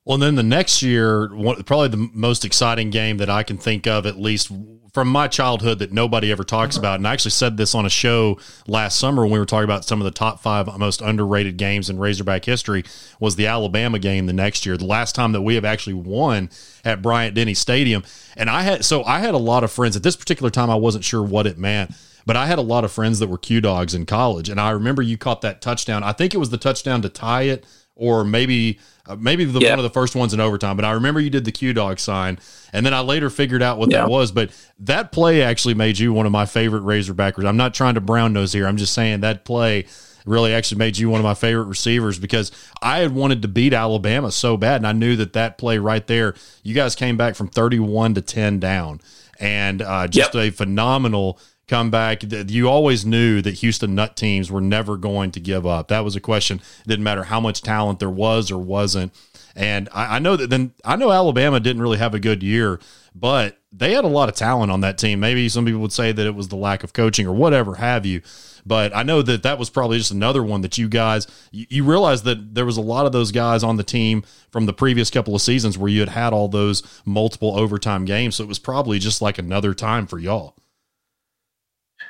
Well, 0.05 0.17
then 0.17 0.35
the 0.35 0.43
next 0.43 0.83
year, 0.83 1.29
probably 1.65 1.87
the 1.87 2.09
most 2.13 2.43
exciting 2.43 2.89
game 2.89 3.17
that 3.17 3.29
I 3.29 3.43
can 3.43 3.57
think 3.57 3.87
of, 3.87 4.05
at 4.05 4.19
least 4.19 4.51
from 4.93 5.07
my 5.07 5.27
childhood 5.27 5.79
that 5.79 5.91
nobody 5.91 6.31
ever 6.31 6.43
talks 6.43 6.77
about. 6.77 6.99
And 6.99 7.07
I 7.07 7.13
actually 7.13 7.31
said 7.31 7.57
this 7.57 7.73
on 7.73 7.85
a 7.85 7.89
show 7.89 8.37
last 8.67 8.99
summer 8.99 9.23
when 9.23 9.31
we 9.31 9.39
were 9.39 9.45
talking 9.45 9.63
about 9.63 9.85
some 9.85 9.99
of 9.99 10.05
the 10.05 10.11
top 10.11 10.39
five 10.39 10.67
most 10.77 11.01
underrated 11.01 11.57
games 11.57 11.89
in 11.89 11.97
Razorback 11.97 12.45
history 12.45 12.83
was 13.19 13.35
the 13.35 13.47
Alabama 13.47 13.97
game 13.97 14.27
the 14.27 14.33
next 14.33 14.65
year, 14.65 14.77
the 14.77 14.85
last 14.85 15.15
time 15.15 15.31
that 15.31 15.41
we 15.41 15.55
have 15.55 15.65
actually 15.65 15.95
won 15.95 16.49
at 16.85 17.01
Bryant 17.01 17.33
Denny 17.33 17.55
Stadium. 17.55 18.03
And 18.37 18.49
I 18.49 18.61
had, 18.61 18.85
so 18.85 19.03
I 19.03 19.19
had 19.19 19.33
a 19.33 19.39
lot 19.39 19.63
of 19.63 19.71
friends 19.71 19.95
at 19.95 20.03
this 20.03 20.15
particular 20.15 20.51
time. 20.51 20.69
I 20.69 20.75
wasn't 20.75 21.05
sure 21.05 21.23
what 21.23 21.47
it 21.47 21.57
meant. 21.57 21.91
But 22.25 22.37
I 22.37 22.47
had 22.47 22.59
a 22.59 22.63
lot 22.63 22.83
of 22.83 22.91
friends 22.91 23.19
that 23.19 23.27
were 23.27 23.37
Q 23.37 23.61
dogs 23.61 23.93
in 23.93 24.05
college, 24.05 24.49
and 24.49 24.59
I 24.59 24.71
remember 24.71 25.01
you 25.01 25.17
caught 25.17 25.41
that 25.41 25.61
touchdown. 25.61 26.03
I 26.03 26.13
think 26.13 26.33
it 26.33 26.37
was 26.37 26.49
the 26.49 26.57
touchdown 26.57 27.01
to 27.01 27.09
tie 27.09 27.43
it, 27.43 27.65
or 27.95 28.23
maybe 28.23 28.79
uh, 29.05 29.15
maybe 29.15 29.43
the, 29.43 29.59
yeah. 29.59 29.71
one 29.71 29.79
of 29.79 29.83
the 29.83 29.89
first 29.89 30.15
ones 30.15 30.33
in 30.33 30.39
overtime. 30.39 30.75
But 30.75 30.85
I 30.85 30.91
remember 30.91 31.19
you 31.19 31.29
did 31.29 31.45
the 31.45 31.51
Q 31.51 31.73
dog 31.73 31.99
sign, 31.99 32.39
and 32.71 32.85
then 32.85 32.93
I 32.93 33.01
later 33.01 33.29
figured 33.29 33.61
out 33.61 33.77
what 33.77 33.91
yeah. 33.91 33.99
that 33.99 34.09
was. 34.09 34.31
But 34.31 34.51
that 34.79 35.11
play 35.11 35.41
actually 35.41 35.73
made 35.73 35.99
you 35.99 36.13
one 36.13 36.25
of 36.25 36.31
my 36.31 36.45
favorite 36.45 36.83
Razorbackers. 36.83 37.45
I'm 37.45 37.57
not 37.57 37.73
trying 37.73 37.95
to 37.95 38.01
brown 38.01 38.33
nose 38.33 38.53
here. 38.53 38.67
I'm 38.67 38.77
just 38.77 38.93
saying 38.93 39.21
that 39.21 39.45
play 39.45 39.85
really 40.25 40.53
actually 40.53 40.77
made 40.77 40.97
you 40.97 41.09
one 41.09 41.19
of 41.19 41.25
my 41.25 41.33
favorite 41.33 41.65
receivers 41.65 42.17
because 42.17 42.51
I 42.81 42.99
had 42.99 43.13
wanted 43.13 43.41
to 43.41 43.47
beat 43.47 43.73
Alabama 43.73 44.31
so 44.31 44.57
bad, 44.57 44.77
and 44.77 44.87
I 44.87 44.93
knew 44.93 45.15
that 45.17 45.33
that 45.33 45.57
play 45.57 45.77
right 45.77 46.05
there, 46.07 46.35
you 46.63 46.73
guys 46.73 46.95
came 46.95 47.17
back 47.17 47.35
from 47.35 47.49
31 47.49 48.15
to 48.15 48.21
10 48.21 48.59
down, 48.59 49.01
and 49.39 49.81
uh, 49.81 50.07
just 50.07 50.33
yep. 50.33 50.43
a 50.43 50.49
phenomenal 50.51 51.39
come 51.67 51.89
back. 51.89 52.23
You 52.23 52.69
always 52.69 53.05
knew 53.05 53.41
that 53.41 53.55
Houston 53.55 53.95
Nutt 53.95 54.15
teams 54.15 54.51
were 54.51 54.61
never 54.61 54.97
going 54.97 55.31
to 55.31 55.39
give 55.39 55.65
up. 55.65 55.87
That 55.87 56.03
was 56.03 56.15
a 56.15 56.21
question. 56.21 56.59
It 56.81 56.87
didn't 56.87 57.03
matter 57.03 57.23
how 57.23 57.39
much 57.39 57.61
talent 57.61 57.99
there 57.99 58.09
was 58.09 58.51
or 58.51 58.57
wasn't. 58.57 59.13
And 59.55 59.87
I, 59.93 60.15
I 60.15 60.19
know 60.19 60.35
that 60.35 60.49
then 60.49 60.73
I 60.83 60.95
know 60.95 61.11
Alabama 61.11 61.59
didn't 61.59 61.81
really 61.81 61.99
have 61.99 62.13
a 62.13 62.19
good 62.19 62.41
year, 62.43 62.79
but 63.13 63.57
they 63.71 63.93
had 63.93 64.03
a 64.03 64.09
lot 64.09 64.29
of 64.29 64.35
talent 64.35 64.71
on 64.71 64.81
that 64.81 64.97
team. 64.97 65.19
Maybe 65.19 65.47
some 65.49 65.65
people 65.65 65.81
would 65.81 65.93
say 65.93 66.11
that 66.11 66.25
it 66.25 66.35
was 66.35 66.47
the 66.47 66.55
lack 66.55 66.83
of 66.83 66.93
coaching 66.93 67.27
or 67.27 67.33
whatever 67.33 67.75
have 67.75 68.05
you. 68.05 68.21
But 68.65 68.95
I 68.95 69.03
know 69.03 69.21
that 69.21 69.43
that 69.43 69.59
was 69.59 69.69
probably 69.69 69.97
just 69.97 70.11
another 70.11 70.41
one 70.41 70.61
that 70.61 70.77
you 70.77 70.87
guys 70.87 71.27
you, 71.51 71.65
you 71.69 71.83
realized 71.83 72.23
that 72.25 72.55
there 72.55 72.65
was 72.65 72.77
a 72.77 72.81
lot 72.81 73.05
of 73.05 73.11
those 73.11 73.31
guys 73.31 73.63
on 73.63 73.77
the 73.77 73.83
team 73.83 74.23
from 74.51 74.65
the 74.65 74.73
previous 74.73 75.09
couple 75.09 75.35
of 75.35 75.41
seasons 75.41 75.77
where 75.77 75.89
you 75.89 75.99
had 75.99 76.09
had 76.09 76.33
all 76.33 76.47
those 76.47 76.81
multiple 77.05 77.57
overtime 77.57 78.05
games. 78.05 78.35
So 78.35 78.43
it 78.43 78.47
was 78.47 78.59
probably 78.59 78.99
just 78.99 79.21
like 79.21 79.37
another 79.37 79.73
time 79.73 80.07
for 80.07 80.17
y'all. 80.17 80.55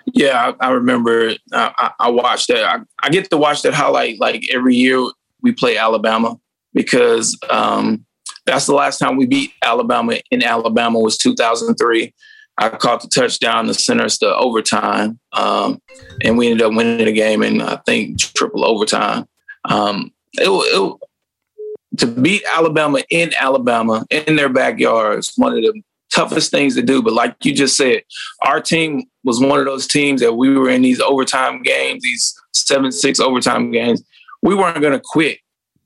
Yeah, 0.06 0.54
I, 0.60 0.68
I 0.68 0.72
remember. 0.72 1.34
I, 1.54 1.92
I, 2.00 2.10
watched 2.10 2.50
that. 2.50 2.64
I, 2.64 2.80
I, 3.02 3.10
get 3.10 3.30
to 3.30 3.38
watch 3.38 3.62
that 3.62 3.74
highlight 3.74 4.20
like 4.20 4.44
every 4.52 4.76
year 4.76 5.00
we 5.42 5.52
play 5.52 5.78
Alabama 5.78 6.40
because 6.74 7.38
um, 7.50 8.06
that's 8.46 8.66
the 8.66 8.74
last 8.74 8.98
time 8.98 9.16
we 9.16 9.26
beat 9.26 9.54
Alabama 9.64 10.20
in 10.32 10.44
Alabama 10.44 11.00
was 11.00 11.18
2003. 11.18 12.14
I 12.58 12.70
caught 12.70 13.02
the 13.02 13.08
touchdown 13.08 13.66
to 13.68 13.74
center 13.74 14.08
to 14.08 14.36
overtime, 14.36 15.20
um, 15.32 15.82
and 16.24 16.38
we 16.38 16.52
ended 16.52 16.66
up 16.66 16.74
winning 16.74 17.06
the 17.06 17.12
game 17.12 17.42
in 17.42 17.62
I 17.62 17.78
think 17.78 18.20
triple 18.20 18.66
overtime. 18.66 19.26
Um, 19.66 20.12
it, 20.34 20.50
it, 20.50 20.98
to 21.98 22.08
beat 22.08 22.44
Alabama 22.56 23.00
in 23.10 23.34
Alabama 23.36 24.06
in 24.10 24.36
their 24.36 24.50
backyards, 24.50 25.34
one 25.36 25.58
of 25.58 25.64
the 25.64 25.82
toughest 26.12 26.52
things 26.52 26.76
to 26.76 26.82
do. 26.82 27.02
But 27.02 27.14
like 27.14 27.36
you 27.44 27.54
just 27.54 27.76
said, 27.76 28.04
our 28.42 28.62
team 28.62 29.04
was 29.24 29.40
one 29.40 29.60
of 29.60 29.66
those 29.66 29.88
teams 29.88 30.22
that 30.22 30.34
we 30.34 30.58
were 30.58 30.70
in 30.70 30.82
these 30.82 31.00
overtime 31.00 31.62
games, 31.64 32.04
these 32.04 32.34
seven 32.54 32.92
six 32.92 33.20
overtime 33.20 33.72
games. 33.72 34.04
We 34.42 34.56
weren't 34.56 34.82
going 34.82 34.94
to 34.94 35.02
quit 35.04 35.40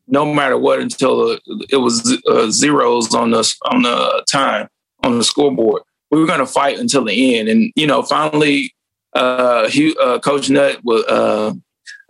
no 0.08 0.34
matter 0.34 0.58
what 0.58 0.80
until 0.80 1.38
it 1.70 1.78
was 1.78 2.18
uh, 2.28 2.50
zeros 2.50 3.14
on 3.14 3.32
the 3.32 3.56
on 3.66 3.84
the 3.84 4.26
time 4.30 4.70
on 5.04 5.18
the 5.18 5.24
scoreboard. 5.24 5.84
We 6.10 6.20
were 6.20 6.28
going 6.28 6.40
to 6.40 6.46
fight 6.46 6.80
until 6.80 7.04
the 7.04 7.38
end, 7.38 7.50
and 7.50 7.72
you 7.76 7.86
know, 7.86 8.02
finally, 8.02 8.74
uh, 9.14 9.68
he, 9.68 9.96
uh, 10.02 10.20
Coach 10.20 10.50
Nutt 10.50 10.80
would 10.84 11.08
uh, 11.10 11.54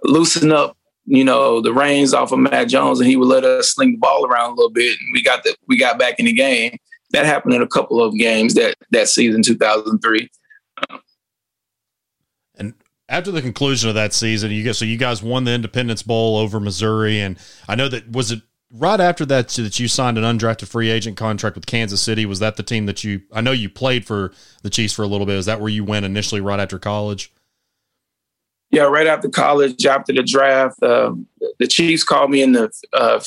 loosen 0.04 0.52
up, 0.52 0.78
you 1.06 1.24
know, 1.24 1.62
the 1.62 1.74
reins 1.74 2.14
off 2.14 2.32
of 2.32 2.40
Matt 2.40 2.68
Jones, 2.68 3.00
and 3.00 3.10
he 3.10 3.16
would 3.16 3.28
let 3.28 3.44
us 3.44 3.74
sling 3.74 3.94
the 3.94 3.98
ball 3.98 4.26
around 4.28 4.52
a 4.52 4.56
little 4.56 4.72
bit, 4.72 4.98
and 5.00 5.10
we 5.14 5.24
got 5.24 5.44
the 5.44 5.56
we 5.68 5.78
got 5.78 5.98
back 5.98 6.20
in 6.20 6.26
the 6.26 6.34
game. 6.34 6.78
That 7.12 7.26
happened 7.26 7.54
in 7.54 7.62
a 7.62 7.68
couple 7.68 8.04
of 8.04 8.14
games 8.16 8.54
that 8.54 8.76
that 8.92 9.08
season, 9.08 9.42
two 9.42 9.58
thousand 9.58 10.00
three. 10.00 10.30
After 13.10 13.32
the 13.32 13.42
conclusion 13.42 13.88
of 13.88 13.96
that 13.96 14.14
season, 14.14 14.52
you 14.52 14.64
guys 14.64 14.78
so 14.78 14.86
you 14.86 14.98
guys 14.98 15.24
won 15.24 15.46
the 15.46 15.54
Independence 15.54 16.04
Bowl 16.04 16.38
over 16.38 16.60
Missouri, 16.60 17.22
and 17.22 17.38
I 17.68 17.76
know 17.76 17.88
that 17.88 18.12
was 18.12 18.32
it 18.32 18.42
right 18.70 19.00
after 19.00 19.26
that 19.26 19.48
that 19.50 19.80
you 19.80 19.88
signed 19.88 20.18
an 20.18 20.26
undrafted 20.26 20.68
free 20.68 20.90
agent 20.90 21.16
contract 21.16 21.56
with 21.56 21.66
Kansas 21.66 22.02
City. 22.02 22.26
Was 22.26 22.40
that 22.40 22.58
the 22.58 22.64
team 22.64 22.86
that 22.86 23.06
you? 23.06 23.22
I 23.32 23.40
know 23.40 23.52
you 23.52 23.70
played 23.70 24.06
for 24.06 24.34
the 24.62 24.70
Chiefs 24.70 24.94
for 24.94 25.04
a 25.04 25.08
little 25.08 25.26
bit. 25.26 25.38
Is 25.38 25.46
that 25.46 25.62
where 25.62 25.70
you 25.70 25.86
went 25.86 26.06
initially, 26.06 26.42
right 26.42 26.60
after 26.60 26.78
college? 26.80 27.32
Yeah, 28.72 28.84
right 28.84 29.08
after 29.08 29.30
college, 29.30 29.86
after 29.86 30.12
the 30.12 30.24
draft, 30.24 30.84
uh, 30.84 31.14
the 31.60 31.68
Chiefs 31.68 32.04
called 32.04 32.30
me 32.30 32.42
in 32.42 32.52
the 32.52 32.70
uh, 32.92 33.22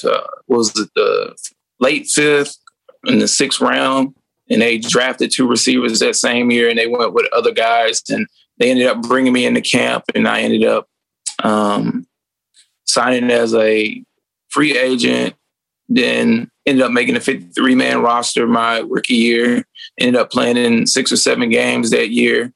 was 0.46 0.78
it 0.78 0.90
the 0.94 1.34
late 1.78 2.06
fifth 2.06 2.58
in 3.06 3.18
the 3.18 3.28
sixth 3.28 3.62
round, 3.62 4.14
and 4.50 4.60
they 4.60 4.76
drafted 4.76 5.30
two 5.30 5.48
receivers 5.48 6.00
that 6.00 6.16
same 6.16 6.50
year, 6.50 6.68
and 6.68 6.78
they 6.78 6.86
went 6.86 7.14
with 7.14 7.32
other 7.32 7.52
guys, 7.52 8.02
and 8.10 8.26
they 8.60 8.70
ended 8.70 8.86
up 8.86 9.02
bringing 9.02 9.32
me 9.32 9.46
into 9.46 9.62
camp, 9.62 10.04
and 10.14 10.28
I 10.28 10.42
ended 10.42 10.64
up 10.64 10.86
um, 11.42 12.06
signing 12.84 13.30
as 13.30 13.54
a 13.54 14.04
free 14.50 14.78
agent. 14.78 15.34
Then 15.88 16.48
ended 16.66 16.84
up 16.84 16.92
making 16.92 17.16
a 17.16 17.20
53 17.20 17.74
man 17.74 18.02
roster 18.02 18.46
my 18.46 18.78
rookie 18.78 19.14
year. 19.14 19.64
Ended 19.98 20.20
up 20.20 20.30
playing 20.30 20.58
in 20.58 20.86
six 20.86 21.10
or 21.10 21.16
seven 21.16 21.48
games 21.48 21.90
that 21.90 22.10
year, 22.10 22.52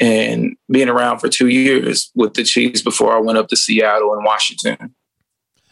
and 0.00 0.56
being 0.70 0.88
around 0.88 1.18
for 1.18 1.28
two 1.28 1.48
years 1.48 2.10
with 2.14 2.34
the 2.34 2.44
Chiefs 2.44 2.80
before 2.80 3.14
I 3.14 3.20
went 3.20 3.36
up 3.36 3.48
to 3.48 3.56
Seattle 3.56 4.14
and 4.14 4.24
Washington. 4.24 4.94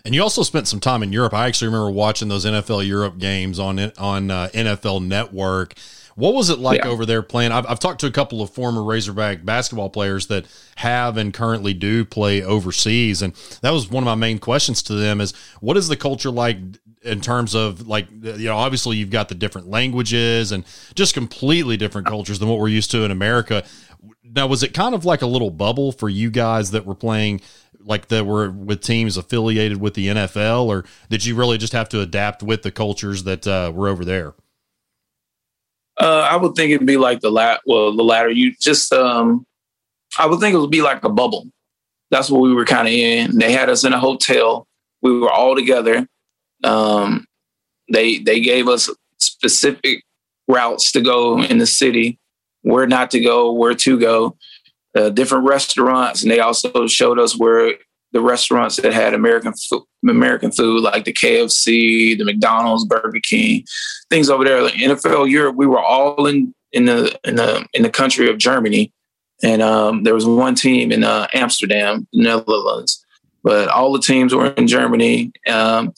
And 0.05 0.15
you 0.15 0.23
also 0.23 0.43
spent 0.43 0.67
some 0.67 0.81
time 0.81 1.03
in 1.03 1.13
Europe. 1.13 1.33
I 1.33 1.47
actually 1.47 1.69
remember 1.69 1.91
watching 1.91 2.29
those 2.29 2.45
NFL 2.45 2.87
Europe 2.87 3.19
games 3.19 3.59
on 3.59 3.79
on 3.99 4.31
uh, 4.31 4.49
NFL 4.53 5.07
Network. 5.07 5.75
What 6.17 6.35
was 6.35 6.51
it 6.51 6.59
like 6.59 6.81
Yeah. 6.85 6.89
over 6.89 7.07
there 7.07 7.23
playing? 7.23 7.53
I've, 7.53 7.67
I've 7.67 7.81
talked 7.81 8.01
to 8.01 8.07
a 8.07 8.11
couple 8.11 8.43
of 8.43 8.51
former 8.51 8.83
Razorback 8.83 9.45
basketball 9.45 9.91
players 9.91 10.27
that 10.27 10.47
have 10.77 11.17
and 11.17 11.33
currently 11.33 11.75
do 11.75 12.05
play 12.05 12.43
overseas, 12.43 13.23
and 13.23 13.35
that 13.63 13.71
was 13.71 13.91
one 13.91 14.03
of 14.03 14.07
my 14.07 14.15
main 14.15 14.39
questions 14.39 14.83
to 14.85 14.95
them: 14.95 15.21
is 15.21 15.33
what 15.61 15.77
is 15.77 15.89
the 15.89 15.97
culture 15.97 16.31
like 16.31 16.59
in 17.03 17.21
terms 17.21 17.55
of 17.55 17.87
like 17.89 18.07
you 18.11 18.45
know 18.47 18.57
obviously 18.57 18.97
you've 18.97 19.09
got 19.11 19.29
the 19.31 19.35
different 19.35 19.69
languages 19.69 20.53
and 20.53 20.65
just 20.95 21.15
completely 21.15 21.77
different 21.79 22.07
cultures 22.07 22.39
than 22.39 22.49
what 22.49 22.59
we're 22.59 22.69
used 22.69 22.91
to 22.91 23.05
in 23.05 23.11
America. 23.11 23.65
Now, 24.23 24.47
was 24.47 24.63
it 24.63 24.75
kind 24.75 24.95
of 24.95 25.05
like 25.05 25.23
a 25.23 25.27
little 25.27 25.51
bubble 25.51 25.93
for 25.93 26.09
you 26.09 26.31
guys 26.31 26.71
that 26.73 26.87
were 26.87 26.95
playing? 26.95 27.41
Like 27.83 28.09
that 28.09 28.27
were 28.27 28.51
with 28.51 28.83
teams 28.83 29.17
affiliated 29.17 29.81
with 29.81 29.95
the 29.95 30.09
NFL, 30.09 30.67
or 30.67 30.85
did 31.09 31.25
you 31.25 31.35
really 31.35 31.57
just 31.57 31.73
have 31.73 31.89
to 31.89 32.01
adapt 32.03 32.43
with 32.43 32.63
the 32.63 32.71
cultures 32.71 33.25
that 33.25 33.47
uh, 33.47 33.73
were 33.75 33.89
over 33.89 34.05
there? 34.05 34.35
Uh, 36.01 36.27
I 36.31 36.37
would 36.37 36.55
think 36.55 36.73
it'd 36.73 36.87
be 36.87 36.97
like 36.97 37.21
the 37.21 37.31
lat. 37.31 37.61
Well, 37.67 37.95
the 37.95 38.03
latter. 38.03 38.31
You 38.31 38.55
just. 38.59 38.93
Um, 38.93 39.47
I 40.19 40.27
would 40.27 40.41
think 40.41 40.55
it 40.55 40.59
would 40.59 40.71
be 40.71 40.83
like 40.83 41.05
a 41.05 41.11
bubble. 41.11 41.47
That's 42.11 42.31
what 42.31 42.41
we 42.41 42.55
were 42.55 42.65
kind 42.65 42.89
of 42.89 42.95
in. 42.95 43.39
They 43.39 43.53
had 43.53 43.69
us 43.69 43.85
in 43.85 43.93
a 43.93 44.01
hotel. 44.01 44.67
We 45.03 45.19
were 45.19 45.31
all 45.31 45.55
together. 45.55 46.09
Um, 46.65 47.27
they 47.93 48.19
they 48.19 48.41
gave 48.41 48.67
us 48.67 48.91
specific 49.19 50.03
routes 50.49 50.93
to 50.93 51.01
go 51.01 51.43
in 51.43 51.59
the 51.59 51.67
city, 51.67 52.19
where 52.63 52.87
not 52.87 53.11
to 53.13 53.21
go, 53.21 53.53
where 53.53 53.75
to 53.75 53.99
go, 53.99 54.37
uh, 54.97 55.11
different 55.11 55.47
restaurants, 55.47 56.23
and 56.23 56.31
they 56.31 56.41
also 56.41 56.87
showed 56.87 57.19
us 57.19 57.37
where 57.37 57.75
the 58.13 58.21
restaurants 58.21 58.77
that 58.77 58.93
had 58.93 59.15
American 59.15 59.53
food, 59.53 59.83
American 60.09 60.51
food 60.51 60.83
like 60.83 61.05
the 61.05 61.13
KFC, 61.13 62.17
the 62.19 62.25
McDonald's, 62.25 62.85
Burger 62.85 63.21
King, 63.23 63.65
things 64.09 64.29
over 64.31 64.45
there. 64.45 64.63
Like 64.63 64.75
NFL 64.75 65.31
Europe, 65.31 65.57
we 65.57 65.67
were 65.67 65.81
all 65.81 66.27
in 66.27 66.55
in 66.73 66.87
the 66.87 67.19
in 67.25 67.37
the 67.37 67.67
in 67.75 67.83
the 67.83 67.91
country 67.91 68.29
of 68.29 68.39
Germany, 68.39 68.93
and 69.43 69.63
um, 69.63 70.03
there 70.03 70.15
was 70.15 70.27
one 70.27 70.55
team 70.55 70.93
in 70.93 71.05
uh, 71.05 71.27
Amsterdam, 71.35 72.07
Netherlands, 72.13 73.05
but 73.43 73.69
all 73.69 73.93
the 73.93 74.01
teams 74.01 74.35
were 74.35 74.49
in 74.49 74.67
Germany. 74.67 75.33
Um, 75.49 75.93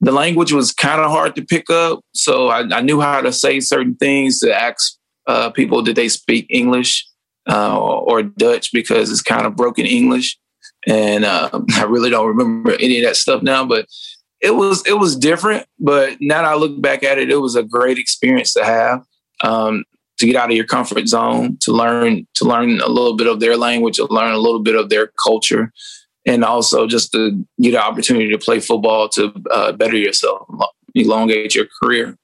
the 0.00 0.12
language 0.12 0.52
was 0.52 0.72
kind 0.72 1.00
of 1.00 1.10
hard 1.10 1.36
to 1.36 1.44
pick 1.44 1.70
up, 1.70 2.00
so 2.12 2.48
I, 2.48 2.62
I, 2.76 2.80
knew 2.80 3.00
how 3.00 3.20
to 3.20 3.32
say 3.32 3.60
certain 3.60 3.94
things 3.94 4.40
to 4.40 4.52
ask 4.52 4.98
uh, 5.28 5.50
people 5.50 5.82
did 5.82 5.94
they 5.94 6.08
speak 6.08 6.46
English 6.50 7.06
uh, 7.48 7.78
or 7.78 8.22
Dutch 8.24 8.72
because 8.72 9.10
it's 9.10 9.22
kind 9.22 9.46
of 9.46 9.54
broken 9.54 9.86
English, 9.86 10.38
and 10.86 11.24
uh, 11.24 11.50
I 11.74 11.84
really 11.84 12.10
don't 12.10 12.28
remember 12.28 12.72
any 12.72 12.98
of 12.98 13.04
that 13.04 13.16
stuff 13.16 13.42
now, 13.42 13.64
but 13.64 13.86
it 14.40 14.54
was 14.54 14.84
it 14.86 14.98
was 14.98 15.16
different, 15.16 15.66
but 15.78 16.16
now 16.20 16.42
that 16.42 16.52
I 16.52 16.54
look 16.54 16.80
back 16.80 17.02
at 17.04 17.18
it, 17.18 17.30
it 17.30 17.36
was 17.36 17.54
a 17.54 17.62
great 17.62 17.98
experience 17.98 18.52
to 18.54 18.64
have. 18.64 19.04
Um, 19.44 19.84
to 20.18 20.26
get 20.26 20.36
out 20.36 20.50
of 20.50 20.56
your 20.56 20.66
comfort 20.66 21.08
zone, 21.08 21.58
to 21.62 21.72
learn 21.72 22.26
to 22.34 22.44
learn 22.44 22.80
a 22.80 22.88
little 22.88 23.16
bit 23.16 23.26
of 23.26 23.40
their 23.40 23.56
language, 23.56 23.96
to 23.96 24.06
learn 24.06 24.32
a 24.32 24.38
little 24.38 24.62
bit 24.62 24.76
of 24.76 24.88
their 24.88 25.10
culture, 25.22 25.72
and 26.26 26.44
also 26.44 26.86
just 26.86 27.12
to 27.12 27.44
get 27.60 27.74
an 27.74 27.80
opportunity 27.80 28.30
to 28.30 28.38
play 28.38 28.60
football 28.60 29.08
to 29.08 29.32
uh, 29.50 29.72
better 29.72 29.96
yourself, 29.96 30.46
elongate 30.94 31.54
your 31.54 31.66
career. 31.82 32.16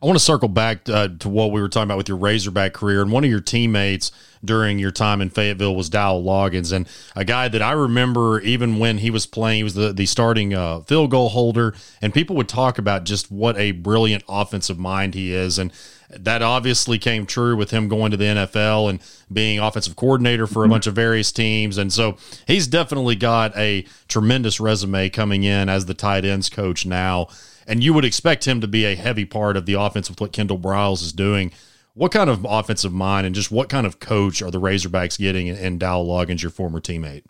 I 0.00 0.06
want 0.06 0.16
to 0.16 0.24
circle 0.24 0.48
back 0.48 0.88
uh, 0.88 1.08
to 1.18 1.28
what 1.28 1.50
we 1.50 1.60
were 1.60 1.68
talking 1.68 1.88
about 1.88 1.98
with 1.98 2.08
your 2.08 2.18
Razorback 2.18 2.72
career. 2.72 3.02
And 3.02 3.10
one 3.10 3.24
of 3.24 3.30
your 3.30 3.40
teammates 3.40 4.12
during 4.44 4.78
your 4.78 4.92
time 4.92 5.20
in 5.20 5.30
Fayetteville 5.30 5.74
was 5.74 5.90
Dowell 5.90 6.22
Loggains, 6.22 6.72
and 6.72 6.88
a 7.16 7.24
guy 7.24 7.48
that 7.48 7.60
I 7.60 7.72
remember 7.72 8.40
even 8.40 8.78
when 8.78 8.98
he 8.98 9.10
was 9.10 9.26
playing, 9.26 9.56
he 9.58 9.64
was 9.64 9.74
the, 9.74 9.92
the 9.92 10.06
starting 10.06 10.54
uh, 10.54 10.80
field 10.80 11.10
goal 11.10 11.30
holder. 11.30 11.74
And 12.00 12.14
people 12.14 12.36
would 12.36 12.48
talk 12.48 12.78
about 12.78 13.04
just 13.04 13.32
what 13.32 13.56
a 13.58 13.72
brilliant 13.72 14.22
offensive 14.28 14.78
mind 14.78 15.14
he 15.14 15.32
is. 15.32 15.58
And 15.58 15.72
that 16.10 16.40
obviously 16.40 16.98
came 16.98 17.26
true 17.26 17.56
with 17.56 17.70
him 17.70 17.88
going 17.88 18.12
to 18.12 18.16
the 18.16 18.24
NFL 18.24 18.88
and 18.88 19.00
being 19.30 19.58
offensive 19.58 19.96
coordinator 19.96 20.46
for 20.46 20.64
a 20.64 20.68
bunch 20.68 20.86
of 20.86 20.94
various 20.94 21.32
teams. 21.32 21.76
And 21.76 21.92
so 21.92 22.16
he's 22.46 22.66
definitely 22.66 23.16
got 23.16 23.54
a 23.56 23.84
tremendous 24.06 24.58
resume 24.60 25.10
coming 25.10 25.44
in 25.44 25.68
as 25.68 25.86
the 25.86 25.94
tight 25.94 26.24
ends 26.24 26.48
coach 26.48 26.86
now 26.86 27.28
and 27.68 27.84
you 27.84 27.92
would 27.92 28.04
expect 28.04 28.46
him 28.46 28.60
to 28.62 28.66
be 28.66 28.86
a 28.86 28.96
heavy 28.96 29.26
part 29.26 29.56
of 29.56 29.66
the 29.66 29.74
offense 29.74 30.08
with 30.08 30.20
what 30.20 30.32
Kendall 30.32 30.58
Briles 30.58 31.02
is 31.02 31.12
doing. 31.12 31.52
What 31.92 32.12
kind 32.12 32.30
of 32.30 32.46
offensive 32.48 32.92
mind 32.92 33.26
and 33.26 33.34
just 33.34 33.50
what 33.50 33.68
kind 33.68 33.86
of 33.86 34.00
coach 34.00 34.40
are 34.40 34.50
the 34.50 34.60
Razorbacks 34.60 35.18
getting 35.18 35.48
in 35.48 35.78
Dowell 35.78 36.06
Loggains, 36.06 36.42
your 36.42 36.50
former 36.50 36.80
teammate? 36.80 37.24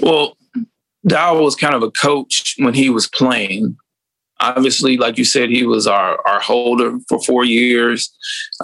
Well, 0.00 0.36
Dowell 1.06 1.44
was 1.44 1.54
kind 1.54 1.74
of 1.74 1.82
a 1.82 1.90
coach 1.90 2.56
when 2.58 2.74
he 2.74 2.90
was 2.90 3.06
playing. 3.06 3.76
Obviously, 4.40 4.96
like 4.96 5.16
you 5.16 5.24
said, 5.24 5.50
he 5.50 5.64
was 5.64 5.86
our, 5.86 6.18
our 6.26 6.40
holder 6.40 6.98
for 7.08 7.22
four 7.22 7.44
years. 7.44 8.12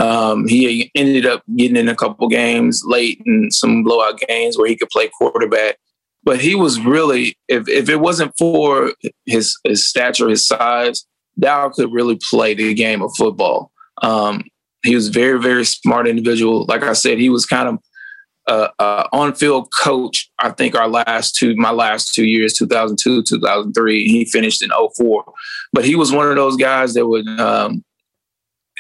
Um, 0.01 0.49
he 0.49 0.91
ended 0.97 1.27
up 1.27 1.45
getting 1.57 1.77
in 1.77 1.89
a 1.89 1.95
couple 1.95 2.27
games 2.29 2.83
late 2.85 3.23
and 3.27 3.53
some 3.53 3.85
blowout 3.85 4.21
games 4.27 4.59
where 4.59 4.67
he 4.67 4.77
could 4.77 4.91
play 4.91 5.09
quarterback 5.17 5.77
but 6.23 6.41
he 6.41 6.55
was 6.55 6.81
really 6.81 7.37
if, 7.49 7.69
if 7.69 7.89
it 7.89 8.01
wasn't 8.01 8.33
for 8.39 8.93
his 9.27 9.57
his 9.65 9.87
stature 9.87 10.29
his 10.29 10.47
size 10.47 11.07
Dow 11.39 11.71
could 11.71 11.93
really 11.93 12.19
play 12.29 12.55
the 12.55 12.75
game 12.75 13.01
of 13.03 13.13
football. 13.17 13.71
Um, 14.03 14.45
he 14.83 14.95
was 14.95 15.09
very 15.09 15.41
very 15.41 15.65
smart 15.65 16.09
individual. 16.09 16.65
Like 16.67 16.83
i 16.83 16.93
said 16.93 17.19
he 17.19 17.29
was 17.29 17.47
kind 17.47 17.69
of 17.69 17.79
uh, 18.49 18.69
uh, 18.79 19.07
on-field 19.13 19.69
coach 19.73 20.29
i 20.41 20.51
think 20.51 20.75
our 20.75 20.89
last 20.89 21.37
two 21.37 21.55
my 21.57 21.71
last 21.71 22.15
two 22.15 22.25
years 22.25 22.55
2002 22.55 23.23
2003 23.23 24.09
he 24.09 24.25
finished 24.25 24.63
in 24.63 24.71
04 24.97 25.25
but 25.73 25.85
he 25.85 25.95
was 25.95 26.11
one 26.11 26.29
of 26.29 26.37
those 26.37 26.57
guys 26.57 26.95
that 26.95 27.07
would 27.07 27.29
um, 27.39 27.85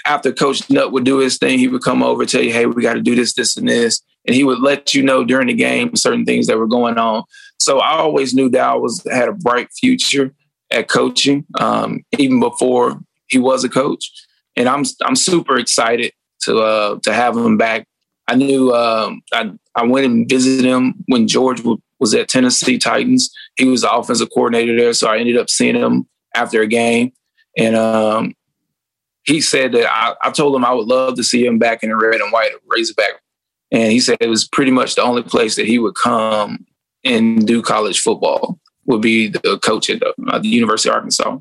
after 0.06 0.32
coach 0.32 0.68
Nutt 0.70 0.92
would 0.92 1.04
do 1.04 1.18
his 1.18 1.36
thing 1.38 1.58
he 1.58 1.68
would 1.68 1.82
come 1.82 2.02
over 2.02 2.24
tell 2.24 2.42
you 2.42 2.52
hey 2.52 2.66
we 2.66 2.82
got 2.82 2.94
to 2.94 3.02
do 3.02 3.14
this 3.14 3.34
this 3.34 3.56
and 3.56 3.68
this 3.68 4.02
and 4.26 4.34
he 4.34 4.44
would 4.44 4.60
let 4.60 4.94
you 4.94 5.02
know 5.02 5.24
during 5.24 5.48
the 5.48 5.54
game 5.54 5.96
certain 5.96 6.24
things 6.24 6.46
that 6.46 6.58
were 6.58 6.66
going 6.66 6.98
on. 6.98 7.24
So 7.58 7.78
I 7.80 7.98
always 7.98 8.34
knew 8.34 8.48
Dow 8.48 8.78
was 8.78 9.04
had 9.10 9.28
a 9.28 9.32
bright 9.32 9.68
future 9.72 10.34
at 10.70 10.88
coaching, 10.88 11.44
um, 11.58 12.00
even 12.18 12.40
before 12.40 13.00
he 13.26 13.38
was 13.38 13.64
a 13.64 13.68
coach. 13.68 14.10
And 14.56 14.68
I'm 14.68 14.84
I'm 15.04 15.16
super 15.16 15.58
excited 15.58 16.12
to 16.42 16.58
uh, 16.58 16.98
to 17.02 17.12
have 17.12 17.36
him 17.36 17.56
back. 17.56 17.86
I 18.28 18.34
knew 18.36 18.72
um, 18.72 19.22
I 19.32 19.52
I 19.74 19.84
went 19.84 20.06
and 20.06 20.28
visited 20.28 20.64
him 20.64 20.94
when 21.06 21.28
George 21.28 21.62
was 21.98 22.14
at 22.14 22.28
Tennessee 22.28 22.78
Titans. 22.78 23.30
He 23.56 23.66
was 23.66 23.82
the 23.82 23.92
offensive 23.92 24.28
coordinator 24.32 24.76
there, 24.76 24.92
so 24.92 25.08
I 25.08 25.18
ended 25.18 25.36
up 25.36 25.50
seeing 25.50 25.76
him 25.76 26.06
after 26.34 26.62
a 26.62 26.66
game, 26.66 27.12
and 27.56 27.76
um, 27.76 28.34
he 29.24 29.40
said 29.40 29.72
that 29.72 29.90
I, 29.90 30.14
I 30.22 30.30
told 30.30 30.54
him 30.54 30.64
I 30.64 30.72
would 30.72 30.86
love 30.86 31.16
to 31.16 31.24
see 31.24 31.44
him 31.44 31.58
back 31.58 31.82
in 31.82 31.90
the 31.90 31.96
red 31.96 32.20
and 32.20 32.32
white 32.32 32.52
Razorback 32.66 33.20
and 33.70 33.92
he 33.92 34.00
said 34.00 34.18
it 34.20 34.28
was 34.28 34.46
pretty 34.46 34.70
much 34.70 34.94
the 34.94 35.02
only 35.02 35.22
place 35.22 35.56
that 35.56 35.66
he 35.66 35.78
would 35.78 35.94
come 35.94 36.66
and 37.04 37.46
do 37.46 37.62
college 37.62 38.00
football 38.00 38.58
would 38.86 39.00
be 39.00 39.28
the 39.28 39.58
coach 39.62 39.88
at 39.90 40.00
the, 40.00 40.12
uh, 40.28 40.38
the 40.38 40.48
University 40.48 40.88
of 40.88 40.96
Arkansas. 40.96 41.38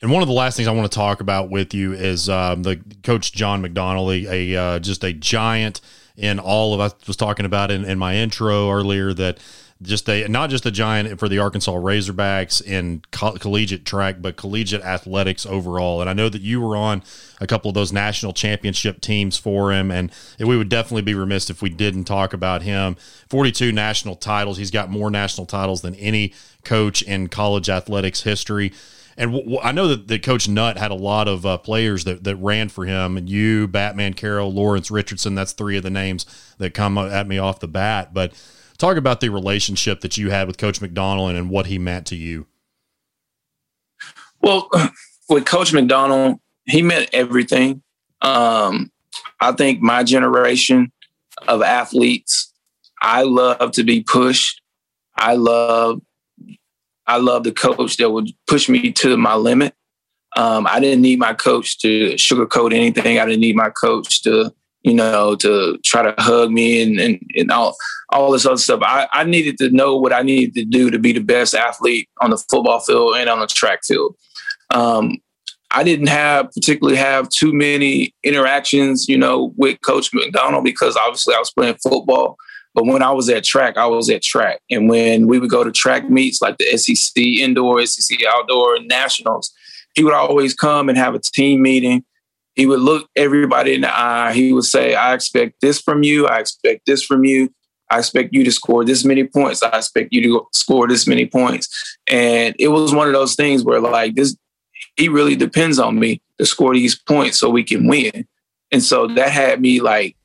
And 0.00 0.10
one 0.10 0.22
of 0.22 0.28
the 0.28 0.34
last 0.34 0.56
things 0.56 0.66
I 0.66 0.72
want 0.72 0.90
to 0.90 0.94
talk 0.94 1.20
about 1.20 1.48
with 1.48 1.74
you 1.74 1.92
is 1.92 2.28
um, 2.28 2.64
the 2.64 2.82
coach 3.04 3.32
John 3.32 3.62
McDonnell, 3.62 4.26
a, 4.26 4.54
a 4.54 4.60
uh, 4.60 4.78
just 4.80 5.04
a 5.04 5.12
giant 5.12 5.80
in 6.16 6.40
all 6.40 6.74
of. 6.74 6.80
I 6.80 6.90
was 7.06 7.16
talking 7.16 7.46
about 7.46 7.70
in, 7.70 7.84
in 7.84 7.98
my 7.98 8.16
intro 8.16 8.70
earlier 8.70 9.14
that 9.14 9.38
just 9.82 10.08
a 10.08 10.26
not 10.28 10.50
just 10.50 10.64
a 10.64 10.70
giant 10.70 11.18
for 11.18 11.28
the 11.28 11.38
Arkansas 11.38 11.72
Razorbacks 11.72 12.62
in 12.62 13.02
co- 13.10 13.32
collegiate 13.32 13.84
track, 13.84 14.16
but 14.20 14.36
collegiate 14.36 14.82
athletics 14.82 15.44
overall. 15.44 16.00
And 16.00 16.08
I 16.08 16.12
know 16.12 16.28
that 16.28 16.42
you 16.42 16.60
were 16.60 16.76
on 16.76 17.02
a 17.40 17.46
couple 17.46 17.68
of 17.68 17.74
those 17.74 17.92
national 17.92 18.32
championship 18.32 19.00
teams 19.00 19.36
for 19.36 19.72
him, 19.72 19.90
and 19.90 20.12
we 20.38 20.56
would 20.56 20.68
definitely 20.68 21.02
be 21.02 21.14
remiss 21.14 21.50
if 21.50 21.60
we 21.60 21.68
didn't 21.68 22.04
talk 22.04 22.32
about 22.32 22.62
him. 22.62 22.96
Forty-two 23.28 23.72
national 23.72 24.16
titles. 24.16 24.58
He's 24.58 24.70
got 24.70 24.90
more 24.90 25.10
national 25.10 25.46
titles 25.46 25.82
than 25.82 25.94
any 25.96 26.32
coach 26.64 27.02
in 27.02 27.28
college 27.28 27.68
athletics 27.68 28.22
history. 28.22 28.72
And 29.14 29.30
w- 29.30 29.44
w- 29.44 29.60
I 29.62 29.72
know 29.72 29.88
that, 29.88 30.08
that 30.08 30.22
Coach 30.22 30.48
Nutt 30.48 30.78
had 30.78 30.90
a 30.90 30.94
lot 30.94 31.28
of 31.28 31.44
uh, 31.44 31.58
players 31.58 32.04
that, 32.04 32.24
that 32.24 32.36
ran 32.36 32.70
for 32.70 32.86
him. 32.86 33.18
And 33.18 33.28
you, 33.28 33.64
Ahmad 33.74 34.16
Carroll, 34.16 34.50
Lawrence 34.50 34.90
Richardson, 34.90 35.34
that's 35.34 35.52
three 35.52 35.76
of 35.76 35.82
the 35.82 35.90
names 35.90 36.24
that 36.56 36.72
come 36.72 36.96
at 36.96 37.28
me 37.28 37.36
off 37.36 37.60
the 37.60 37.68
bat. 37.68 38.14
But 38.14 38.32
talk 38.82 38.96
about 38.96 39.20
the 39.20 39.28
relationship 39.28 40.00
that 40.00 40.16
you 40.16 40.30
had 40.30 40.48
with 40.48 40.58
Coach 40.58 40.80
McDonnell 40.80 41.34
and, 41.34 41.48
what 41.48 41.66
he 41.66 41.78
meant 41.78 42.04
to 42.08 42.16
you. 42.16 42.46
Well, 44.40 44.68
with 45.28 45.44
Coach 45.44 45.72
McDonnell, 45.72 46.40
he 46.64 46.82
meant 46.82 47.08
everything. 47.12 47.82
Um, 48.22 48.90
I 49.40 49.52
think 49.52 49.80
my 49.80 50.02
generation 50.02 50.90
of 51.46 51.62
athletes, 51.62 52.52
I 53.00 53.22
love 53.22 53.70
to 53.72 53.84
be 53.84 54.02
pushed. 54.02 54.60
I 55.16 55.34
love, 55.34 56.00
I 57.06 57.18
love 57.18 57.44
the 57.44 57.52
coach 57.52 57.98
that 57.98 58.10
would 58.10 58.30
push 58.48 58.68
me 58.68 58.90
to 58.92 59.16
my 59.16 59.34
limit. 59.34 59.74
Um, 60.36 60.66
I 60.66 60.80
didn't 60.80 61.02
need 61.02 61.20
my 61.20 61.34
coach 61.34 61.78
to 61.80 62.14
sugarcoat 62.14 62.72
anything. 62.72 63.18
I 63.18 63.26
didn't 63.26 63.42
need 63.42 63.54
my 63.54 63.70
coach 63.70 64.22
to 64.22 64.52
you 64.82 64.94
know, 64.94 65.36
to 65.36 65.78
try 65.84 66.02
to 66.02 66.14
hug 66.18 66.50
me 66.50 66.82
and, 66.82 66.98
and, 66.98 67.20
and 67.36 67.50
all, 67.50 67.76
all 68.10 68.32
this 68.32 68.46
other 68.46 68.56
stuff. 68.56 68.80
I, 68.82 69.08
I 69.12 69.24
needed 69.24 69.58
to 69.58 69.70
know 69.70 69.96
what 69.96 70.12
I 70.12 70.22
needed 70.22 70.54
to 70.54 70.64
do 70.64 70.90
to 70.90 70.98
be 70.98 71.12
the 71.12 71.20
best 71.20 71.54
athlete 71.54 72.08
on 72.20 72.30
the 72.30 72.38
football 72.38 72.80
field 72.80 73.16
and 73.16 73.28
on 73.28 73.40
the 73.40 73.46
track 73.46 73.80
field. 73.84 74.16
Um, 74.70 75.18
I 75.70 75.84
didn't 75.84 76.08
have 76.08 76.50
particularly 76.52 76.98
have 76.98 77.28
too 77.28 77.52
many 77.52 78.14
interactions, 78.22 79.08
you 79.08 79.16
know, 79.16 79.54
with 79.56 79.80
Coach 79.80 80.12
McDonnell 80.12 80.62
because 80.62 80.96
obviously 80.96 81.34
I 81.34 81.38
was 81.38 81.50
playing 81.50 81.76
football. 81.82 82.36
But 82.74 82.86
when 82.86 83.02
I 83.02 83.10
was 83.10 83.28
at 83.28 83.44
track, 83.44 83.76
I 83.76 83.86
was 83.86 84.08
at 84.10 84.22
track. 84.22 84.60
And 84.70 84.88
when 84.88 85.26
we 85.26 85.38
would 85.38 85.50
go 85.50 85.64
to 85.64 85.72
track 85.72 86.08
meets 86.08 86.40
like 86.40 86.58
the 86.58 86.76
SEC 86.76 87.16
indoor, 87.16 87.84
SEC 87.84 88.18
outdoor, 88.26 88.80
nationals, 88.80 89.52
he 89.94 90.04
would 90.04 90.14
always 90.14 90.54
come 90.54 90.88
and 90.88 90.96
have 90.96 91.14
a 91.14 91.20
team 91.20 91.62
meeting. 91.62 92.04
He 92.54 92.66
would 92.66 92.80
look 92.80 93.08
everybody 93.16 93.74
in 93.74 93.82
the 93.82 93.98
eye. 93.98 94.32
He 94.32 94.52
would 94.52 94.64
say, 94.64 94.94
I 94.94 95.14
expect 95.14 95.60
this 95.60 95.80
from 95.80 96.02
you. 96.02 96.26
I 96.26 96.38
expect 96.38 96.86
this 96.86 97.02
from 97.02 97.24
you. 97.24 97.52
I 97.90 97.98
expect 97.98 98.32
you 98.32 98.44
to 98.44 98.52
score 98.52 98.84
this 98.84 99.04
many 99.04 99.24
points. 99.24 99.62
I 99.62 99.76
expect 99.76 100.12
you 100.12 100.22
to 100.22 100.46
score 100.52 100.88
this 100.88 101.06
many 101.06 101.26
points. 101.26 101.98
And 102.06 102.54
it 102.58 102.68
was 102.68 102.94
one 102.94 103.06
of 103.06 103.12
those 103.12 103.34
things 103.34 103.64
where 103.64 103.80
like 103.80 104.14
this, 104.14 104.36
he 104.96 105.08
really 105.08 105.36
depends 105.36 105.78
on 105.78 105.98
me 105.98 106.20
to 106.38 106.46
score 106.46 106.74
these 106.74 106.98
points 106.98 107.38
so 107.38 107.50
we 107.50 107.64
can 107.64 107.86
win. 107.86 108.26
And 108.70 108.82
so 108.82 109.06
that 109.08 109.30
had 109.30 109.60
me 109.60 109.80
like, 109.80 110.16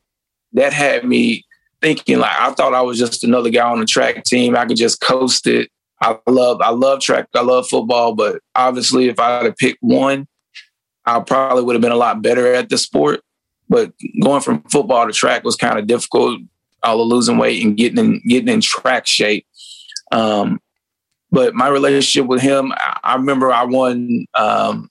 that 0.54 0.74
had 0.74 1.04
me 1.04 1.46
thinking 1.82 2.20
like 2.20 2.36
I 2.38 2.52
thought 2.52 2.74
I 2.74 2.82
was 2.82 2.98
just 2.98 3.24
another 3.24 3.50
guy 3.50 3.70
on 3.70 3.80
the 3.80 3.86
track 3.86 4.24
team. 4.24 4.56
I 4.56 4.66
could 4.66 4.78
just 4.78 5.02
coast 5.02 5.48
it. 5.48 5.70
I 6.02 6.18
love 6.28 6.62
I 6.62 6.70
love 6.70 7.02
track. 7.02 7.28
I 7.34 7.42
love 7.42 7.68
football, 7.68 8.16
but 8.16 8.42
obviously 8.56 9.08
if 9.10 9.20
I 9.20 9.38
had 9.38 9.44
to 9.44 9.54
pick 9.54 9.78
one, 9.82 10.28
I 11.08 11.22
probably 11.22 11.64
would 11.64 11.74
have 11.74 11.82
been 11.82 11.92
a 11.92 11.96
lot 11.96 12.22
better 12.22 12.54
at 12.54 12.70
the 12.70 12.78
sport. 12.78 13.22
But 13.70 13.94
going 14.22 14.42
from 14.42 14.62
football 14.64 15.08
to 15.08 15.14
track 15.14 15.44
was 15.44 15.56
kind 15.56 15.80
of 15.80 15.88
difficult 15.88 16.42
all 16.84 16.98
the 16.98 17.04
losing 17.04 17.38
weight 17.38 17.64
and 17.66 17.76
getting 17.76 17.98
in 17.98 18.22
getting 18.28 18.50
in 18.50 18.62
track 18.62 19.08
shape. 19.08 19.46
Um, 20.12 20.60
but 21.32 21.54
my 21.56 21.68
relationship 21.68 22.28
with 22.28 22.42
him, 22.42 22.72
I, 22.74 23.00
I 23.04 23.16
remember 23.16 23.52
I 23.52 23.64
won. 23.64 24.26
Um, 24.36 24.90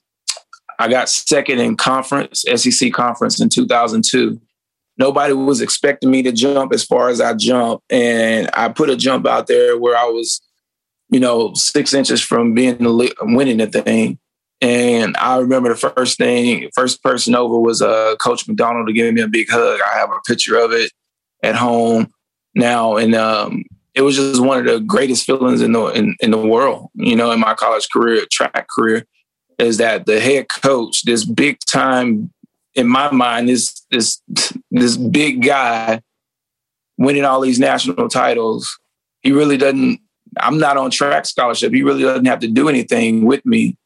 I 0.78 0.88
got 0.88 1.08
second 1.08 1.58
in 1.58 1.76
conference, 1.76 2.44
SEC 2.54 2.92
conference 2.92 3.40
in 3.40 3.48
2002. 3.48 4.38
Nobody 4.98 5.32
was 5.32 5.62
expecting 5.62 6.10
me 6.10 6.22
to 6.22 6.32
jump 6.32 6.74
as 6.74 6.84
far 6.84 7.08
as 7.08 7.20
I 7.20 7.32
jumped, 7.34 7.90
and 7.90 8.50
I 8.52 8.68
put 8.68 8.90
a 8.90 8.96
jump 8.96 9.26
out 9.26 9.46
there 9.46 9.78
where 9.78 9.96
I 9.96 10.04
was, 10.04 10.42
you 11.08 11.20
know, 11.20 11.54
six 11.54 11.94
inches 11.94 12.20
from 12.20 12.52
being 12.52 12.76
winning 12.80 13.58
the 13.58 13.66
thing. 13.66 14.18
And 14.61 15.16
I 15.18 15.38
remember 15.38 15.68
the 15.68 15.76
first 15.76 16.16
thing, 16.16 16.70
first 16.74 17.02
person 17.02 17.34
over 17.34 17.59
was 17.59 17.82
uh, 17.82 18.16
Coach 18.16 18.46
McDonnell 18.46 18.86
to 18.86 18.92
give 18.92 19.12
me 19.12 19.20
a 19.20 19.28
big 19.28 19.50
hug. 19.50 19.80
I 19.80 19.98
have 19.98 20.11
a 20.11 20.20
picture 20.26 20.57
of 20.57 20.72
it 20.72 20.90
at 21.42 21.54
home 21.54 22.11
now, 22.54 22.96
and 22.96 23.14
um, 23.14 23.64
it 23.94 24.00
was 24.02 24.16
just 24.16 24.40
one 24.40 24.59
of 24.59 24.64
the 24.64 24.80
greatest 24.80 25.26
feelings 25.26 25.61
in 25.61 25.72
the 25.72 25.86
in, 25.88 26.16
in 26.20 26.30
the 26.30 26.38
world. 26.38 26.88
You 26.94 27.16
know, 27.16 27.32
in 27.32 27.40
my 27.40 27.54
college 27.54 27.88
career, 27.90 28.24
track 28.32 28.66
career, 28.68 29.07
is 29.59 29.76
that 29.76 30.07
the 30.07 30.20
head 30.20 30.46
coach, 30.48 31.02
this 31.02 31.26
big 31.26 31.59
time, 31.61 32.32
in 32.74 32.88
my 32.88 33.11
mind, 33.11 33.50
this 33.50 33.84
this 33.90 34.22
this 34.70 34.96
big 34.96 35.42
guy, 35.42 36.00
winning 36.96 37.24
all 37.24 37.40
these 37.40 37.59
national 37.59 38.09
titles. 38.09 38.78
He 39.20 39.32
really 39.32 39.59
doesn't. 39.59 40.00
I'm 40.38 40.59
not 40.59 40.76
on 40.76 40.90
track 40.90 41.26
scholarship. 41.26 41.72
He 41.72 41.82
really 41.82 42.02
doesn't 42.02 42.26
have 42.26 42.40
to 42.40 42.48
do 42.48 42.68
anything 42.68 43.24
with 43.24 43.44
me, 43.44 43.76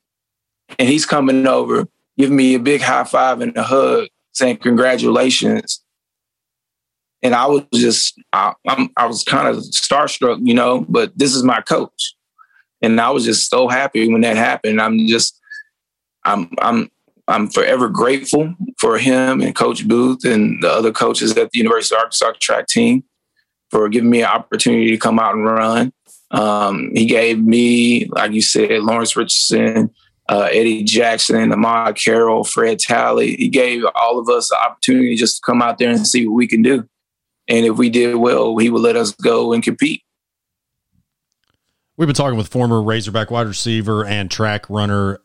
and 0.79 0.89
he's 0.89 1.07
coming 1.07 1.47
over, 1.47 1.87
giving 2.17 2.37
me 2.37 2.55
a 2.55 2.61
big 2.61 2.81
high 2.81 3.05
five 3.05 3.41
and 3.41 3.57
a 3.57 3.63
hug, 3.63 4.09
saying 4.33 4.59
congratulations 4.59 5.83
and 7.23 7.35
I 7.35 7.47
was 7.47 7.65
just 7.75 8.21
I, 8.33 8.55
I'm, 8.67 8.91
I 8.97 9.07
was 9.07 9.25
kind 9.25 9.49
of 9.49 9.57
starstruck, 9.57 10.41
you 10.43 10.55
know. 10.55 10.85
But 10.89 11.17
this 11.17 11.35
is 11.35 11.43
my 11.43 11.61
coach, 11.61 12.15
and 12.83 13.01
I 13.01 13.11
was 13.11 13.25
just 13.25 13.51
so 13.51 13.69
happy 13.69 14.11
when 14.11 14.23
that 14.23 14.37
happened. 14.37 14.81
I'm 14.81 15.07
just 15.07 15.39
I'm 16.25 16.51
I'm 16.61 16.91
I'm 17.29 17.49
forever 17.49 17.89
grateful 17.89 18.55
for 18.79 18.99
him 18.99 19.41
and 19.41 19.55
Coach 19.55 19.87
Booth 19.87 20.25
and 20.25 20.63
the 20.63 20.71
other 20.71 20.93
coaches 20.93 21.37
at 21.37 21.51
the 21.51 21.59
University 21.59 21.95
of 21.95 22.01
Arkansas 22.01 22.33
track 22.41 22.67
team 22.67 23.05
for 23.71 23.89
giving 23.89 24.11
me 24.11 24.23
an 24.23 24.29
opportunity 24.29 24.91
to 24.91 24.99
come 24.99 25.19
out 25.19 25.35
and 25.35 25.45
run. 25.45 25.93
Um, 26.33 26.91
he 26.95 27.07
gave 27.07 27.45
me, 27.45 28.07
like 28.07 28.33
you 28.33 28.43
said, 28.43 28.83
Lawrence 28.83 29.17
Richardson, 29.17 29.91
uh, 30.31 30.49
Eddie 30.53 30.85
Jackson, 30.85 31.53
Ahmad 31.53 31.97
Carroll, 31.97 32.45
Fred 32.45 32.79
Talley. 32.79 33.35
He 33.35 33.49
gave 33.49 33.83
all 33.97 34.19
of 34.19 34.29
us 34.29 34.49
the 34.49 34.57
opportunity 34.65 35.17
just 35.17 35.37
to 35.37 35.43
come 35.45 35.61
out 35.61 35.79
there 35.79 35.91
and 35.91 36.07
see 36.07 36.27
what 36.27 36.37
we 36.37 36.47
can 36.47 36.63
do. 36.63 36.89
And 37.49 37.67
if 37.67 37.77
we 37.77 37.91
did 37.91 38.15
well, 38.15 38.57
he 38.57 38.71
would 38.71 38.81
let 38.81 38.95
us 38.95 39.13
go 39.13 39.53
and 39.53 39.61
compete. 39.61 40.05
We've 41.97 42.07
been 42.07 42.15
talking 42.15 42.39
with 42.39 42.47
former 42.47 42.81
Razorback 42.81 43.33
wide 43.33 43.49
receiver 43.49 44.07
and 44.07 44.31
track 44.31 44.71
runner 44.71 45.21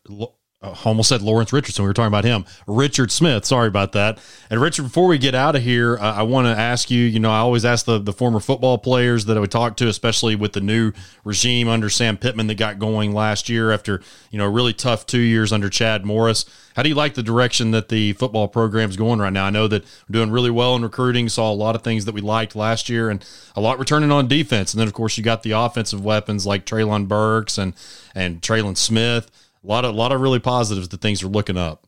uh, 0.61 0.73
almost 0.85 1.09
said 1.09 1.21
Lawrence 1.21 1.51
Richardson. 1.51 1.83
We 1.83 1.89
were 1.89 1.93
talking 1.93 2.07
about 2.07 2.23
him. 2.23 2.45
Richard 2.65 3.11
Smith. 3.11 3.45
Sorry 3.45 3.67
about 3.67 3.91
that. 3.91 4.19
And 4.49 4.61
Richard, 4.61 4.83
before 4.83 5.07
we 5.07 5.17
get 5.17 5.35
out 5.35 5.55
of 5.55 5.61
here, 5.61 5.97
uh, 5.97 6.13
I 6.15 6.23
want 6.23 6.47
to 6.47 6.51
ask 6.51 6.89
you. 6.89 7.03
You 7.03 7.19
know, 7.19 7.31
I 7.31 7.39
always 7.39 7.65
ask 7.65 7.85
the 7.85 7.99
the 7.99 8.13
former 8.13 8.39
football 8.39 8.77
players 8.77 9.25
that 9.25 9.37
I 9.37 9.39
would 9.39 9.51
talk 9.51 9.75
to, 9.77 9.87
especially 9.87 10.35
with 10.35 10.53
the 10.53 10.61
new 10.61 10.93
regime 11.23 11.67
under 11.67 11.89
Sam 11.89 12.17
Pittman 12.17 12.47
that 12.47 12.55
got 12.55 12.79
going 12.79 13.13
last 13.13 13.49
year 13.49 13.71
after 13.71 14.01
you 14.31 14.37
know 14.37 14.45
a 14.45 14.49
really 14.49 14.73
tough 14.73 15.05
two 15.05 15.19
years 15.19 15.51
under 15.51 15.69
Chad 15.69 16.05
Morris. 16.05 16.45
How 16.75 16.83
do 16.83 16.89
you 16.89 16.95
like 16.95 17.13
the 17.13 17.23
direction 17.23 17.71
that 17.71 17.89
the 17.89 18.13
football 18.13 18.47
program 18.47 18.89
is 18.89 18.97
going 18.97 19.19
right 19.19 19.31
now? 19.31 19.45
I 19.45 19.49
know 19.49 19.67
that 19.67 19.83
we're 19.83 20.13
doing 20.13 20.31
really 20.31 20.51
well 20.51 20.75
in 20.75 20.81
recruiting. 20.81 21.29
Saw 21.29 21.51
a 21.51 21.53
lot 21.53 21.75
of 21.75 21.83
things 21.83 22.05
that 22.05 22.13
we 22.13 22.21
liked 22.21 22.55
last 22.55 22.89
year, 22.89 23.09
and 23.09 23.25
a 23.55 23.61
lot 23.61 23.77
returning 23.77 24.11
on 24.11 24.27
defense. 24.27 24.73
And 24.73 24.79
then 24.79 24.87
of 24.87 24.93
course 24.93 25.17
you 25.17 25.23
got 25.23 25.43
the 25.43 25.51
offensive 25.51 26.03
weapons 26.03 26.45
like 26.45 26.65
Treylon 26.65 27.07
Burks 27.07 27.57
and 27.57 27.73
and 28.13 28.41
Trelon 28.41 28.77
Smith 28.77 29.29
a 29.66 29.72
lot 29.72 29.86
of 29.86 29.95
lot 29.95 30.11
of 30.11 30.22
really 30.22 30.39
positives 30.39 30.89
that 30.89 31.01
things 31.01 31.24
are 31.24 31.28
looking 31.28 31.57
up. 31.57 31.88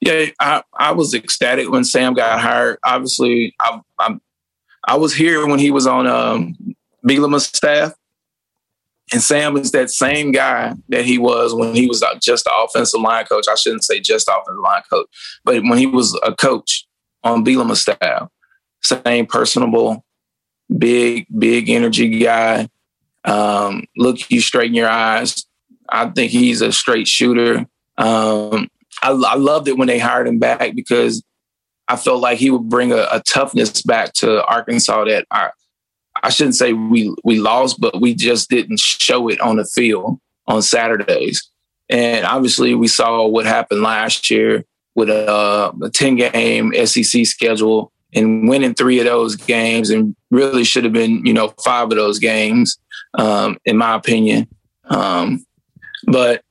Yeah, 0.00 0.26
I, 0.40 0.62
I 0.74 0.92
was 0.92 1.14
ecstatic 1.14 1.70
when 1.70 1.84
Sam 1.84 2.14
got 2.14 2.40
hired. 2.40 2.78
Obviously, 2.84 3.54
I, 3.58 3.80
I, 3.98 4.18
I 4.86 4.96
was 4.96 5.14
here 5.14 5.46
when 5.46 5.58
he 5.58 5.70
was 5.70 5.86
on 5.86 6.06
um, 6.06 6.54
Bielema's 7.06 7.46
staff, 7.46 7.94
and 9.12 9.22
Sam 9.22 9.56
is 9.56 9.72
that 9.72 9.90
same 9.90 10.32
guy 10.32 10.74
that 10.90 11.06
he 11.06 11.18
was 11.18 11.54
when 11.54 11.74
he 11.74 11.86
was 11.86 12.04
just 12.20 12.44
the 12.44 12.52
offensive 12.54 13.00
line 13.00 13.24
coach. 13.24 13.46
I 13.50 13.54
shouldn't 13.54 13.84
say 13.84 14.00
just 14.00 14.28
offensive 14.28 14.62
line 14.62 14.82
coach, 14.88 15.08
but 15.44 15.62
when 15.62 15.78
he 15.78 15.86
was 15.86 16.18
a 16.22 16.34
coach 16.34 16.86
on 17.24 17.44
Bielema's 17.44 17.80
staff, 17.80 18.28
same 18.82 19.26
personable, 19.26 20.04
big, 20.76 21.26
big 21.36 21.70
energy 21.70 22.18
guy. 22.18 22.68
Um, 23.24 23.86
look 23.96 24.30
you 24.30 24.40
straight 24.40 24.68
in 24.68 24.74
your 24.74 24.88
eyes, 24.88 25.46
I 25.88 26.08
think 26.08 26.30
he's 26.30 26.62
a 26.62 26.72
straight 26.72 27.08
shooter. 27.08 27.66
Um, 27.98 28.68
I, 29.02 29.10
I, 29.10 29.36
loved 29.36 29.68
it 29.68 29.78
when 29.78 29.88
they 29.88 29.98
hired 29.98 30.28
him 30.28 30.38
back 30.38 30.74
because 30.74 31.22
I 31.88 31.96
felt 31.96 32.20
like 32.20 32.38
he 32.38 32.50
would 32.50 32.68
bring 32.68 32.92
a, 32.92 33.06
a 33.10 33.22
toughness 33.26 33.82
back 33.82 34.12
to 34.14 34.44
Arkansas 34.44 35.04
that 35.04 35.26
I, 35.30 35.50
I 36.22 36.30
shouldn't 36.30 36.56
say 36.56 36.72
we 36.72 37.14
we 37.24 37.38
lost, 37.38 37.80
but 37.80 38.00
we 38.00 38.14
just 38.14 38.50
didn't 38.50 38.80
show 38.80 39.28
it 39.28 39.40
on 39.40 39.56
the 39.56 39.64
field 39.64 40.18
on 40.46 40.62
Saturdays. 40.62 41.48
And 41.88 42.26
obviously, 42.26 42.74
we 42.74 42.88
saw 42.88 43.26
what 43.26 43.46
happened 43.46 43.82
last 43.82 44.30
year 44.30 44.64
with 44.94 45.10
a, 45.10 45.72
a 45.82 45.90
10 45.90 46.16
game 46.16 46.72
SEC 46.86 47.26
schedule 47.26 47.92
and 48.14 48.48
winning 48.48 48.74
three 48.74 48.98
of 48.98 49.04
those 49.04 49.36
games, 49.36 49.90
and 49.90 50.16
really 50.30 50.64
should 50.64 50.84
have 50.84 50.92
been, 50.92 51.24
you 51.26 51.32
know, 51.32 51.52
five 51.64 51.84
of 51.84 51.96
those 51.96 52.18
games, 52.18 52.78
um, 53.18 53.58
in 53.64 53.76
my 53.76 53.94
opinion. 53.94 54.48
Um, 54.84 55.44
but 56.04 56.42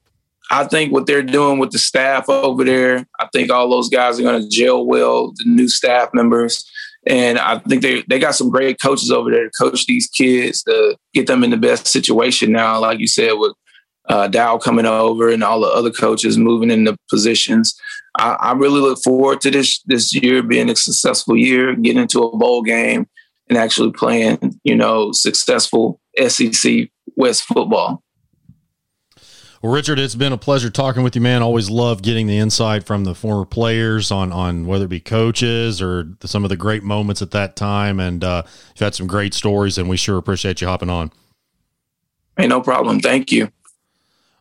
I 0.51 0.65
think 0.65 0.91
what 0.91 1.07
they're 1.07 1.23
doing 1.23 1.59
with 1.59 1.71
the 1.71 1.79
staff 1.79 2.29
over 2.29 2.63
there, 2.63 3.05
I 3.19 3.27
think 3.33 3.51
all 3.51 3.69
those 3.69 3.89
guys 3.89 4.19
are 4.19 4.23
going 4.23 4.41
to 4.41 4.49
gel 4.49 4.85
well, 4.85 5.33
the 5.35 5.45
new 5.45 5.67
staff 5.67 6.09
members. 6.13 6.69
And 7.07 7.37
I 7.37 7.59
think 7.59 7.81
they, 7.81 8.03
they 8.07 8.19
got 8.19 8.35
some 8.35 8.49
great 8.49 8.79
coaches 8.81 9.11
over 9.11 9.31
there 9.31 9.45
to 9.45 9.51
coach 9.59 9.85
these 9.85 10.07
kids 10.07 10.63
to 10.63 10.97
get 11.13 11.27
them 11.27 11.43
in 11.43 11.51
the 11.51 11.57
best 11.57 11.87
situation 11.87 12.51
now, 12.51 12.79
like 12.79 12.99
you 12.99 13.07
said, 13.07 13.33
with 13.33 13.53
uh, 14.09 14.27
Dow 14.27 14.57
coming 14.57 14.85
over 14.85 15.29
and 15.29 15.43
all 15.43 15.61
the 15.61 15.67
other 15.67 15.91
coaches 15.91 16.37
moving 16.37 16.71
into 16.71 16.97
positions. 17.09 17.79
I, 18.17 18.33
I 18.39 18.51
really 18.53 18.79
look 18.79 18.99
forward 19.03 19.41
to 19.41 19.51
this 19.51 19.81
this 19.83 20.13
year 20.13 20.41
being 20.41 20.69
a 20.69 20.75
successful 20.75 21.35
year, 21.35 21.75
getting 21.75 22.01
into 22.01 22.21
a 22.21 22.37
bowl 22.37 22.61
game 22.61 23.07
and 23.49 23.57
actually 23.57 23.91
playing, 23.91 24.59
you 24.63 24.75
know, 24.75 25.11
successful 25.11 25.99
SEC 26.27 26.89
West 27.15 27.43
football. 27.43 28.03
Well, 29.62 29.72
Richard, 29.72 29.99
it's 29.99 30.16
been 30.16 30.34
a 30.34 30.38
pleasure 30.38 30.70
talking 30.70 31.01
with 31.03 31.16
you, 31.16 31.22
man. 31.22 31.41
Always 31.41 31.70
love 31.70 32.01
getting 32.01 32.28
the 32.28 32.38
insight 32.38 32.84
from 32.84 33.03
the 33.03 33.16
former 33.16 33.45
players 33.45 34.12
on 34.12 34.32
on 34.32 34.68
whether 34.68 34.86
it 34.86 34.89
be 34.89 34.99
coaches 34.99 35.82
or 35.82 36.10
some 36.22 36.43
of 36.43 36.49
the 36.49 36.58
great 36.58 36.84
moments 36.84 37.22
at 37.22 37.32
that 37.32 37.56
time. 37.56 37.99
And 37.99 38.24
uh, 38.24 38.43
you've 38.45 38.80
had 38.80 38.95
some 38.95 39.08
great 39.08 39.34
stories, 39.34 39.78
and 39.78 39.89
we 39.89 39.97
sure 39.97 40.18
appreciate 40.18 40.62
you 40.62 40.68
hopping 40.68 40.89
on. 40.89 41.12
Hey, 42.38 42.47
no 42.47 42.62
problem. 42.62 42.99
Thank 42.99 43.32
you. 43.32 43.51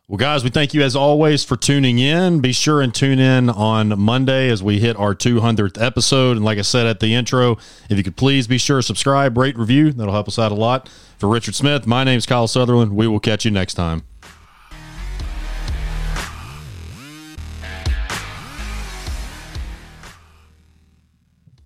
Well, 0.07 0.17
guys, 0.17 0.43
we 0.43 0.51
thank 0.51 0.75
you 0.75 0.83
as 0.83 0.95
always 0.95 1.43
for 1.43 1.57
tuning 1.57 1.97
in. 1.97 2.39
Be 2.39 2.51
sure 2.51 2.79
and 2.79 2.93
tune 2.93 3.17
in 3.17 3.49
on 3.49 3.99
Monday 3.99 4.49
as 4.49 4.61
we 4.61 4.77
hit 4.79 4.95
our 4.97 5.15
200th 5.15 5.81
episode. 5.81 6.37
And 6.37 6.45
like 6.45 6.59
I 6.59 6.61
said 6.61 6.85
at 6.85 6.99
the 6.99 7.15
intro, 7.15 7.53
if 7.89 7.97
you 7.97 8.03
could 8.03 8.15
please 8.15 8.45
be 8.45 8.59
sure 8.59 8.77
to 8.77 8.83
subscribe, 8.83 9.35
rate, 9.35 9.57
review. 9.57 9.91
That'll 9.91 10.13
help 10.13 10.27
us 10.27 10.37
out 10.37 10.51
a 10.51 10.55
lot. 10.55 10.89
For 11.17 11.27
Richard 11.27 11.55
Smith, 11.55 11.87
my 11.87 12.03
name 12.03 12.19
is 12.19 12.27
Kyle 12.27 12.47
Sutherland. 12.47 12.95
We 12.95 13.07
will 13.07 13.19
catch 13.19 13.45
you 13.45 13.51
next 13.51 13.73
time. 13.73 14.03